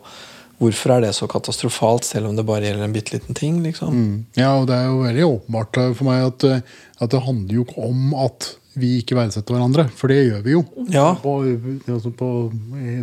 Hvorfor 0.66 0.95
er 0.95 1.05
det 1.05 1.13
så 1.18 1.30
katastrofalt, 1.30 2.07
selv 2.07 2.32
om 2.32 2.36
det 2.38 2.45
bare 2.47 2.66
gjelder 2.66 2.89
en 2.89 2.95
bitte 2.95 3.16
liten 3.16 3.38
ting? 3.38 3.61
liksom? 3.63 3.95
Mm. 3.95 4.20
Ja, 4.39 4.51
og 4.59 4.70
det 4.70 4.78
er 4.82 4.91
jo 4.91 5.01
veldig 5.05 5.26
åpenbart 5.30 5.82
eh, 5.82 5.95
for 5.95 6.09
meg 6.09 6.28
at, 6.28 6.47
eh, 6.49 6.78
at 6.99 7.16
det 7.16 7.26
handler 7.26 7.59
jo 7.59 7.66
ikke 7.68 7.89
om 7.89 8.16
at 8.26 8.53
vi 8.76 8.89
ikke 8.99 9.16
verdsetter 9.16 9.55
hverandre, 9.55 9.86
for 9.95 10.11
det 10.11 10.18
gjør 10.20 10.41
vi 10.43 10.55
jo. 10.55 10.61
Ja. 10.91 11.07
På, 11.22 11.38
altså 11.45 12.11
på, 12.16 12.30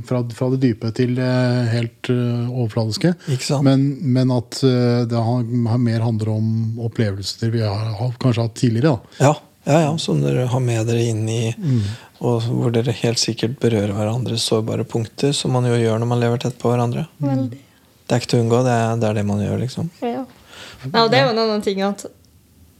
fra, 0.08 0.20
fra 0.36 0.48
det 0.52 0.60
dype 0.66 0.90
til 0.96 1.14
det 1.16 1.30
helt 1.72 2.10
eh, 2.12 2.50
overfladiske. 2.50 3.14
Men, 3.64 3.86
men 4.02 4.34
at 4.34 4.60
eh, 4.68 5.06
det 5.08 5.22
har, 5.28 5.46
har 5.72 5.80
mer 5.80 6.04
handler 6.04 6.34
om 6.34 6.50
opplevelser 6.88 7.54
vi 7.54 7.64
har, 7.64 7.94
har 7.98 8.12
kanskje 8.20 8.46
hatt 8.46 8.58
tidligere. 8.60 8.92
da. 8.92 9.16
Ja, 9.30 9.34
ja, 9.64 9.80
ja, 9.80 9.90
som 9.98 10.22
dere 10.22 10.48
har 10.50 10.62
med 10.62 10.86
dere 10.90 11.04
inn 11.12 11.26
i, 11.30 11.52
og 12.22 12.46
hvor 12.48 12.72
dere 12.74 12.94
helt 13.02 13.20
sikkert 13.22 13.58
berører 13.62 13.94
hverandres 13.94 14.46
sårbare 14.48 14.84
punkter, 14.88 15.34
som 15.36 15.54
man 15.54 15.66
jo 15.68 15.76
gjør 15.78 16.00
når 16.02 16.10
man 16.10 16.22
lever 16.22 16.42
tett 16.42 16.58
på 16.58 16.72
hverandre. 16.72 17.06
Veldig. 17.22 17.60
Det 18.06 18.16
er 18.16 18.22
ikke 18.22 18.32
til 18.32 18.40
å 18.40 18.46
unngå, 18.46 18.62
det 18.66 18.72
er 18.74 18.96
det, 18.98 19.08
er 19.08 19.18
det 19.20 19.26
man 19.28 19.42
gjør, 19.42 19.60
liksom. 19.62 19.90
Ja. 20.02 20.24
ja, 20.84 21.04
og 21.04 21.12
det 21.12 21.20
er 21.20 21.28
jo 21.28 21.34
en 21.34 21.42
annen 21.44 21.62
ting 21.64 21.82
at 21.86 22.06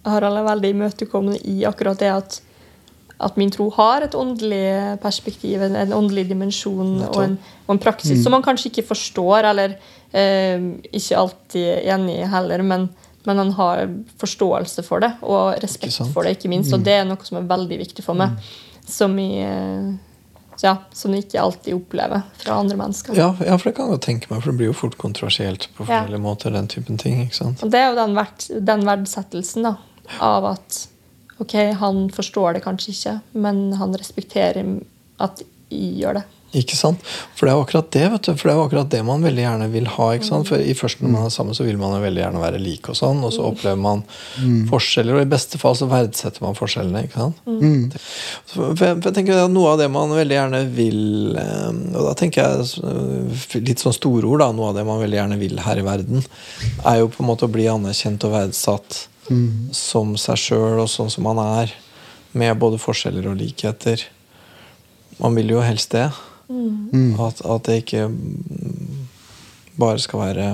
Harald 0.03 0.41
er 0.41 0.49
veldig 0.49 0.73
imøtekommende 0.75 1.39
i 1.47 1.63
akkurat 1.69 2.01
det 2.03 2.11
at, 2.11 2.41
at 3.23 3.39
min 3.39 3.53
tro 3.55 3.69
har 3.77 4.03
et 4.03 4.17
åndelig 4.19 4.99
perspektiv, 5.03 5.63
en, 5.63 5.79
en 5.79 5.95
åndelig 5.95 6.27
dimensjon 6.33 6.97
og 7.07 7.21
en, 7.23 7.39
og 7.69 7.77
en 7.77 7.83
praksis 7.83 8.25
som 8.25 8.35
man 8.35 8.43
kanskje 8.43 8.73
ikke 8.73 8.89
forstår, 8.91 9.47
eller 9.53 9.77
eh, 10.11 10.59
ikke 10.91 11.23
alltid 11.23 11.69
er 11.77 11.95
enig 11.95 12.19
i 12.25 12.31
heller, 12.35 12.67
men, 12.67 12.91
men 13.25 13.39
han 13.39 13.51
har 13.59 13.85
forståelse 14.19 14.83
for 14.87 15.01
det, 15.05 15.13
og 15.23 15.59
respekt 15.63 16.01
for 16.15 16.23
det, 16.27 16.37
ikke 16.39 16.51
minst. 16.53 16.73
Og 16.75 16.83
det 16.85 16.93
er 17.01 17.05
noe 17.09 17.23
som 17.27 17.39
er 17.39 17.47
veldig 17.51 17.79
viktig 17.85 18.05
for 18.05 18.19
meg, 18.19 18.35
som 18.89 19.15
jeg 19.19 19.45
eh, 19.47 19.93
ja, 20.63 20.77
som 20.95 21.15
jeg 21.15 21.25
ikke 21.25 21.41
alltid 21.43 21.75
opplever 21.75 22.23
fra 22.39 22.59
andre 22.61 22.77
mennesker. 22.79 23.17
Ja, 23.19 23.33
ja, 23.43 23.57
for 23.59 23.71
det 23.71 23.77
kan 23.79 23.91
jeg 23.91 24.03
tenke 24.05 24.29
meg, 24.31 24.43
for 24.45 24.53
det 24.53 24.59
blir 24.61 24.69
jo 24.71 24.77
fort 24.77 24.99
kontroversielt 25.01 25.69
på 25.75 25.83
Ja. 25.83 26.03
forskjellige 26.03 26.21
måter. 26.23 26.53
den 26.53 26.69
typen 26.69 26.99
ting, 26.99 27.23
ikke 27.25 27.35
sant? 27.35 27.63
Og 27.65 27.71
det 27.73 27.81
er 27.81 27.89
jo 27.91 27.97
den, 27.97 28.15
verd, 28.15 28.47
den 28.67 28.85
verdsettelsen 28.87 29.63
da, 29.67 29.77
av 30.21 30.45
at 30.53 30.89
ok, 31.41 31.55
han 31.81 32.05
forstår 32.11 32.55
det 32.55 32.63
kanskje 32.63 32.93
ikke, 32.95 33.21
men 33.35 33.73
han 33.81 33.95
respekterer 33.99 34.83
at 35.19 35.43
jeg 35.71 35.99
gjør 36.03 36.21
det. 36.21 36.25
Ikke 36.53 36.77
sant? 36.77 37.01
For 37.33 37.47
det 37.47 37.53
er 37.53 37.57
jo 37.57 37.65
akkurat 37.65 37.87
det 37.95 38.05
vet 38.13 38.27
du, 38.29 38.33
for 38.37 38.49
det 38.49 38.53
er 38.53 38.59
jo 38.59 38.65
akkurat 38.67 38.91
det 38.93 38.99
man 39.09 39.23
veldig 39.25 39.41
gjerne 39.45 39.69
vil 39.73 39.87
ha. 39.95 40.09
ikke 40.17 40.27
sant? 40.29 40.49
For 40.51 40.61
i 40.61 40.75
først 40.77 41.01
når 41.01 41.13
man 41.15 41.27
er 41.27 41.33
sammen, 41.33 41.57
så 41.57 41.65
vil 41.65 41.79
man 41.81 41.95
jo 41.97 42.03
veldig 42.05 42.21
gjerne 42.23 42.43
være 42.43 42.61
like, 42.61 42.93
og 42.93 42.99
sånn, 42.99 43.23
og 43.25 43.33
så 43.33 43.47
opplever 43.49 43.81
man 43.81 44.03
forskjeller, 44.69 45.17
og 45.17 45.25
i 45.25 45.31
beste 45.33 45.61
fall 45.63 45.77
så 45.79 45.89
verdsetter 45.89 46.45
man 46.45 46.59
forskjellene. 46.59 47.05
ikke 47.07 47.23
sant? 47.23 47.41
For 48.53 48.85
jeg, 48.85 48.99
jeg 49.07 49.17
tenker 49.17 49.41
at 49.47 49.53
Noe 49.53 49.73
av 49.73 49.81
det 49.81 49.89
man 49.93 50.13
veldig 50.13 50.37
gjerne 50.37 50.61
vil 50.73 51.37
eh, 51.41 51.71
Og 51.97 52.07
da 52.07 52.13
tenker 52.19 52.43
jeg 52.43 52.85
eh, 52.85 53.47
litt 53.69 53.83
sånn 53.83 53.97
store 53.97 54.29
ord, 54.29 54.41
da, 54.45 54.51
noe 54.57 54.71
av 54.71 54.77
det 54.77 54.85
man 54.89 55.01
veldig 55.01 55.19
gjerne 55.19 55.39
vil 55.41 55.61
her 55.65 55.81
i 55.81 55.87
verden, 55.87 56.25
er 56.85 57.01
jo 57.01 57.09
på 57.13 57.23
en 57.25 57.29
måte 57.33 57.49
å 57.49 57.53
bli 57.53 57.69
anerkjent 57.73 58.25
og 58.29 58.35
verdsatt 58.37 59.07
som 59.73 60.17
seg 60.19 60.37
sjøl 60.41 60.81
og 60.83 60.89
sånn 60.91 61.09
som 61.13 61.25
man 61.25 61.39
er, 61.43 61.73
med 62.37 62.59
både 62.61 62.81
forskjeller 62.83 63.29
og 63.31 63.39
likheter. 63.41 64.03
Man 65.23 65.37
vil 65.39 65.53
jo 65.55 65.61
helst 65.63 65.93
det. 65.95 66.09
At, 67.23 67.41
at 67.45 67.69
det 67.69 67.79
ikke 67.83 68.09
mm, 68.11 69.07
bare 69.81 70.03
skal 70.03 70.21
være 70.21 70.49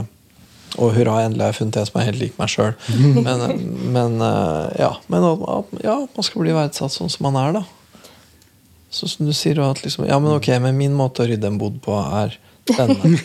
Å, 0.78 0.90
hurra, 0.94 1.22
endelig 1.24 1.42
har 1.42 1.52
jeg 1.54 1.58
funnet 1.62 1.78
en 1.80 1.88
som 1.88 1.96
er 1.98 2.06
helt 2.10 2.20
lik 2.20 2.34
meg 2.38 2.50
sjøl. 2.52 2.74
Men, 3.24 3.40
men, 3.94 4.18
eh, 4.20 4.66
ja, 4.84 4.90
men 5.08 5.24
at, 5.24 5.46
at, 5.54 5.70
ja, 5.82 5.94
man 6.12 6.26
skal 6.26 6.44
bli 6.44 6.52
verdsatt 6.54 6.92
sånn 6.92 7.10
som 7.10 7.24
man 7.24 7.38
er, 7.40 7.56
da. 7.56 7.62
Så 8.92 9.08
som 9.08 9.26
du 9.26 9.32
sier 9.36 9.58
at 9.64 9.80
liksom, 9.84 10.06
Ja, 10.08 10.20
men 10.20 10.36
ok, 10.36 10.50
men 10.60 10.76
min 10.76 10.94
måte 10.96 11.24
å 11.24 11.28
rydde 11.28 11.48
en 11.48 11.58
bod 11.60 11.80
på 11.84 11.96
er 11.96 12.36
denne. 12.76 13.18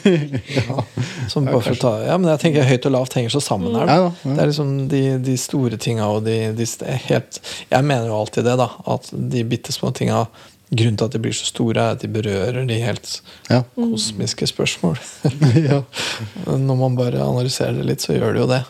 Som 1.32 1.48
bare 1.48 1.62
for 1.64 1.76
å 1.76 1.80
ta, 1.80 1.92
ja, 2.06 2.18
men 2.20 2.30
jeg 2.34 2.42
tenker 2.44 2.68
Høyt 2.68 2.88
og 2.88 2.96
lavt 2.96 3.18
henger 3.18 3.34
så 3.34 3.42
sammen 3.44 3.76
her. 3.76 3.88
Da. 3.88 3.96
Ja, 3.96 4.10
ja. 4.12 4.34
Det 4.36 4.44
er 4.44 4.52
liksom 4.52 4.74
de, 4.92 5.02
de 5.24 5.36
store 5.40 5.80
tinga 5.82 6.08
og 6.12 6.24
de, 6.28 6.38
de 6.56 6.68
helt 7.08 7.40
Jeg 7.72 7.88
mener 7.88 8.10
jo 8.12 8.20
alltid 8.22 8.48
det, 8.48 8.58
da. 8.60 8.70
At 8.96 9.10
de 9.12 9.46
bitte 9.48 9.76
små 9.76 9.92
tinga 9.96 10.26
Grunnen 10.74 10.98
til 10.98 11.06
at 11.06 11.14
de 11.14 11.22
blir 11.22 11.36
så 11.38 11.46
store, 11.46 11.78
er 11.78 11.96
at 11.98 12.02
de 12.02 12.10
berører 12.10 12.66
de 12.68 12.80
helt 12.82 13.22
Ja. 13.50 13.62
kosmiske 13.78 14.48
spørsmål. 14.50 14.98
ja. 15.70 15.84
Når 16.68 16.78
man 16.80 16.98
bare 16.98 17.22
analyserer 17.22 17.78
det 17.78 17.86
litt, 17.92 18.02
så 18.02 18.16
gjør 18.18 18.34
det 18.34 18.42
jo 18.44 18.50
det. 18.50 18.62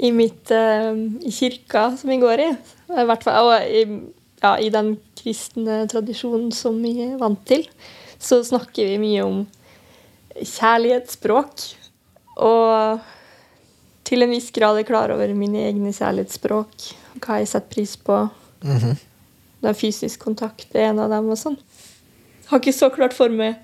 I 0.00 0.10
mitt 0.16 0.52
uh, 0.54 0.94
i 1.26 1.32
kirka 1.34 1.90
som 2.00 2.12
jeg 2.12 2.22
går 2.22 2.44
i, 2.46 2.50
i 2.94 3.06
hvert 3.10 3.24
fall, 3.26 3.50
og 3.50 3.66
i, 3.66 3.82
ja, 4.40 4.54
i 4.62 4.70
den 4.72 4.94
kristne 5.20 5.82
tradisjonen 5.90 6.52
som 6.56 6.78
vi 6.80 6.94
er 7.04 7.18
vant 7.20 7.42
til, 7.48 7.66
så 8.20 8.40
snakker 8.46 8.88
vi 8.88 9.00
mye 9.02 9.26
om 9.26 9.42
kjærlighetsspråk. 10.40 11.66
Og 12.40 13.02
til 14.08 14.24
en 14.24 14.32
viss 14.32 14.48
grad 14.54 14.78
er 14.80 14.88
klar 14.88 15.12
over 15.14 15.34
mine 15.36 15.66
egne 15.68 15.92
kjærlighetsspråk. 15.92 16.88
Hva 17.20 17.40
jeg 17.42 17.50
setter 17.52 17.74
pris 17.74 17.96
på. 18.00 18.22
Mhm. 19.60 19.66
Den 19.68 19.74
fysisk 19.76 20.20
kontakt 20.24 20.74
er 20.74 20.90
en 20.90 20.98
av 20.98 21.10
dem. 21.10 21.30
og 21.30 21.38
sånn. 21.38 21.58
Har 22.48 22.58
ikke 22.58 22.72
så 22.74 22.90
klart 22.90 23.12
for 23.14 23.28
meg 23.28 23.56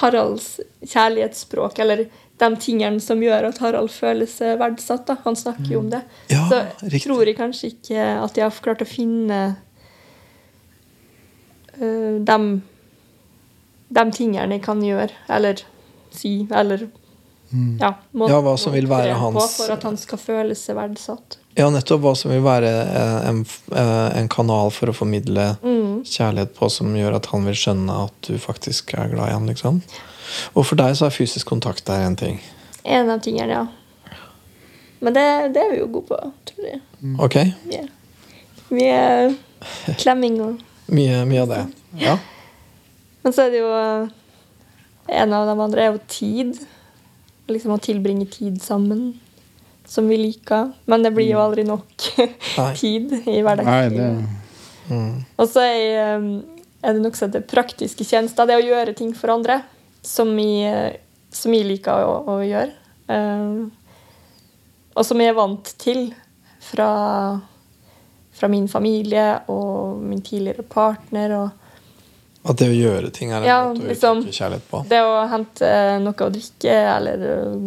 Haralds 0.00 0.60
kjærlighetsspråk, 0.80 1.78
eller 1.78 2.06
de 2.40 2.56
tingene 2.56 3.00
som 3.00 3.20
gjør 3.22 3.50
at 3.50 3.58
Harald 3.62 3.92
føler 3.92 4.26
seg 4.26 4.58
verdsatt. 4.58 5.06
Da. 5.06 5.18
Han 5.24 5.36
snakker 5.36 5.68
jo 5.70 5.82
om 5.84 5.90
det. 5.92 6.02
Ja, 6.32 6.46
så 6.48 6.62
riktig. 6.82 7.04
tror 7.04 7.26
jeg 7.26 7.36
kanskje 7.36 7.72
ikke 7.74 8.06
at 8.24 8.36
jeg 8.36 8.46
har 8.46 8.62
klart 8.64 8.82
å 8.82 8.88
finne 8.88 9.40
uh, 11.76 12.16
de, 12.18 12.38
de 13.88 14.06
tingene 14.16 14.56
jeg 14.56 14.64
kan 14.64 14.82
gjøre, 14.82 15.12
eller 15.28 15.62
si, 16.10 16.48
eller 16.50 16.88
ja, 17.80 17.92
må, 18.16 18.28
Ja, 18.30 18.40
hva 18.44 18.56
som 18.58 18.72
vil 18.72 18.86
være 18.88 19.14
hans- 19.18 19.56
For 19.58 19.72
at 19.74 19.82
han 19.84 19.96
skal 20.00 20.18
føle 20.18 20.54
seg 20.56 20.76
verdsatt. 20.76 21.36
Ja, 21.56 21.66
nettopp 21.70 22.00
hva 22.00 22.14
som 22.16 22.30
vil 22.32 22.40
være 22.44 22.70
eh, 22.82 23.28
en, 23.28 23.42
eh, 23.76 24.18
en 24.22 24.28
kanal 24.32 24.70
for 24.72 24.88
å 24.88 24.94
formidle 24.96 25.50
kjærlighet 26.08 26.54
på, 26.56 26.70
som 26.72 26.94
gjør 26.96 27.16
at 27.18 27.26
han 27.32 27.44
vil 27.44 27.54
skjønne 27.54 27.98
at 28.06 28.22
du 28.28 28.38
faktisk 28.40 28.94
er 28.98 29.10
glad 29.12 29.28
i 29.28 29.32
ham. 29.36 29.46
liksom. 29.46 29.82
Og 30.56 30.64
for 30.66 30.76
deg 30.80 30.96
så 30.96 31.06
er 31.06 31.10
fysisk 31.14 31.46
kontakt 31.52 31.84
der 31.86 32.06
en 32.06 32.16
ting. 32.16 32.40
En 32.84 33.10
av 33.10 33.20
tingene, 33.20 33.52
ja. 33.52 33.66
Men 35.02 35.12
det, 35.14 35.26
det 35.54 35.60
er 35.62 35.70
vi 35.74 35.78
jo 35.82 35.88
gode 35.92 36.08
på, 36.08 36.32
tror 36.48 36.66
jeg. 36.70 36.80
Ok? 37.20 37.36
Yeah. 37.68 37.88
Mye 38.72 38.96
er 38.96 39.34
klemming 40.00 40.40
og 40.40 40.60
Mye, 40.96 41.22
mye 41.28 41.42
av 41.44 41.48
det. 41.52 41.60
Ja. 42.00 42.16
Men 43.22 43.32
så 43.36 43.44
er 43.46 43.50
det 43.52 43.60
jo 43.60 43.68
eh, 43.76 44.08
En 45.20 45.32
av 45.36 45.46
de 45.50 45.54
andre 45.62 45.82
er 45.84 45.92
jo 45.92 46.00
tid. 46.08 46.56
Liksom 47.52 47.74
å 47.74 47.80
tilbringe 47.82 48.26
tid 48.30 48.60
sammen. 48.62 49.12
Som 49.88 50.08
vi 50.08 50.18
liker. 50.20 50.72
Men 50.90 51.04
det 51.04 51.12
blir 51.16 51.28
jo 51.32 51.42
aldri 51.42 51.64
nok 51.68 51.86
tid 52.80 53.12
i 53.12 53.18
Nei, 53.18 53.36
det 53.36 53.44
hverdagslivet. 53.46 54.38
Og 55.40 55.46
så 55.48 55.64
er, 55.64 55.80
eh, 56.00 56.26
er 56.82 56.96
det 56.96 57.02
noe 57.02 57.18
som 57.18 57.32
det 57.32 57.44
praktiske 57.50 58.06
tjenester. 58.06 58.48
Det 58.48 58.58
å 58.58 58.64
gjøre 58.64 58.96
ting 58.98 59.12
for 59.16 59.34
andre. 59.34 59.62
Som 60.02 60.34
vi, 60.38 60.64
eh, 60.66 60.98
som 61.30 61.54
vi 61.54 61.62
liker 61.66 62.06
å, 62.06 62.18
å 62.34 62.38
gjøre. 62.46 62.72
Eh, 63.12 63.62
og 64.92 65.08
som 65.08 65.20
jeg 65.20 65.32
er 65.32 65.38
vant 65.38 65.72
til 65.80 66.10
fra, 66.62 67.40
fra 68.36 68.48
min 68.52 68.68
familie 68.68 69.42
og 69.52 70.02
min 70.04 70.22
tidligere 70.24 70.62
partner. 70.68 71.36
og 71.40 71.61
At 72.44 72.58
det 72.58 72.68
å 72.72 72.74
gjøre 72.74 73.12
ting 73.14 73.30
er 73.30 73.36
en 73.38 73.46
Ja, 73.46 73.58
måte 73.68 73.84
å 73.84 73.88
liksom- 73.92 74.22
uttrykke 74.24 74.38
kjærlighet 74.40 74.64
på. 74.70 74.88
Det 74.88 74.98
å 74.98 75.28
hente 75.30 75.68
noe 76.02 76.12
å 76.26 76.30
drikke 76.34 76.74
eller 76.96 77.16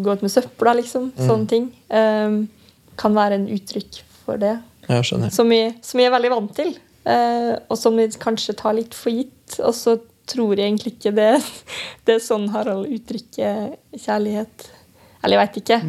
gå 0.04 0.12
ut 0.18 0.22
med 0.22 0.32
søpla, 0.32 0.76
liksom, 0.82 1.12
sånne 1.16 1.48
ting, 1.48 1.72
Um, 1.90 2.50
kan 2.98 3.14
være 3.14 3.34
en 3.36 3.48
uttrykk 3.48 4.02
for 4.26 4.38
det. 4.38 4.60
Jeg 4.88 5.04
skjønner. 5.04 5.32
Som 5.32 5.52
jeg, 5.52 5.76
som 5.82 6.00
jeg 6.00 6.08
er 6.08 6.20
veldig 6.20 6.30
vant 6.32 6.56
til, 6.56 6.76
uh, 7.06 7.56
og 7.70 7.78
som 7.78 7.96
vi 7.96 8.08
kanskje 8.08 8.56
tar 8.58 8.74
litt 8.74 8.94
for 8.94 9.12
gitt. 9.12 9.60
Og 9.60 9.74
så 9.74 10.00
tror 10.28 10.56
jeg 10.58 10.72
egentlig 10.72 10.96
ikke 10.98 11.14
det, 11.16 11.44
det 12.06 12.16
er 12.16 12.20
sånn 12.20 12.50
Harald 12.50 12.88
uttrykker 12.90 13.78
kjærlighet. 13.96 14.70
Eller 15.24 15.38
jeg 15.38 15.44
veit 15.48 15.62
ikke. 15.64 15.80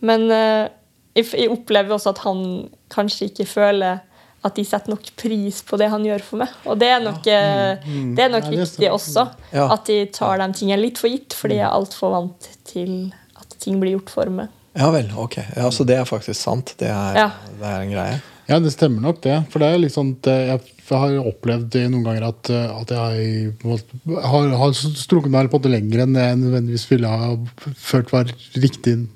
Men 0.00 0.26
uh, 0.30 0.68
jeg, 1.14 1.30
jeg 1.32 1.50
opplever 1.50 1.94
også 1.96 2.10
at 2.10 2.18
han 2.26 2.68
kanskje 2.90 3.30
ikke 3.30 3.46
føler 3.46 4.00
at 4.44 4.54
de 4.58 4.64
setter 4.68 4.92
nok 4.92 5.06
pris 5.16 5.62
på 5.64 5.78
det 5.80 5.88
han 5.92 6.04
gjør 6.04 6.22
for 6.26 6.42
meg. 6.42 6.48
Og 6.68 6.76
det 6.80 6.90
er 6.92 7.00
nok, 7.04 7.26
eh, 7.26 7.86
det 8.16 8.26
er 8.26 8.32
nok 8.34 8.44
Ja, 8.44 8.50
det 8.50 8.60
viktig 8.60 8.90
også. 8.92 9.24
Ja. 9.54 9.70
At 9.72 9.86
de 9.88 10.02
tar 10.12 10.38
de 10.42 10.50
tingene 10.52 10.82
litt 10.82 11.00
for 11.00 11.08
gitt, 11.08 11.32
fordi 11.38 11.56
jeg 11.62 11.64
er 11.64 11.72
altfor 11.72 12.12
vant 12.12 12.50
til 12.68 12.92
at 13.40 13.56
ting 13.64 13.80
blir 13.80 13.96
gjort 13.96 14.12
for 14.12 14.30
meg. 14.30 14.52
Ja 14.74 14.90
vel, 14.90 15.08
ok. 15.16 15.38
Ja, 15.56 15.70
Så 15.70 15.86
det 15.86 15.96
er 15.96 16.04
faktisk 16.04 16.36
sant. 16.40 16.74
Det 16.78 16.88
er, 16.90 17.14
Ja. 17.16 17.30
det 17.60 17.66
er 17.66 17.80
en 17.80 17.90
greie. 17.94 18.22
Ja, 18.48 18.58
det 18.60 18.72
stemmer 18.74 19.00
nok 19.00 19.22
det. 19.22 19.46
For 19.50 19.58
det 19.62 19.68
er 19.72 19.78
liksom 19.78 20.16
Jeg 20.22 20.60
har 20.90 21.14
opplevd 21.24 21.70
det 21.70 21.90
noen 21.90 22.04
ganger 22.04 22.26
at, 22.28 22.50
eh, 22.50 22.80
at 22.80 22.90
jeg 22.92 23.54
måte 23.64 24.20
har, 24.20 24.48
har 24.60 24.72
strukket 24.74 25.30
meg 25.30 25.48
på 25.48 25.56
en 25.56 25.62
måte 25.62 25.72
lenger 25.72 26.02
enn 26.04 26.14
jeg 26.14 26.36
nødvendigvis 26.42 26.84
ville 26.90 27.08
ha 27.08 27.30
følt 27.74 28.12
var 28.12 28.24
riktig. 28.60 29.08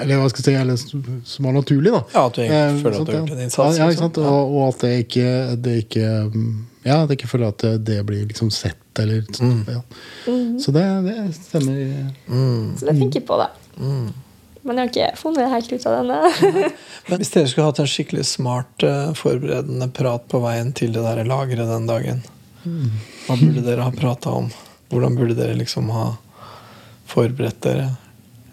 Eller 0.00 0.16
hva 0.20 0.28
skal 0.32 0.42
jeg 0.42 0.46
si, 0.46 0.54
eller 0.60 0.76
som- 0.80 1.44
var 1.44 1.52
naturlig. 1.52 1.92
da 1.92 2.02
Ja, 2.14 2.26
at 2.26 2.32
du 2.34 2.40
egentlig 2.42 2.60
Eh, 2.64 2.82
føler 2.82 2.88
at 2.90 2.96
sant, 2.96 3.06
du 3.06 3.12
har 3.12 3.20
gjort 3.20 3.30
en 3.36 3.42
innsats, 3.44 3.76
Ja, 3.78 3.84
ja, 3.84 3.88
liksom. 3.90 3.90
ikke 3.90 4.14
sant? 4.14 4.18
Og, 4.18 4.54
og 4.56 4.68
at 4.68 4.78
det 4.80 4.92
ikke, 5.08 5.56
det 5.62 5.74
ikke 5.84 6.06
mm, 6.32 6.64
Ja, 6.84 7.02
at 7.02 7.08
jeg 7.10 7.18
ikke 7.18 7.28
føler 7.32 7.48
at 7.48 7.58
det, 7.58 7.84
det 7.84 7.98
blir 8.06 8.26
liksom 8.28 8.50
sett, 8.52 8.76
eller 8.98 9.22
Mm. 9.40 9.64
ja. 9.68 9.80
Så 10.60 10.72
det, 10.72 10.84
det 11.04 11.34
stemmer. 11.34 12.12
Så 12.78 12.86
det 12.86 12.98
tenker 12.98 13.20
jeg 13.20 13.26
på, 13.26 13.36
da. 13.40 13.48
Men 14.64 14.76
jeg 14.78 14.84
har 14.86 14.88
ikke 15.12 15.18
funnet 15.20 15.50
helt 15.52 15.72
ut 15.72 15.86
av 15.86 15.96
denne. 15.98 16.70
Men 17.08 17.18
hvis 17.20 17.30
dere 17.34 17.48
skulle 17.48 17.66
hatt 17.66 17.80
en 17.80 17.86
skikkelig 17.86 18.24
smart 18.24 18.82
eh, 18.82 19.12
forberedende 19.12 19.88
prat 19.92 20.24
på 20.28 20.40
veien 20.40 20.72
til 20.72 20.92
det 20.92 21.02
der 21.04 21.24
lageret 21.28 21.68
den 21.68 21.86
dagen, 21.86 22.22
hva 23.26 23.36
burde 23.36 23.64
dere 23.64 23.82
ha 23.84 23.90
prata 23.90 24.30
om? 24.30 24.48
Hvordan 24.90 25.16
burde 25.18 25.34
dere 25.36 25.56
liksom 25.58 25.90
ha 25.92 26.16
forberedt 27.06 27.60
dere? 27.64 27.90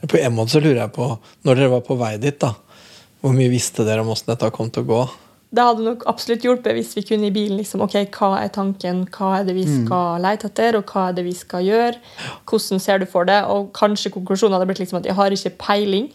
På 0.09 0.17
en 0.17 0.33
måte 0.35 0.55
så 0.55 0.61
lurer 0.63 0.83
jeg 0.83 0.93
på, 0.95 1.07
når 1.45 1.59
dere 1.59 1.73
var 1.75 1.83
på 1.85 1.97
vei 1.99 2.15
dit, 2.21 2.37
da, 2.41 2.55
hvor 3.21 3.35
mye 3.35 3.51
visste 3.51 3.85
dere 3.85 4.01
om 4.01 4.09
åssen 4.13 4.31
dette 4.31 4.49
kom 4.55 4.71
til 4.73 4.85
å 4.85 4.89
gå? 4.89 5.01
Det 5.51 5.63
hadde 5.67 5.83
nok 5.83 6.05
absolutt 6.07 6.45
hjulpet 6.47 6.77
hvis 6.77 6.93
vi 6.95 7.03
kunne 7.03 7.27
i 7.27 7.33
bilen 7.35 7.57
liksom, 7.59 7.83
ok, 7.83 7.97
hva 8.15 8.29
er 8.39 8.53
tanken, 8.55 9.03
hva 9.11 9.33
er 9.41 9.49
det 9.49 9.57
vi 9.57 9.65
skal 9.67 10.23
lete 10.23 10.47
etter, 10.47 10.77
og 10.79 10.87
hva 10.87 11.09
er 11.09 11.17
det 11.17 11.25
vi 11.27 11.33
skal 11.35 11.65
gjøre. 11.67 11.99
Hvordan 12.47 12.79
ser 12.79 13.03
du 13.03 13.05
for 13.11 13.27
det? 13.27 13.41
Og 13.51 13.67
kanskje 13.75 14.13
konklusjonen 14.15 14.55
hadde 14.55 14.69
blitt 14.69 14.79
liksom 14.79 15.01
at 15.01 15.09
jeg 15.09 15.17
har 15.17 15.35
ikke 15.35 15.51
peiling. 15.59 16.07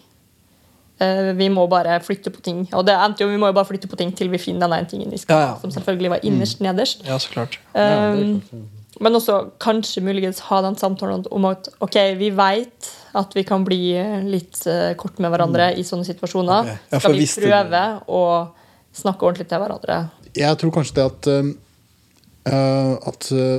Eh, 1.05 1.35
vi 1.37 1.51
må 1.53 1.67
bare 1.69 1.99
flytte 2.01 2.33
på 2.33 2.41
ting. 2.41 2.65
Og 2.73 2.87
det 2.89 2.97
endte 2.97 3.27
jo, 3.27 3.29
vi 3.29 3.37
må 3.37 3.51
jo 3.51 3.59
bare 3.59 3.69
flytte 3.69 3.91
på 3.93 4.01
ting 4.01 4.15
til 4.17 4.33
vi 4.33 4.41
finner 4.41 4.65
den 4.65 4.79
ene 4.79 4.89
tingen 4.89 5.13
vi 5.13 5.21
skal 5.21 5.37
Ja, 5.43 5.51
ja. 5.51 5.61
som 5.61 5.75
selvfølgelig 5.75 6.15
var 6.15 6.25
innerst 6.25 6.65
nederst. 6.65 7.05
Ja, 7.05 7.19
så 7.21 7.35
klart. 7.35 7.61
Um, 7.77 8.41
men 9.01 9.19
også 9.19 9.39
kanskje 9.61 10.03
muligens 10.05 10.41
ha 10.49 10.63
den 10.65 10.77
samtalen 10.81 11.27
om 11.35 11.49
at 11.51 11.69
ok, 11.85 11.99
vi 12.17 12.31
vet 12.37 12.91
at 13.17 13.37
vi 13.37 13.45
kan 13.49 13.65
bli 13.65 13.93
litt 14.29 14.63
uh, 14.69 14.93
kort 15.01 15.21
med 15.23 15.33
hverandre 15.33 15.71
i 15.77 15.85
sånne 15.87 16.07
situasjoner. 16.09 16.67
Okay. 16.67 16.83
Ja, 16.93 17.01
Skal 17.01 17.17
vi 17.17 17.29
prøve 17.47 17.85
å 18.09 18.23
snakke 18.97 19.29
ordentlig 19.29 19.49
til 19.51 19.63
hverandre? 19.63 20.03
Jeg 20.37 20.61
tror 20.61 20.75
kanskje 20.75 20.99
det 20.99 21.07
at 21.07 21.31
uh, 21.33 22.93
At 23.09 23.31
uh, 23.33 23.57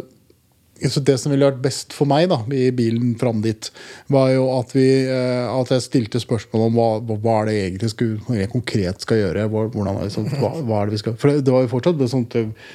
så 0.77 1.01
Det 1.01 1.15
som 1.17 1.31
ville 1.33 1.47
vært 1.47 1.63
best 1.63 1.93
for 1.97 2.05
meg 2.05 2.27
da 2.29 2.37
i 2.53 2.67
bilen 2.75 3.15
fram 3.17 3.39
dit, 3.41 3.71
var 4.13 4.27
jo 4.29 4.43
at, 4.59 4.75
vi, 4.77 4.85
at 5.09 5.71
jeg 5.73 5.81
stilte 5.87 6.21
spørsmål 6.21 6.67
om 6.67 6.75
hva, 6.77 7.15
hva 7.17 7.39
er 7.39 7.47
det 7.49 7.55
egentlig 7.63 7.89
skulle, 7.95 8.19
jeg 8.21 8.43
egentlig 8.43 8.51
konkret 8.51 9.01
skal 9.01 9.23
gjøre. 9.23 9.47
Hvordan, 9.49 9.97
sånn- 10.13 10.29
hva, 10.37 10.51
hva 10.61 10.83
er 10.83 10.91
det 10.91 10.99
vi 10.99 10.99
skal 11.01 11.15
For 11.17 11.33
det, 11.33 11.47
det 11.47 11.55
var 11.55 11.65
jo 11.65 11.71
fortsatt 11.71 11.97
det 11.97 12.11
sånt 12.13 12.37
uh, 12.37 12.69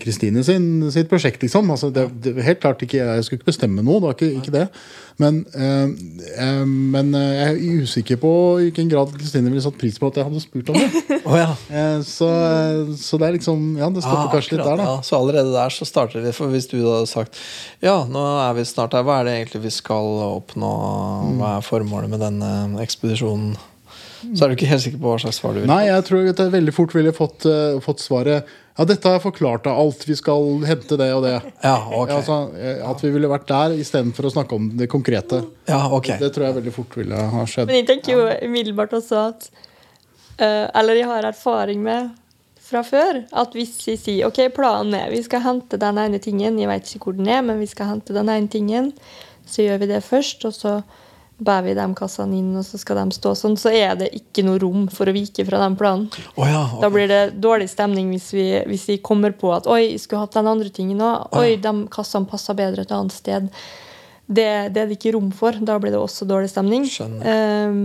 Kristine 0.00 0.40
sin, 0.46 0.66
sitt 0.92 1.08
prosjekt, 1.10 1.42
liksom. 1.44 1.68
Altså, 1.70 1.90
det, 1.92 2.06
det, 2.24 2.32
helt 2.46 2.60
klart 2.62 2.82
ikke, 2.82 2.96
Jeg 2.96 3.24
skulle 3.26 3.40
ikke 3.40 3.50
bestemme 3.50 3.84
noe, 3.84 4.00
det 4.00 4.08
var 4.08 4.16
ikke, 4.16 4.30
ikke 4.40 4.54
det. 4.54 4.66
Men, 5.20 5.42
øh, 5.52 6.64
men 6.66 7.12
jeg 7.12 7.50
er 7.50 7.82
usikker 7.82 8.16
på 8.22 8.32
i 8.56 8.68
hvilken 8.68 8.88
grad 8.88 9.12
Kristine 9.18 9.52
ville 9.52 9.60
satt 9.60 9.76
pris 9.80 9.98
på 10.00 10.08
at 10.08 10.16
jeg 10.16 10.28
hadde 10.30 10.40
spurt 10.40 10.72
om 10.72 10.78
det. 10.80 10.88
oh, 11.28 11.36
ja. 11.36 11.50
Eh, 11.68 12.00
Så, 12.06 12.28
så 12.96 13.20
det 13.20 13.28
er 13.28 13.36
liksom 13.36 13.76
Ja, 13.76 13.90
det 13.92 14.04
stopper 14.04 14.28
Ah, 14.28 14.32
kanskje 14.32 14.56
litt 14.56 14.64
der, 14.64 14.80
da. 14.80 14.86
Ja, 14.88 15.02
så 15.04 15.18
allerede 15.20 15.52
der 15.52 15.74
så 15.74 15.88
starter 15.88 16.24
vi. 16.24 16.32
For 16.36 16.52
hvis 16.52 16.70
du 16.70 16.78
hadde 16.80 17.08
sagt 17.10 17.36
ja, 17.84 17.98
nå 18.08 18.22
er 18.46 18.54
vi 18.56 18.64
snart 18.68 18.96
der, 18.96 19.04
hva 19.04 19.20
er 19.20 19.28
det 19.28 19.36
egentlig 19.38 19.64
vi 19.66 19.74
skal 19.74 20.22
oppnå? 20.30 20.72
Hva 21.40 21.58
er 21.58 21.66
formålet 21.66 22.12
med 22.12 22.24
denne 22.24 22.80
ekspedisjonen? 22.84 23.58
Så 24.34 24.44
er 24.44 24.50
du 24.50 24.58
ikke 24.58 24.68
helt 24.68 24.84
sikker 24.84 25.00
på 25.00 25.12
hva 25.14 25.20
slags 25.22 25.38
svar 25.40 25.54
du 25.56 25.62
vil 25.62 25.70
Nei, 25.70 25.86
jeg 25.88 26.04
tror 26.04 26.26
at 26.28 26.42
jeg 26.42 26.52
veldig 26.52 26.74
fort 26.76 26.92
ville 26.92 27.12
fått, 27.16 27.46
uh, 27.48 27.78
fått 27.80 28.02
svaret 28.04 28.50
Ja, 28.80 28.86
dette 28.88 29.10
har 29.10 29.18
jeg 29.18 29.26
forklart 29.26 29.66
av 29.68 29.76
alt. 29.76 30.06
Vi 30.08 30.14
skal 30.16 30.62
hente 30.64 30.96
det 30.96 31.10
og 31.12 31.20
det. 31.26 31.34
Ja, 31.60 31.74
ok. 31.84 32.08
Ja, 32.08 32.14
altså, 32.16 32.36
at 32.88 33.02
vi 33.04 33.10
ville 33.12 33.28
vært 33.28 33.44
der 33.50 33.74
istedenfor 33.76 34.24
å 34.24 34.30
snakke 34.32 34.56
om 34.56 34.70
det 34.80 34.86
konkrete. 34.88 35.42
Ja, 35.68 35.82
ok. 35.92 36.14
Det 36.22 36.30
tror 36.32 36.46
jeg 36.46 36.56
veldig 36.62 36.72
fort 36.72 36.96
ville 36.96 37.18
ha 37.34 37.42
skjedd. 37.44 37.68
Men 37.68 37.82
jeg 37.82 37.88
tenker 37.90 38.14
jo 38.14 38.24
umiddelbart 38.48 38.96
også 38.96 39.18
at 39.26 39.44
uh, 40.40 40.64
Eller 40.80 41.02
jeg 41.02 41.10
har 41.10 41.28
erfaring 41.28 41.84
med 41.84 42.08
fra 42.70 42.80
før 42.86 43.20
at 43.42 43.58
hvis 43.58 43.74
jeg 43.84 44.00
sier 44.00 44.30
ok, 44.30 44.46
planen 44.56 44.96
er 44.96 45.12
vi 45.12 45.20
skal 45.26 45.44
hente 45.44 45.76
den 45.80 46.00
ene 46.00 46.22
tingen, 46.22 46.56
jeg 46.56 46.72
vet 46.72 46.88
ikke 46.88 47.10
hvor 47.10 47.20
den 47.20 47.28
er, 47.28 47.44
men 47.44 47.60
vi 47.60 47.68
skal 47.68 47.92
hente 47.92 48.16
den 48.16 48.32
ene 48.32 48.48
tingen, 48.48 48.94
så 49.44 49.66
gjør 49.66 49.82
vi 49.84 49.90
det 49.92 50.00
først, 50.06 50.48
og 50.48 50.56
så 50.56 50.78
bærer 51.40 51.70
vi 51.70 51.74
de 51.78 51.86
kassene 51.96 52.36
inn, 52.36 52.50
og 52.60 52.64
så 52.66 52.78
skal 52.80 53.00
de 53.00 53.16
stå 53.16 53.32
sånn, 53.38 53.56
så 53.60 53.72
er 53.72 53.94
det 54.00 54.10
ikke 54.16 54.44
noe 54.44 54.60
rom 54.60 54.86
for 54.92 55.08
å 55.08 55.14
vike 55.16 55.44
fra 55.48 55.60
den 55.62 55.76
planen. 55.80 56.08
Oh, 56.34 56.44
ja, 56.44 56.64
okay. 56.66 56.82
Da 56.84 56.90
blir 56.92 57.08
det 57.10 57.20
dårlig 57.40 57.70
stemning 57.72 58.10
hvis 58.12 58.28
vi, 58.36 58.46
hvis 58.68 58.88
vi 58.92 58.98
kommer 59.04 59.32
på 59.36 59.52
at 59.56 59.68
oi, 59.70 59.96
skulle 60.00 60.26
hatt 60.26 60.36
den 60.36 60.50
andre 60.50 60.72
tingen 60.74 61.00
òg. 61.04 61.30
Oi, 61.40 61.54
de 61.62 61.74
kassene 61.92 62.28
passer 62.28 62.58
bedre 62.58 62.84
et 62.84 62.92
annet 62.94 63.16
sted. 63.16 63.48
Det, 64.30 64.46
det 64.74 64.84
er 64.84 64.90
det 64.90 64.98
ikke 64.98 65.16
rom 65.16 65.32
for. 65.34 65.56
Da 65.56 65.78
blir 65.82 65.94
det 65.94 66.00
også 66.00 66.28
dårlig 66.28 66.52
stemning. 66.52 66.86
Ehm, 67.26 67.82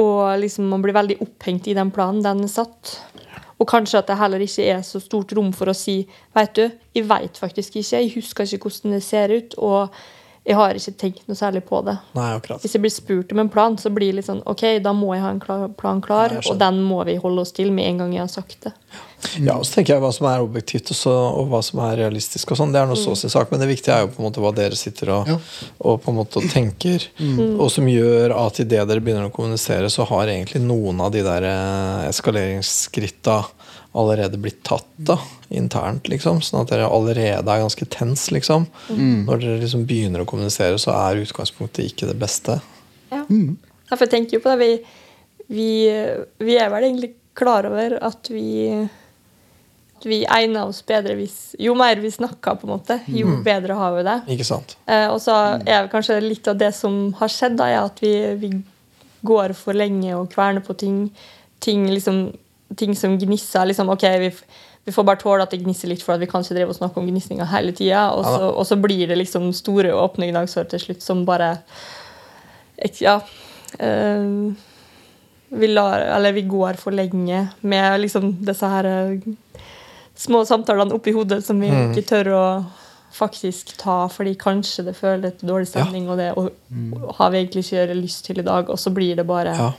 og 0.00 0.22
liksom 0.40 0.70
man 0.70 0.82
blir 0.84 0.96
veldig 0.96 1.18
opphengt 1.22 1.68
i 1.70 1.76
den 1.76 1.92
planen 1.94 2.22
den 2.24 2.46
er 2.46 2.52
satt. 2.52 2.96
Og 3.60 3.68
kanskje 3.70 4.00
at 4.00 4.08
det 4.10 4.18
heller 4.18 4.42
ikke 4.42 4.66
er 4.72 4.82
så 4.86 5.00
stort 5.02 5.32
rom 5.36 5.52
for 5.54 5.70
å 5.70 5.76
si 5.76 6.00
Vet 6.34 6.56
du, 6.58 6.64
jeg 6.96 7.06
vet 7.10 7.38
faktisk 7.38 7.76
ikke. 7.78 8.00
Jeg 8.00 8.14
husker 8.16 8.48
ikke 8.48 8.68
hvordan 8.70 8.96
det 8.96 9.04
ser 9.06 9.34
ut. 9.34 9.58
Og 9.62 9.94
jeg 10.44 10.56
har 10.58 10.76
ikke 10.76 10.92
tenkt 11.00 11.22
noe 11.30 11.38
særlig 11.38 11.62
på 11.64 11.78
det. 11.86 11.94
Nei, 12.12 12.26
akkurat. 12.36 12.60
Hvis 12.60 12.74
jeg 12.76 12.82
blir 12.84 12.92
spurt 12.92 13.30
om 13.32 13.38
en 13.40 13.48
plan, 13.48 13.78
så 13.80 13.88
blir 13.94 14.10
det 14.12 14.18
litt 14.18 14.26
sånn 14.28 14.42
OK, 14.50 14.64
da 14.84 14.92
må 14.92 15.14
jeg 15.14 15.22
ha 15.24 15.30
en 15.32 15.40
klar, 15.40 15.62
plan 15.80 16.02
klar, 16.04 16.34
Nei, 16.36 16.42
og 16.50 16.58
den 16.60 16.82
må 16.84 16.98
vi 17.08 17.14
holde 17.22 17.40
oss 17.46 17.54
til 17.56 17.70
med 17.72 17.86
en 17.88 18.02
gang 18.02 18.12
jeg 18.12 18.20
har 18.26 18.32
sagt 18.32 18.66
det. 18.66 18.74
Ja, 19.40 19.54
og 19.56 19.64
så 19.64 19.78
tenker 19.78 19.94
jeg 19.94 20.02
hva 20.04 20.10
som 20.12 20.26
er 20.28 20.42
objektivt 20.44 20.90
og, 20.92 20.98
så, 20.98 21.14
og 21.40 21.48
hva 21.48 21.62
som 21.64 21.80
er 21.86 21.96
realistisk. 22.02 22.52
og 22.52 22.60
sånn, 22.60 22.74
Det 22.76 22.82
er 22.82 22.90
noe 22.90 23.00
så 23.00 23.14
sin 23.16 23.32
sak, 23.32 23.48
men 23.50 23.62
det 23.64 23.70
viktige 23.70 23.96
er 23.96 24.04
jo 24.04 24.10
på 24.12 24.20
en 24.20 24.26
måte 24.28 24.42
hva 24.44 24.52
dere 24.54 24.76
sitter 24.76 25.14
og, 25.16 25.30
Ja. 25.32 25.38
og 25.80 26.02
på 26.04 26.12
en 26.12 26.18
måte 26.20 26.44
tenker. 26.52 27.08
Og 27.56 27.70
som 27.72 27.88
gjør 27.88 28.36
at 28.36 28.60
idet 28.60 28.84
dere 28.84 29.00
begynner 29.00 29.30
å 29.30 29.32
kommunisere, 29.32 29.88
så 29.88 30.04
har 30.12 30.28
egentlig 30.28 30.60
noen 30.60 31.00
av 31.00 31.10
de 31.16 31.24
der 31.24 31.48
eh, 31.48 32.08
eskaleringsskritta 32.12 33.38
allerede 33.94 34.38
blitt 34.42 34.62
tatt 34.66 34.88
da, 34.96 35.16
internt. 35.54 36.08
liksom, 36.10 36.40
Sånn 36.42 36.64
at 36.64 36.72
dere 36.72 36.88
allerede 36.90 37.46
er 37.46 37.62
ganske 37.62 37.86
tens. 37.90 38.26
liksom. 38.34 38.66
Når 38.90 39.40
dere 39.42 39.60
liksom 39.62 39.86
begynner 39.86 40.24
å 40.24 40.28
kommunisere, 40.28 40.78
så 40.82 40.94
er 40.96 41.22
utgangspunktet 41.22 41.86
ikke 41.92 42.10
det 42.10 42.18
beste. 42.18 42.58
Ja. 43.12 43.22
Ja, 43.28 43.94
for 43.96 44.06
jeg 44.06 44.14
tenker 44.16 44.38
jo 44.38 44.42
på 44.44 44.54
det. 44.54 44.58
Vi, 44.58 45.46
vi, 45.54 45.70
vi 46.42 46.58
er 46.58 46.72
vel 46.72 46.88
egentlig 46.88 47.14
klar 47.38 47.66
over 47.70 47.98
at 48.02 48.30
vi 48.30 48.88
at 50.04 50.06
vi 50.10 50.20
egner 50.26 50.68
oss 50.68 50.82
bedre 50.86 51.14
hvis 51.16 51.54
Jo 51.62 51.74
mer 51.78 51.96
vi 52.02 52.10
snakker, 52.12 52.58
på 52.60 52.66
en 52.66 52.72
måte, 52.74 52.98
jo 53.08 53.38
bedre 53.46 53.76
har 53.78 53.94
vi 53.96 54.02
det. 54.06 54.16
Ikke 54.34 54.46
sant? 54.46 54.76
Eh, 54.86 55.06
og 55.08 55.20
så 55.22 55.36
er 55.64 55.88
kanskje 55.92 56.18
litt 56.24 56.48
av 56.50 56.58
det 56.60 56.72
som 56.76 57.12
har 57.20 57.30
skjedd, 57.32 57.56
da, 57.60 57.70
er 57.70 57.84
at 57.86 58.02
vi, 58.02 58.12
vi 58.42 58.50
går 59.24 59.54
for 59.56 59.76
lenge 59.76 60.12
og 60.18 60.28
kverner 60.34 60.64
på 60.66 60.76
ting. 60.76 60.98
Ting, 61.64 61.86
liksom, 61.88 62.26
ting 62.76 62.94
som 62.96 63.18
gnisser. 63.18 63.66
Liksom, 63.66 63.88
ok, 63.90 64.02
vi, 64.20 64.30
vi 64.84 64.92
får 64.92 65.04
bare 65.04 65.16
tåle 65.20 65.42
at 65.42 65.50
det 65.50 65.62
gnisser 65.64 65.88
litt, 65.88 66.02
for 66.02 66.14
at 66.14 66.20
vi 66.20 66.26
kan 66.26 66.42
ikke 66.44 66.54
drive 66.58 66.68
og 66.68 66.76
snakke 66.76 66.98
om 67.00 67.06
gnisninger 67.08 67.44
hele 67.46 67.72
tida. 67.72 68.10
Og, 68.12 68.24
Ja 68.24 68.36
så- 68.38 68.52
og 68.58 68.66
så 68.66 68.76
blir 68.80 69.06
det 69.08 69.18
liksom 69.18 69.52
store, 69.52 69.92
åpne 69.94 70.30
gnagsår 70.32 70.68
til 70.68 70.78
slutt 70.80 71.02
som 71.02 71.24
bare 71.24 71.58
Ja. 73.00 73.20
Øh, 73.80 74.52
vi, 75.48 75.66
lar, 75.66 76.00
eller 76.16 76.32
vi 76.32 76.42
går 76.42 76.76
for 76.76 76.90
lenge 76.90 77.48
med 77.62 78.00
liksom 78.00 78.32
disse 78.44 78.66
her 78.68 78.84
øh, 78.86 79.20
små 80.16 80.44
samtalene 80.44 80.94
oppi 80.94 81.12
hodet 81.12 81.44
som 81.44 81.60
vi 81.60 81.70
Mm. 81.70 81.92
ikke 81.94 82.06
tør 82.08 82.24
å 82.34 82.64
faktisk 83.14 83.76
ta, 83.78 84.08
fordi 84.08 84.34
kanskje 84.34 84.84
det 84.84 84.96
føler 84.96 85.28
et 85.28 85.40
dårlig 85.46 85.68
stemning, 85.68 86.08
og 86.10 86.18
det 86.18 86.32
og, 86.36 86.50
har 87.14 87.30
vi 87.30 87.38
egentlig 87.38 87.64
ikke 87.64 87.94
lyst 87.94 88.24
til 88.24 88.38
i 88.38 88.42
dag, 88.42 88.68
og 88.70 88.76
så 88.78 88.90
blir 88.94 89.14
det 89.16 89.26
bare 89.26 89.54
Ja. 89.54 89.72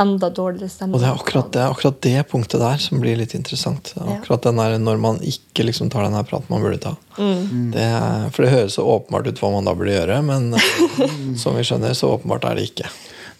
Enda 0.00 0.30
dårligere 0.32 0.68
stemning. 0.72 0.94
Og 0.96 1.02
det 1.02 1.08
er 1.10 1.18
akkurat 1.20 1.50
det, 1.52 1.62
akkurat 1.68 2.00
det 2.04 2.22
punktet 2.30 2.60
der 2.62 2.80
som 2.80 3.00
blir 3.02 3.16
litt 3.20 3.34
interessant. 3.36 3.92
Ja. 3.96 4.06
Akkurat 4.16 4.42
den 4.46 4.56
der 4.60 4.78
Når 4.78 5.00
man 5.02 5.20
ikke 5.20 5.66
liksom 5.68 5.90
tar 5.92 6.06
den 6.06 6.14
her 6.16 6.24
praten 6.28 6.48
man 6.52 6.62
burde 6.64 6.78
ta. 6.80 6.94
Mm. 7.18 7.72
Det, 7.74 7.82
er- 7.82 8.28
for 8.32 8.42
det 8.46 8.52
høres 8.54 8.76
så 8.78 8.86
åpenbart 8.88 9.26
ut 9.28 9.40
hva 9.42 9.50
man 9.52 9.68
da 9.68 9.74
burde 9.76 9.92
gjøre, 9.96 10.20
men 10.24 10.54
eh, 10.54 11.02
som 11.42 11.56
vi 11.58 11.64
skjønner, 11.66 11.92
så 11.98 12.12
åpenbart 12.16 12.44
er 12.48 12.56
det 12.60 12.68
ikke. 12.70 12.88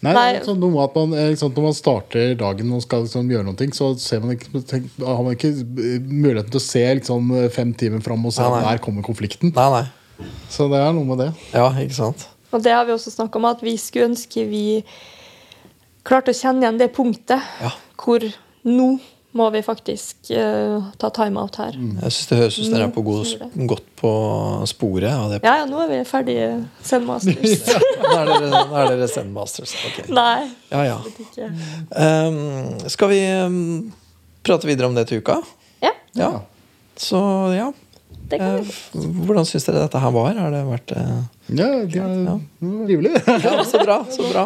Nei, 0.03 0.11
Nei. 0.11 0.23
er 0.35 0.43
sånn 0.43 0.59
at 0.83 0.95
man, 0.99 1.13
sånn, 1.39 1.53
Når 1.55 1.63
man 1.63 1.75
starter 1.77 2.33
dagen 2.35 2.71
og 2.75 2.81
skal 2.83 3.05
liksom, 3.05 3.29
gjøre 3.31 3.45
noe, 3.47 3.67
så 3.71 3.93
ser 4.03 4.19
man 4.19 4.33
ikke, 4.35 4.51
tenk, 4.67 4.89
har 4.99 5.23
man 5.23 5.37
ikke 5.37 5.53
eh, 5.55 5.97
muligheten 6.03 6.51
til 6.51 6.59
å 6.59 6.65
se 6.67 6.83
liksom, 6.99 7.31
fem 7.55 7.71
timer 7.73 8.03
fram 8.03 8.25
og 8.27 8.35
se 8.35 8.43
Nei, 8.43 8.59
nei. 8.59 8.67
der 8.73 8.83
kommer 8.83 9.05
konflikten. 9.05 9.53
Nei, 9.55 9.69
nei. 9.79 10.29
Så 10.51 10.67
det 10.71 10.77
er 10.83 10.93
noe 10.93 11.07
med 11.07 11.23
det. 11.23 11.31
Ja, 11.55 11.71
ikke 11.81 11.95
sant? 11.97 12.27
Og 12.53 12.61
det 12.61 12.75
har 12.75 12.85
vi 12.85 12.93
også 12.93 13.09
snakka 13.15 13.39
om, 13.39 13.47
at 13.49 13.63
vi 13.65 13.73
skulle 13.81 14.11
ønske 14.11 14.43
vi 14.45 14.83
klarte 16.07 16.33
å 16.33 16.37
kjenne 16.37 16.65
igjen 16.65 16.77
det 16.81 16.91
punktet 16.95 17.41
Ja. 17.63 17.71
hvor 17.99 18.23
nå 18.67 18.87
må 19.33 19.47
vi 19.49 19.63
faktisk 19.65 20.29
uh, 20.37 20.83
ta 21.01 21.09
timeout 21.09 21.55
her. 21.57 21.73
Jeg 21.73 22.13
syns 22.13 22.27
det 22.29 22.37
høres 22.37 22.57
ut 22.59 22.65
som 22.67 22.73
dere 22.75 22.85
er 22.85 22.91
på 22.93 23.01
god, 23.01 23.31
godt 23.71 23.87
på 23.97 24.11
sporet 24.69 25.09
av 25.09 25.31
det. 25.31 25.39
Ja, 25.41 25.55
ja, 25.63 25.65
nå 25.65 25.79
er 25.81 25.89
vi 25.89 25.97
ferdige 26.05 26.49
Send 26.85 27.07
Masters. 27.09 27.63
Nå 28.03 28.11
er 28.19 28.29
dere, 28.29 28.51
nå 28.51 28.77
er 28.77 28.91
dere 28.91 29.07
Send 29.09 29.33
Masters. 29.33 29.73
Ok. 29.89 30.03
Nei, 30.13 30.51
Ja, 30.69 30.83
ja. 30.85 30.99
ikke. 31.25 31.49
Um, 31.97 32.77
skal 32.93 33.09
vi 33.09 33.21
um, 33.41 33.57
prate 34.45 34.69
videre 34.69 34.91
om 34.91 34.93
det 34.99 35.07
til 35.09 35.23
uka? 35.25 35.39
Ja, 35.81 35.95
Ja. 36.13 36.31
Så 36.93 37.17
ja. 37.57 37.71
Det 38.33 38.39
kan 38.41 38.57
Eh, 38.57 38.73
vi. 38.97 39.07
hvordan 39.27 39.45
syns 39.49 39.65
dere 39.69 39.85
dette 39.85 40.01
her 40.03 40.11
var? 40.15 40.33
Har 40.41 40.51
det 40.53 40.63
vært 40.67 40.93
eh, 40.97 41.21
Ja, 41.53 41.65
de 41.85 41.99
er 41.99 42.11
Ja. 42.23 42.35
trivelig. 42.63 43.11
Ja, 43.43 43.63
så 43.67 43.79
bra. 43.83 43.97
Så 44.09 44.25
bra. 44.31 44.45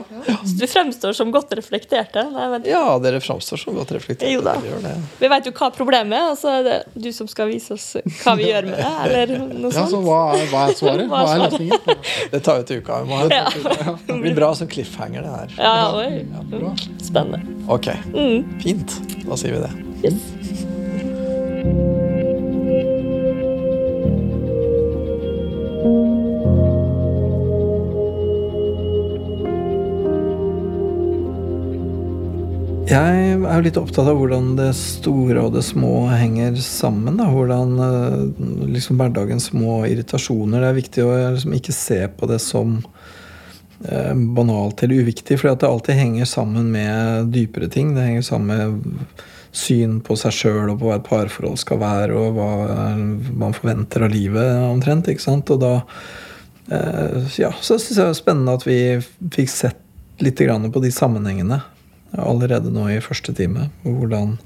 Du 0.59 0.65
fremstår 0.67 1.13
som 1.15 1.31
godt 1.31 1.51
reflekterte. 1.59 2.23
Nei, 2.33 2.47
men 2.55 2.65
Ja, 2.67 2.97
dere 2.99 3.19
fremstår 3.21 3.61
som 3.61 3.75
godt 3.77 3.91
reflekterte. 3.95 4.31
Jo 4.33 4.41
da. 4.41 4.55
Vi 5.21 5.29
vet 5.31 5.45
jo 5.45 5.53
hva 5.59 5.69
problemet 5.75 6.17
er, 6.17 6.31
og 6.33 6.38
så 6.41 6.55
er 6.59 6.63
det 6.67 6.77
du 7.05 7.11
som 7.15 7.27
skal 7.31 7.47
vise 7.51 7.71
oss 7.77 7.85
hva 8.23 8.35
vi 8.39 8.49
gjør 8.49 8.65
med 8.71 8.81
det. 8.81 8.93
Eller 9.07 9.35
noe 9.53 9.71
Ja, 9.71 9.85
så 9.88 10.01
hva 10.03 10.19
er, 10.35 10.45
hva 10.51 10.65
er 10.69 10.73
svaret? 10.79 11.07
Hva 11.13 11.23
er 11.35 11.43
løsningen? 11.45 12.03
Det 12.33 12.43
tar 12.43 12.57
jo 12.63 12.67
til 12.71 12.81
uka. 12.81 13.01
Vi 13.03 13.09
må 13.13 13.21
ha 13.21 13.29
Ja. 13.31 13.95
Det 14.07 14.19
blir 14.25 14.35
bra 14.35 14.51
som 14.57 14.67
cliffhanger, 14.67 15.21
det 15.21 15.35
her. 15.38 15.55
Ja, 15.61 15.75
ja, 15.83 15.88
oi. 16.01 16.25
Spennende. 17.01 17.41
Ok, 17.69 17.88
Mm, 18.13 18.43
fint. 18.63 18.97
Da 19.27 19.35
sier 19.38 19.53
vi 19.53 19.59
det. 19.67 19.71
yes. 20.07 20.66
Er 33.57 33.63
jo 33.63 33.69
litt 33.71 33.77
opptatt 33.79 34.09
av 34.09 34.17
hvordan 34.19 34.51
det 34.57 34.69
store 34.77 35.41
og 35.41 35.55
det 35.55 35.63
små 35.65 36.07
henger 36.11 36.57
sammen. 36.61 37.17
Da. 37.17 37.25
Hvordan 37.33 37.71
eh, 37.81 38.67
liksom 38.69 38.99
hverdagens 38.99 39.49
små 39.49 39.79
irritasjoner 39.89 40.61
Det 40.61 40.67
er 40.67 40.77
viktig 40.77 41.05
å 41.05 41.13
liksom 41.33 41.55
ikke 41.57 41.73
se 41.73 41.97
på 42.13 42.29
det 42.29 42.37
som 42.43 42.75
eh, 43.81 44.13
banalt 44.13 44.83
eller 44.85 45.01
uviktig, 45.01 45.39
for 45.39 45.49
det 45.49 45.69
alltid 45.69 45.97
henger 45.97 46.29
sammen 46.29 46.69
med 46.75 47.31
dypere 47.33 47.69
ting. 47.73 47.95
Det 47.95 48.05
henger 48.05 48.27
sammen 48.27 48.51
med 48.53 49.23
syn 49.57 49.95
på 50.05 50.17
seg 50.21 50.35
sjøl 50.37 50.75
og 50.75 50.77
på 50.77 50.91
hva 50.91 50.99
et 50.99 51.07
parforhold 51.07 51.57
skal 51.57 51.81
være, 51.81 52.13
og 52.13 52.37
hva 52.37 52.51
eh, 52.75 53.01
man 53.41 53.57
forventer 53.57 54.05
av 54.05 54.13
livet, 54.13 54.51
omtrent. 54.67 55.09
ikke 55.09 55.25
sant? 55.25 55.49
Og 55.55 55.63
da 55.65 55.73
eh, 56.69 57.33
ja, 57.41 57.49
så 57.57 57.79
syns 57.79 57.95
jeg 57.95 58.03
det 58.03 58.11
er 58.11 58.21
spennende 58.21 58.59
at 58.59 58.69
vi 58.69 58.79
fikk 59.33 59.51
sett 59.55 59.81
litt 60.21 60.37
på 60.41 60.81
de 60.81 60.93
sammenhengene 60.93 61.59
allerede 62.15 62.71
nå 62.73 62.87
i 62.93 63.01
første 63.03 63.33
time. 63.35 63.67
Hvordan, 63.83 64.37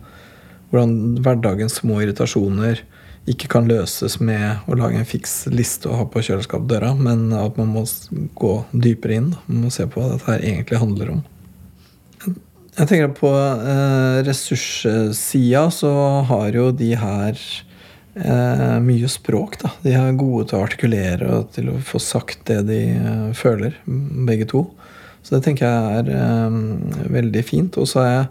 hvordan 0.72 0.98
hverdagens 1.26 1.82
små 1.82 2.02
irritasjoner 2.02 2.82
ikke 3.30 3.52
kan 3.54 3.68
løses 3.70 4.18
med 4.24 4.66
å 4.66 4.76
lage 4.80 4.98
en 4.98 5.08
fiks 5.08 5.46
liste 5.54 5.90
og 5.90 6.00
ha 6.00 6.06
på 6.10 6.24
kjøleskapsdøra, 6.26 6.96
men 6.98 7.30
at 7.38 7.60
man 7.60 7.70
må 7.76 7.84
gå 8.40 8.54
dypere 8.74 9.20
inn. 9.20 9.30
Man 9.46 9.68
må 9.68 9.74
se 9.74 9.86
på 9.86 10.02
hva 10.02 10.16
dette 10.16 10.30
her 10.30 10.42
egentlig 10.42 10.82
handler 10.82 11.14
om. 11.18 11.22
Jeg 12.72 12.88
tenker 12.88 13.12
på 13.14 13.30
eh, 13.36 14.22
ressurssida, 14.26 15.66
så 15.76 15.92
har 16.30 16.56
jo 16.56 16.70
de 16.74 16.94
her 16.98 17.38
eh, 18.16 18.78
mye 18.82 19.10
språk. 19.12 19.60
da. 19.62 19.74
De 19.84 19.94
er 19.94 20.18
gode 20.18 20.48
til 20.50 20.58
å 20.58 20.66
artikulere 20.66 21.32
og 21.36 21.52
til 21.56 21.70
å 21.74 21.78
få 21.84 22.00
sagt 22.02 22.46
det 22.50 22.62
de 22.70 22.80
eh, 22.96 23.28
føler, 23.38 23.76
begge 23.86 24.48
to. 24.50 24.64
Så 25.22 25.36
det 25.36 25.44
tenker 25.46 25.68
jeg 25.68 26.02
er 26.02 26.12
eh, 26.16 26.58
veldig 27.14 27.46
fint. 27.48 27.78
Og 27.82 27.90
så 27.90 28.04
er 28.04 28.12
jeg 28.14 28.26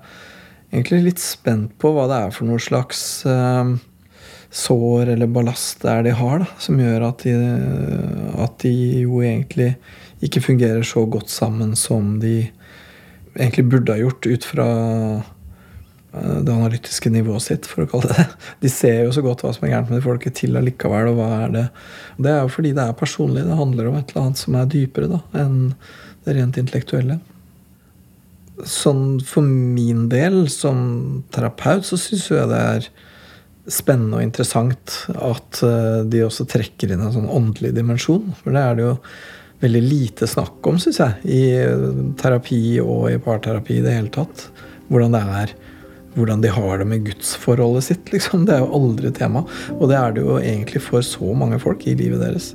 egentlig 0.73 1.05
litt 1.11 1.23
spent 1.23 1.77
på 1.83 1.95
hva 1.95 2.09
det 2.11 2.19
er 2.27 2.35
for 2.35 2.51
noe 2.51 2.63
slags 2.63 3.03
eh, 3.29 3.75
sår 4.51 5.13
eller 5.15 5.31
ballast 5.31 5.85
det 5.85 5.91
er 5.93 6.07
de 6.09 6.15
har, 6.19 6.43
da, 6.43 6.49
som 6.59 6.79
gjør 6.81 7.05
at 7.07 7.23
de, 7.23 7.35
at 8.43 8.57
de 8.65 8.73
jo 9.05 9.21
egentlig 9.23 9.75
ikke 10.27 10.43
fungerer 10.43 10.83
så 10.87 11.05
godt 11.09 11.31
sammen 11.33 11.77
som 11.79 12.17
de 12.23 12.51
egentlig 13.37 13.69
burde 13.71 13.95
ha 13.95 14.03
gjort 14.03 14.27
ut 14.27 14.45
fra 14.45 14.67
eh, 15.23 16.37
det 16.43 16.53
analytiske 16.53 17.13
nivået 17.15 17.47
sitt, 17.47 17.71
for 17.71 17.87
å 17.87 17.91
kalle 17.93 18.11
det 18.11 18.19
det. 18.25 18.29
De 18.67 18.73
ser 18.75 19.05
jo 19.05 19.15
så 19.15 19.25
godt 19.25 19.45
hva 19.47 19.55
som 19.55 19.67
er 19.67 19.75
gærent, 19.75 19.93
med 19.93 20.01
de 20.01 20.07
folket 20.09 20.37
til 20.43 20.59
allikevel. 20.59 21.13
Og 21.13 21.21
hva 21.21 21.31
er 21.45 21.55
det? 21.55 21.67
Det 22.19 22.35
er 22.35 22.43
jo 22.43 22.53
fordi 22.53 22.75
det 22.77 22.85
er 22.85 22.99
personlig. 22.99 23.47
Det 23.47 23.59
handler 23.63 23.91
om 23.91 23.99
et 24.01 24.11
eller 24.11 24.27
annet 24.27 24.43
som 24.43 24.59
er 24.59 24.71
dypere 24.75 25.13
da, 25.15 25.23
enn 25.45 25.61
det 26.25 26.37
rent 26.37 26.59
intellektuelle. 26.61 27.19
Sånn 28.69 29.21
for 29.25 29.47
min 29.47 30.09
del, 30.13 30.43
som 30.53 31.23
terapeut, 31.33 31.87
så 31.89 31.99
syns 32.01 32.29
jeg 32.31 32.51
det 32.51 32.61
er 32.75 32.91
spennende 33.71 34.19
og 34.19 34.25
interessant 34.25 34.97
at 35.15 35.61
eh, 35.65 36.01
de 36.11 36.25
også 36.27 36.47
trekker 36.51 36.93
inn 36.93 37.05
en 37.05 37.15
sånn 37.15 37.31
åndelig 37.31 37.73
dimensjon. 37.77 38.33
For 38.41 38.57
det 38.57 38.65
er 38.65 38.77
det 38.77 38.87
jo 38.87 38.95
veldig 39.61 39.83
lite 39.85 40.29
snakk 40.29 40.67
om, 40.69 40.81
syns 40.81 41.01
jeg, 41.01 41.17
i 41.25 41.43
eh, 41.61 41.89
terapi 42.21 42.63
og 42.83 43.11
i 43.13 43.21
parterapi 43.23 43.79
i 43.79 43.85
det 43.85 43.97
hele 43.97 44.13
tatt. 44.15 44.49
Hvordan 44.91 45.17
det 45.17 45.25
er 45.43 45.59
hvordan 46.15 46.41
de 46.43 46.49
har 46.49 46.79
det 46.79 46.89
med 46.91 47.05
gudsforholdet 47.07 47.85
sitt. 47.85 48.13
liksom. 48.13 48.45
Det 48.47 48.57
er 48.57 48.65
jo 48.65 48.75
aldri 48.81 49.13
tema. 49.15 49.45
Og 49.79 49.89
det 49.91 49.99
er 50.01 50.17
det 50.17 50.27
jo 50.27 50.39
egentlig 50.41 50.83
for 50.83 51.07
så 51.07 51.35
mange 51.35 51.61
folk 51.63 51.87
i 51.87 51.95
livet 51.95 52.23
deres. 52.25 52.55